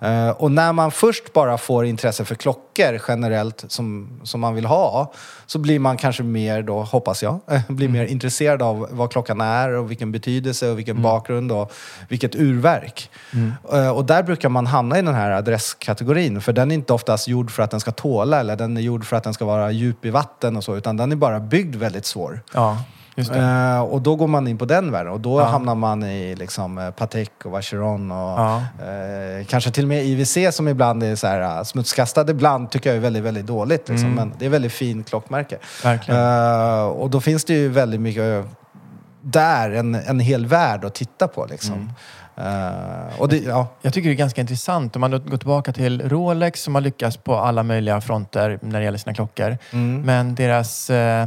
Eh, 0.00 0.30
och 0.30 0.50
när 0.52 0.72
man 0.72 0.90
först 0.90 1.32
bara 1.32 1.58
får 1.58 1.84
intresse 1.84 2.24
för 2.24 2.34
klockor 2.34 3.00
generellt 3.08 3.64
som, 3.68 4.08
som 4.22 4.40
man 4.40 4.54
vill 4.54 4.66
ha 4.66 5.12
så 5.46 5.58
blir 5.58 5.78
man 5.78 5.96
kanske 5.96 6.22
mer 6.22 6.62
då, 6.62 6.82
hoppas 6.82 7.22
jag, 7.22 7.40
eh, 7.50 7.60
blir 7.68 7.88
mer 7.88 8.06
intresserad 8.06 8.62
av 8.62 8.88
vad 8.90 9.12
klockan 9.12 9.40
är 9.40 9.70
och 9.70 9.90
vilken 9.90 10.12
betydelse 10.12 10.70
och 10.70 10.78
vilken 10.78 11.02
bakgrund 11.02 11.52
och 11.52 11.72
vilket 12.08 12.34
urverk. 12.34 13.10
Eh, 13.72 13.90
och 13.90 14.04
där 14.04 14.22
brukar 14.22 14.48
man 14.48 14.66
hamna 14.66 14.98
i 14.98 15.02
den 15.02 15.14
här 15.14 15.30
adresskategorin 15.30 16.40
för 16.40 16.52
den 16.52 16.70
är 16.70 16.74
inte 16.74 16.92
oftast 16.92 17.28
gjord 17.28 17.50
för 17.50 17.62
att 17.62 17.70
den 17.70 17.80
ska 17.80 17.90
tåla 17.90 18.40
eller 18.40 18.56
den 18.56 18.76
är 18.76 18.80
gjord 18.80 19.04
för 19.04 19.16
att 19.16 19.24
den 19.24 19.34
ska 19.34 19.44
vara 19.44 19.70
djup 19.70 20.04
i 20.04 20.10
vatten 20.10 20.56
och 20.56 20.64
så 20.64 20.76
utan 20.76 20.96
den 20.96 21.12
är 21.12 21.16
bara 21.16 21.40
byggd 21.40 21.76
väldigt 21.76 22.06
svår. 22.06 22.40
ja, 22.54 22.78
Eh, 23.18 23.80
och 23.80 24.02
då 24.02 24.16
går 24.16 24.26
man 24.26 24.48
in 24.48 24.58
på 24.58 24.64
den 24.64 24.92
världen 24.92 25.12
och 25.12 25.20
då 25.20 25.42
hamnar 25.42 25.74
man 25.74 26.02
i 26.02 26.34
liksom, 26.36 26.78
eh, 26.78 26.90
Patek 26.90 27.30
och 27.44 27.50
Vacheron 27.50 28.10
och 28.10 28.16
Ja. 28.16 28.56
eh, 28.56 29.46
kanske 29.46 29.70
till 29.70 29.84
och 29.84 29.88
med 29.88 30.04
IWC 30.04 30.52
som 30.52 30.68
ibland 30.68 31.02
är 31.02 31.16
så 31.16 31.26
här, 31.26 31.64
smutskastad. 31.64 32.30
Ibland 32.30 32.70
tycker 32.70 32.90
jag 32.90 32.96
är 32.96 33.00
väldigt, 33.00 33.22
väldigt 33.22 33.46
dåligt. 33.46 33.88
Liksom. 33.88 34.14
Men 34.14 34.32
det 34.38 34.46
är 34.46 34.50
väldigt 34.50 34.72
fin 34.72 35.04
klockmärke. 35.04 35.58
Och 36.92 37.10
då 37.10 37.20
finns 37.20 37.44
det 37.44 37.54
ju 37.54 37.68
väldigt 37.68 38.00
mycket 38.00 38.44
där, 39.20 39.70
en, 39.70 39.94
en 39.94 40.20
hel 40.20 40.46
värld 40.46 40.84
att 40.84 40.94
titta 40.94 41.28
på. 41.28 41.46
Liksom. 41.50 41.92
Eh, 42.36 43.20
och 43.20 43.28
det, 43.28 43.36
ja. 43.38 43.66
Jag 43.82 43.92
tycker 43.94 44.08
det 44.08 44.14
är 44.14 44.16
ganska 44.16 44.40
intressant 44.40 44.96
om 44.96 45.00
man 45.00 45.10
går 45.10 45.36
tillbaka 45.36 45.72
till 45.72 46.08
Rolex 46.08 46.62
som 46.62 46.74
har 46.74 46.82
lyckats 46.82 47.16
på 47.16 47.36
alla 47.36 47.62
möjliga 47.62 48.00
fronter 48.00 48.58
när 48.62 48.78
det 48.78 48.84
gäller 48.84 48.98
sina 48.98 49.14
klockor. 49.14 49.58
Men 50.04 50.34
deras 50.34 50.90
eh, 50.90 51.26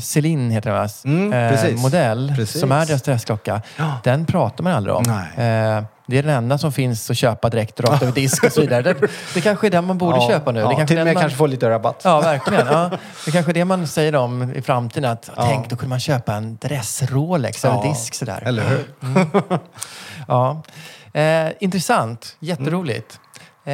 Celine 0.00 0.50
heter 0.50 0.70
den 0.70 0.78
va? 0.78 0.88
Mm, 1.04 1.32
eh, 1.32 1.50
precis. 1.50 1.82
modell 1.82 2.32
Precis. 2.36 2.60
som 2.60 2.72
är 2.72 2.86
deras 2.86 3.00
stressklocka. 3.00 3.62
Den 4.04 4.26
pratar 4.26 4.64
man 4.64 4.72
aldrig 4.72 4.94
om. 4.96 5.04
Eh, 5.10 5.82
det 6.06 6.18
är 6.18 6.22
den 6.22 6.28
enda 6.34 6.58
som 6.58 6.72
finns 6.72 7.10
att 7.10 7.16
köpa 7.16 7.48
direkt 7.50 7.80
rakt 7.80 8.02
över 8.02 8.12
disk 8.12 8.44
och 8.44 8.52
så 8.52 8.60
vidare. 8.60 8.82
Det, 8.82 8.94
det 9.34 9.40
kanske 9.40 9.66
är 9.66 9.70
den 9.70 9.84
man 9.84 9.98
borde 9.98 10.16
Ja, 10.16 10.28
köpa 10.28 10.52
nu. 10.52 10.60
Ja, 10.60 10.68
det 10.68 10.74
kanske 10.74 10.86
till 10.94 10.98
och 10.98 11.04
med 11.04 11.14
man... 11.14 11.20
kanske 11.20 11.38
få 11.38 11.46
lite 11.46 11.70
rabatt. 11.70 12.00
Ja, 12.04 12.20
verkligen. 12.20 12.66
Ja. 12.66 12.90
Det 13.24 13.30
kanske 13.30 13.52
är 13.52 13.54
det 13.54 13.64
man 13.64 13.86
säger 13.86 14.14
om 14.14 14.52
i 14.54 14.62
framtiden. 14.62 15.10
Att, 15.10 15.30
Tänk, 15.36 15.68
då 15.70 15.76
kunde 15.76 15.88
man 15.88 16.00
köpa 16.00 16.34
en 16.34 16.56
dress-Rolex 16.60 17.64
över 17.64 17.76
Ja, 17.76 17.82
disk 17.88 18.14
sådär. 18.14 18.42
Eller 18.46 18.62
hur? 18.68 18.84
Ja. 20.28 20.62
Eh, 21.12 21.52
intressant. 21.60 22.36
Jätteroligt. 22.40 23.20
Eh, 23.64 23.72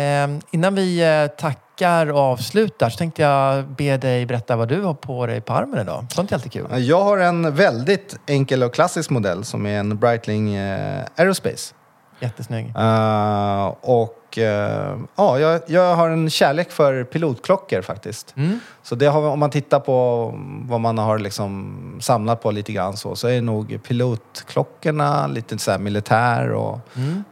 innan 0.50 0.74
vi 0.74 1.00
eh, 1.00 1.36
tackar 1.74 2.12
och 2.12 2.18
avslutar 2.18 2.90
så 2.90 2.98
tänkte 2.98 3.22
jag 3.22 3.64
be 3.64 3.96
dig 3.96 4.26
berätta 4.26 4.56
vad 4.56 4.68
du 4.68 4.82
har 4.82 4.94
på 4.94 5.26
dig 5.26 5.40
på 5.40 5.52
armen 5.52 5.80
idag. 5.80 6.06
Sånt 6.10 6.30
är 6.30 6.34
alltid 6.34 6.52
kul. 6.52 6.66
Jag 6.76 7.04
har 7.04 7.18
en 7.18 7.54
väldigt 7.54 8.16
enkel 8.26 8.62
och 8.62 8.74
klassisk 8.74 9.10
modell 9.10 9.44
som 9.44 9.66
är 9.66 9.78
en 9.78 9.98
Breitling 9.98 10.54
eh, 10.54 11.04
Aerospace. 11.16 11.74
Jättesnygg. 12.20 12.72
Eh, 12.76 13.74
och 13.80 14.38
eh, 14.38 14.98
ja, 15.16 15.38
jag, 15.38 15.60
jag 15.66 15.94
har 15.94 16.10
en 16.10 16.30
kärlek 16.30 16.70
för 16.70 17.04
pilotklockor 17.04 17.82
faktiskt. 17.82 18.34
Så 18.82 18.94
det 18.94 19.06
har, 19.06 19.28
om 19.28 19.38
man 19.38 19.50
tittar 19.50 19.80
på 19.80 20.30
vad 20.68 20.80
man 20.80 20.98
har 20.98 21.18
liksom 21.18 21.98
samlat 22.00 22.42
på 22.42 22.50
lite 22.50 22.72
grann 22.72 22.96
så, 22.96 23.16
så 23.16 23.28
är 23.28 23.34
det 23.34 23.40
nog 23.40 23.82
pilotklockorna, 23.82 25.26
lite 25.26 25.58
så 25.58 25.78
militär 25.78 26.52
och 26.52 26.78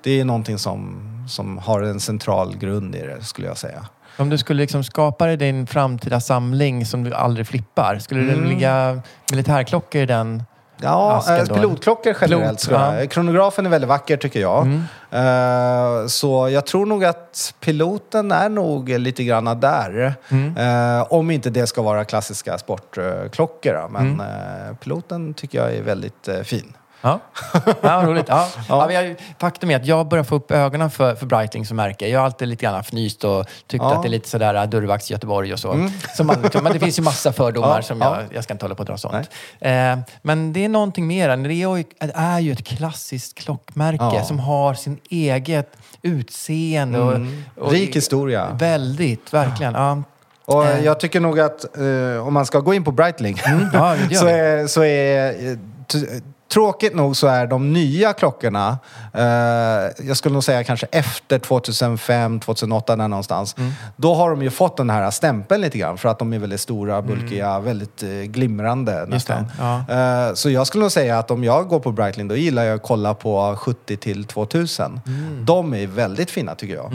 det 0.03 0.21
är 0.21 0.25
någonting 0.25 0.59
som, 0.59 1.03
som 1.29 1.59
har 1.59 1.83
en 1.83 2.01
central 2.01 2.57
grund 2.57 2.95
i 2.95 3.01
det 3.01 3.25
skulle 3.25 3.47
jag 3.47 3.59
säga. 3.59 3.87
Om 4.17 4.31
du 4.31 4.39
skulle 4.39 4.61
liksom 4.63 4.85
skapa 4.85 5.27
dig 5.27 5.37
din 5.37 5.67
framtida 5.67 6.21
samling 6.21 6.87
som 6.87 7.05
du 7.05 7.15
aldrig 7.15 7.47
flippar, 7.47 7.99
skulle 7.99 8.21
det 8.23 8.49
ligga 8.49 9.01
militärklockor 9.31 10.03
i 10.03 10.07
den? 10.07 10.43
Ja, 10.85 11.25
då. 11.49 11.55
pilotklockor 11.55 12.17
generellt. 12.21 12.69
Pilot, 12.69 12.81
ja. 13.01 13.07
Kronografen 13.07 13.67
är 13.67 13.71
väldigt 13.71 13.89
vacker 13.89 14.17
tycker 14.17 14.41
jag. 14.41 14.67
Mm. 14.67 14.83
Eh, 16.03 16.07
så 16.07 16.49
jag 16.49 16.67
tror 16.67 16.87
nog 16.87 17.05
att 17.05 17.55
piloten 17.61 18.33
är 18.33 18.49
nog 18.49 18.89
lite 18.89 19.25
grann 19.25 19.61
där. 19.61 20.15
Mm. 20.29 20.57
Eh, 20.57 21.07
om 21.13 21.31
inte 21.31 21.51
det 21.51 21.67
ska 21.67 21.83
vara 21.83 22.05
klassiska 22.05 22.59
sportklockor. 22.59 23.89
Men 23.91 24.03
Mm. 24.07 24.21
eh, 24.21 24.77
piloten 24.77 25.35
tycker 25.35 25.59
jag 25.59 25.75
är 25.75 25.83
väldigt 25.83 26.29
fin. 26.45 26.73
Ja, 27.03 27.21
ja 27.83 28.03
roligt. 28.07 28.27
Ja. 28.29 28.49
Ja. 28.69 28.81
har, 28.81 29.17
faktum 29.39 29.71
är 29.71 29.77
att 29.77 29.87
jag 29.87 30.09
börjar 30.09 30.25
få 30.25 30.35
upp 30.35 30.51
ögonen 30.51 30.91
för, 30.91 31.15
för 31.15 31.27
Breitling 31.27 31.67
som 31.67 31.77
märke. 31.77 32.09
Jag 32.09 32.19
har 32.21 32.25
alltid 32.27 32.49
lite 32.49 32.65
grann 32.65 32.81
fnyst 32.81 33.25
och 33.25 33.47
tyckt 33.67 33.83
Ja. 33.83 33.87
Mm. 33.87 33.97
att 33.97 34.03
det 34.03 34.09
är 34.09 34.11
lite 34.11 34.29
sådär 34.29 34.55
äh, 34.55 34.65
dörrvakts 34.65 35.11
Göteborg 35.11 35.53
och 35.53 35.59
så. 35.59 35.89
så 36.17 36.25
man, 36.25 36.37
men 36.63 36.73
det 36.73 36.79
finns 36.79 36.99
ju 36.99 37.03
massa 37.03 37.33
fördomar 37.33 37.77
Ja, 37.77 37.83
som 37.83 38.01
ja. 38.01 38.17
jag, 38.21 38.37
jag 38.37 38.45
ska 38.45 38.53
inte 38.55 38.65
hålla 38.65 38.75
på 38.75 38.83
att 38.83 38.89
dra 38.89 38.97
sånt. 38.97 39.31
Eh, 39.61 39.99
men 40.23 40.53
det 40.53 40.65
är 40.65 40.69
någonting 40.69 41.07
mer. 41.07 41.37
Det 41.37 41.55
är 42.15 42.39
ju, 42.41 42.53
ett 42.53 42.67
klassiskt 42.67 43.39
klockmärke 43.39 44.05
Ja. 44.17 44.25
som 44.25 44.39
har 44.39 44.75
sin 44.75 44.99
eget 45.11 45.77
utseende. 46.03 46.99
Och, 47.01 47.09
och 47.09 47.15
Mm. 47.17 47.45
Rik 47.57 47.97
historia. 47.97 48.49
Väldigt, 48.59 49.33
verkligen. 49.35 49.75
Ja. 49.75 50.03
Och 50.45 50.67
Eh. 50.67 50.85
jag 50.85 51.01
tycker 51.01 51.21
nog 51.21 51.41
att 51.41 51.77
eh, 51.77 52.27
om 52.27 52.35
man 52.35 52.47
ska 52.47 52.61
gå 52.61 52.75
in 52.75 52.85
på 52.85 52.91
Breitling 52.93 53.41
ja, 53.73 53.95
det 54.09 54.15
gör 54.15 54.21
så, 54.21 54.27
är, 54.27 54.67
så 54.67 54.85
är 54.85 55.29
eh, 55.51 55.59
Tråkigt 56.53 56.95
nog 56.95 57.17
så 57.17 57.27
är 57.27 57.47
de 57.47 57.73
nya 57.73 58.13
klockorna, 58.13 58.79
eh, 59.15 59.25
jag 60.07 60.17
skulle 60.17 60.33
nog 60.33 60.45
säga 60.45 60.65
kanske 60.65 60.87
efter 60.91 61.39
2005, 61.39 62.41
2008 62.41 62.97
där 62.97 63.09
någonstans. 63.09 63.55
Mm. 63.59 63.73
Då 63.97 64.15
har 64.15 64.31
de 64.31 64.43
ju 64.43 64.51
fått 64.51 64.77
den 64.77 64.91
här 64.91 65.11
stämpeln 65.11 65.61
lite 65.61 65.79
grann 65.79 65.99
för 65.99 66.09
att 66.09 66.19
de 66.19 66.33
är 66.33 66.39
väldigt 66.39 66.61
stora, 66.61 67.03
bulkiga, 67.03 67.59
väldigt 67.61 68.03
eh, 68.03 68.09
glimrande 68.09 68.93
Mm. 68.93 69.11
Nästan. 69.11 69.47
ja. 69.59 69.85
Eh, 70.29 70.35
så 70.35 70.51
jag 70.51 70.67
skulle 70.67 70.83
nog 70.83 70.93
säga 70.93 71.19
att 71.19 71.31
om 71.31 71.45
jag 71.45 71.69
går 71.69 71.81
på 71.81 71.93
Breitling 71.93 72.29
då 72.29 72.37
gillar 72.37 72.65
jag 72.65 72.75
att 72.75 72.83
kolla 72.83 73.15
på 73.15 73.57
70 73.59 73.97
till 73.97 74.25
2000. 74.25 75.01
Mm. 75.07 75.45
De 75.45 75.75
är 75.75 75.87
väldigt 75.87 76.31
fina 76.31 76.55
tycker 76.55 76.75
jag. 76.75 76.93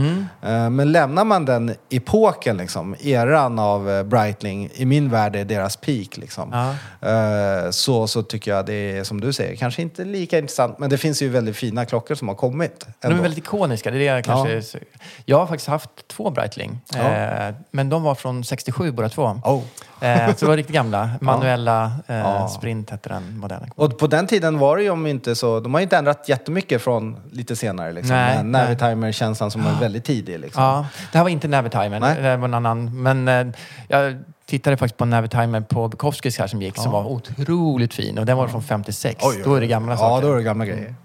Eh, 0.52 0.70
men 0.70 0.92
lämnar 0.92 1.26
man 1.26 1.46
den 1.46 1.76
epoken, 1.90 2.58
liksom, 2.58 2.96
eran 3.00 3.60
av 3.60 3.90
eh, 3.90 4.04
Breitling, 4.04 4.70
i 4.74 4.86
min 4.86 5.10
värld 5.10 5.36
är 5.36 5.46
deras 5.46 5.76
peak. 5.76 6.18
Liksom. 6.18 6.50
Ja. 6.52 6.76
Eh, 7.10 7.72
så, 7.72 8.08
så 8.08 8.24
tycker 8.24 8.52
jag 8.52 8.66
det 8.66 8.98
är 8.98 9.04
som 9.04 9.22
du 9.22 9.34
säger, 9.34 9.47
kanske 9.56 9.82
inte 9.82 10.06
lika 10.06 10.38
intressant, 10.38 10.80
men 10.80 10.90
det 10.90 10.98
finns 10.98 11.22
ju 11.22 11.30
väldigt 11.30 11.58
fina 11.58 11.86
klockor 11.86 12.16
som 12.16 12.28
har 12.28 12.36
kommit. 12.36 12.88
De 13.00 13.08
är 13.08 13.12
ändå. 13.12 13.24
väldigt 13.24 13.46
ikoniska. 13.46 13.92
Det 13.92 13.98
är 13.98 14.00
det 14.00 14.06
jag, 14.06 14.24
kanske, 14.24 14.80
jag 15.26 15.38
har 15.38 15.48
faktiskt 15.48 15.68
haft 15.68 15.90
två 16.08 16.30
Breitling. 16.30 16.80
Eh, 16.96 17.56
men 17.72 17.90
de 17.90 18.04
var 18.04 18.16
från 18.16 18.44
67 18.44 18.92
båda 18.92 19.10
två. 19.10 19.24
Oh. 19.24 19.62
Eh, 20.02 20.36
så 20.36 20.46
det 20.46 20.50
var 20.50 20.58
riktigt 20.58 20.76
gamla. 20.76 21.10
Manuella 21.22 21.92
eh, 22.08 22.16
Ja. 22.16 22.48
Sprint 22.48 22.90
hette 22.90 23.10
den 23.10 23.38
modellen. 23.38 23.70
Och 23.76 23.98
på 23.98 24.08
den 24.08 24.28
tiden 24.28 24.60
var 24.60 24.78
det 24.78 24.84
ju 24.84 24.90
om 24.90 25.08
inte 25.08 25.36
så, 25.36 25.60
de 25.60 25.74
har 25.74 25.82
ju 25.82 25.84
inte 25.84 25.98
ändrat 25.98 26.30
jättemycket 26.30 26.82
från 26.82 27.18
lite 27.32 27.56
senare. 27.56 27.92
Liksom. 27.92 28.16
Nej, 28.16 28.44
Navitimer-känslan 28.44 29.52
som 29.52 29.64
var 29.64 29.80
väldigt 29.80 30.06
tidig. 30.06 30.40
Liksom. 30.40 30.64
Ja, 30.64 30.86
det 31.12 31.18
här 31.18 31.24
var 31.24 31.30
inte 31.30 31.48
Navitimer. 31.48 32.22
Det 32.22 32.38
var 32.38 32.48
en 32.48 32.54
annan. 32.54 33.02
Men 33.02 33.28
eh, 33.28 33.56
jag 33.88 34.24
tittade 34.48 34.78
faktiskt 34.78 34.98
på 34.98 35.06
Navitimer 35.06 35.62
på 35.62 35.88
Bukowskis 35.88 36.38
här 36.40 36.48
som 36.48 36.62
gick 36.62 36.78
som 36.78 36.92
var 36.92 37.06
otroligt 37.06 37.94
fin 37.94 38.18
och 38.18 38.26
den 38.26 38.38
var 38.38 38.48
från 38.48 38.64
56. 38.64 39.24
Oj, 39.24 39.36
oj, 39.38 39.42
Då 39.46 39.56
är 39.56 39.62
det 39.62 39.68
gamla 39.68 39.94
Ja, 39.94 39.98
saker. 39.98 40.28
då 40.28 40.34
är 40.34 40.38
det 40.38 40.44
gamla 40.44 40.66
grejer. 40.66 40.96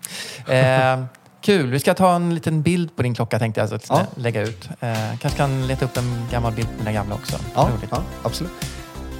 Eh, 0.49 1.05
kul. 1.40 1.70
Vi 1.70 1.80
ska 1.80 1.95
ta 1.95 2.14
en 2.14 2.34
liten 2.34 2.62
bild 2.62 2.97
på 2.97 3.03
din 3.03 3.14
klocka 3.14 3.38
tänkte 3.38 3.61
jag 3.61 3.68
så 3.68 3.74
att 3.74 3.86
Ja. 3.88 4.01
lägga 4.14 4.43
ut. 4.43 4.68
Eh, 4.80 4.93
kanske 5.20 5.38
kan 5.38 5.66
leta 5.66 5.84
upp 5.84 5.97
en 5.97 6.26
gammal 6.30 6.53
bild 6.53 6.68
på 6.68 6.78
dina 6.78 6.93
gamla 6.93 7.14
också. 7.14 7.36
Ja, 7.55 7.68
ja 7.90 8.03
absolut. 8.22 8.53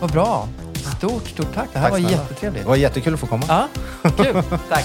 Vad 0.01 0.11
bra. 0.13 0.49
Stort, 0.97 1.29
stort 1.29 1.55
tack. 1.55 1.69
Det 1.73 1.79
här 1.79 1.91
Tack 1.91 1.93
var 1.93 2.09
snälla. 2.09 2.23
jättetrevligt. 2.23 2.63
Det 2.65 2.69
var 2.69 2.77
jättekul 2.77 3.15
att 3.15 3.21
få 3.21 3.27
komma. 3.27 3.45
Ja, 3.49 3.69
kul. 4.17 4.43
tack. 4.69 4.85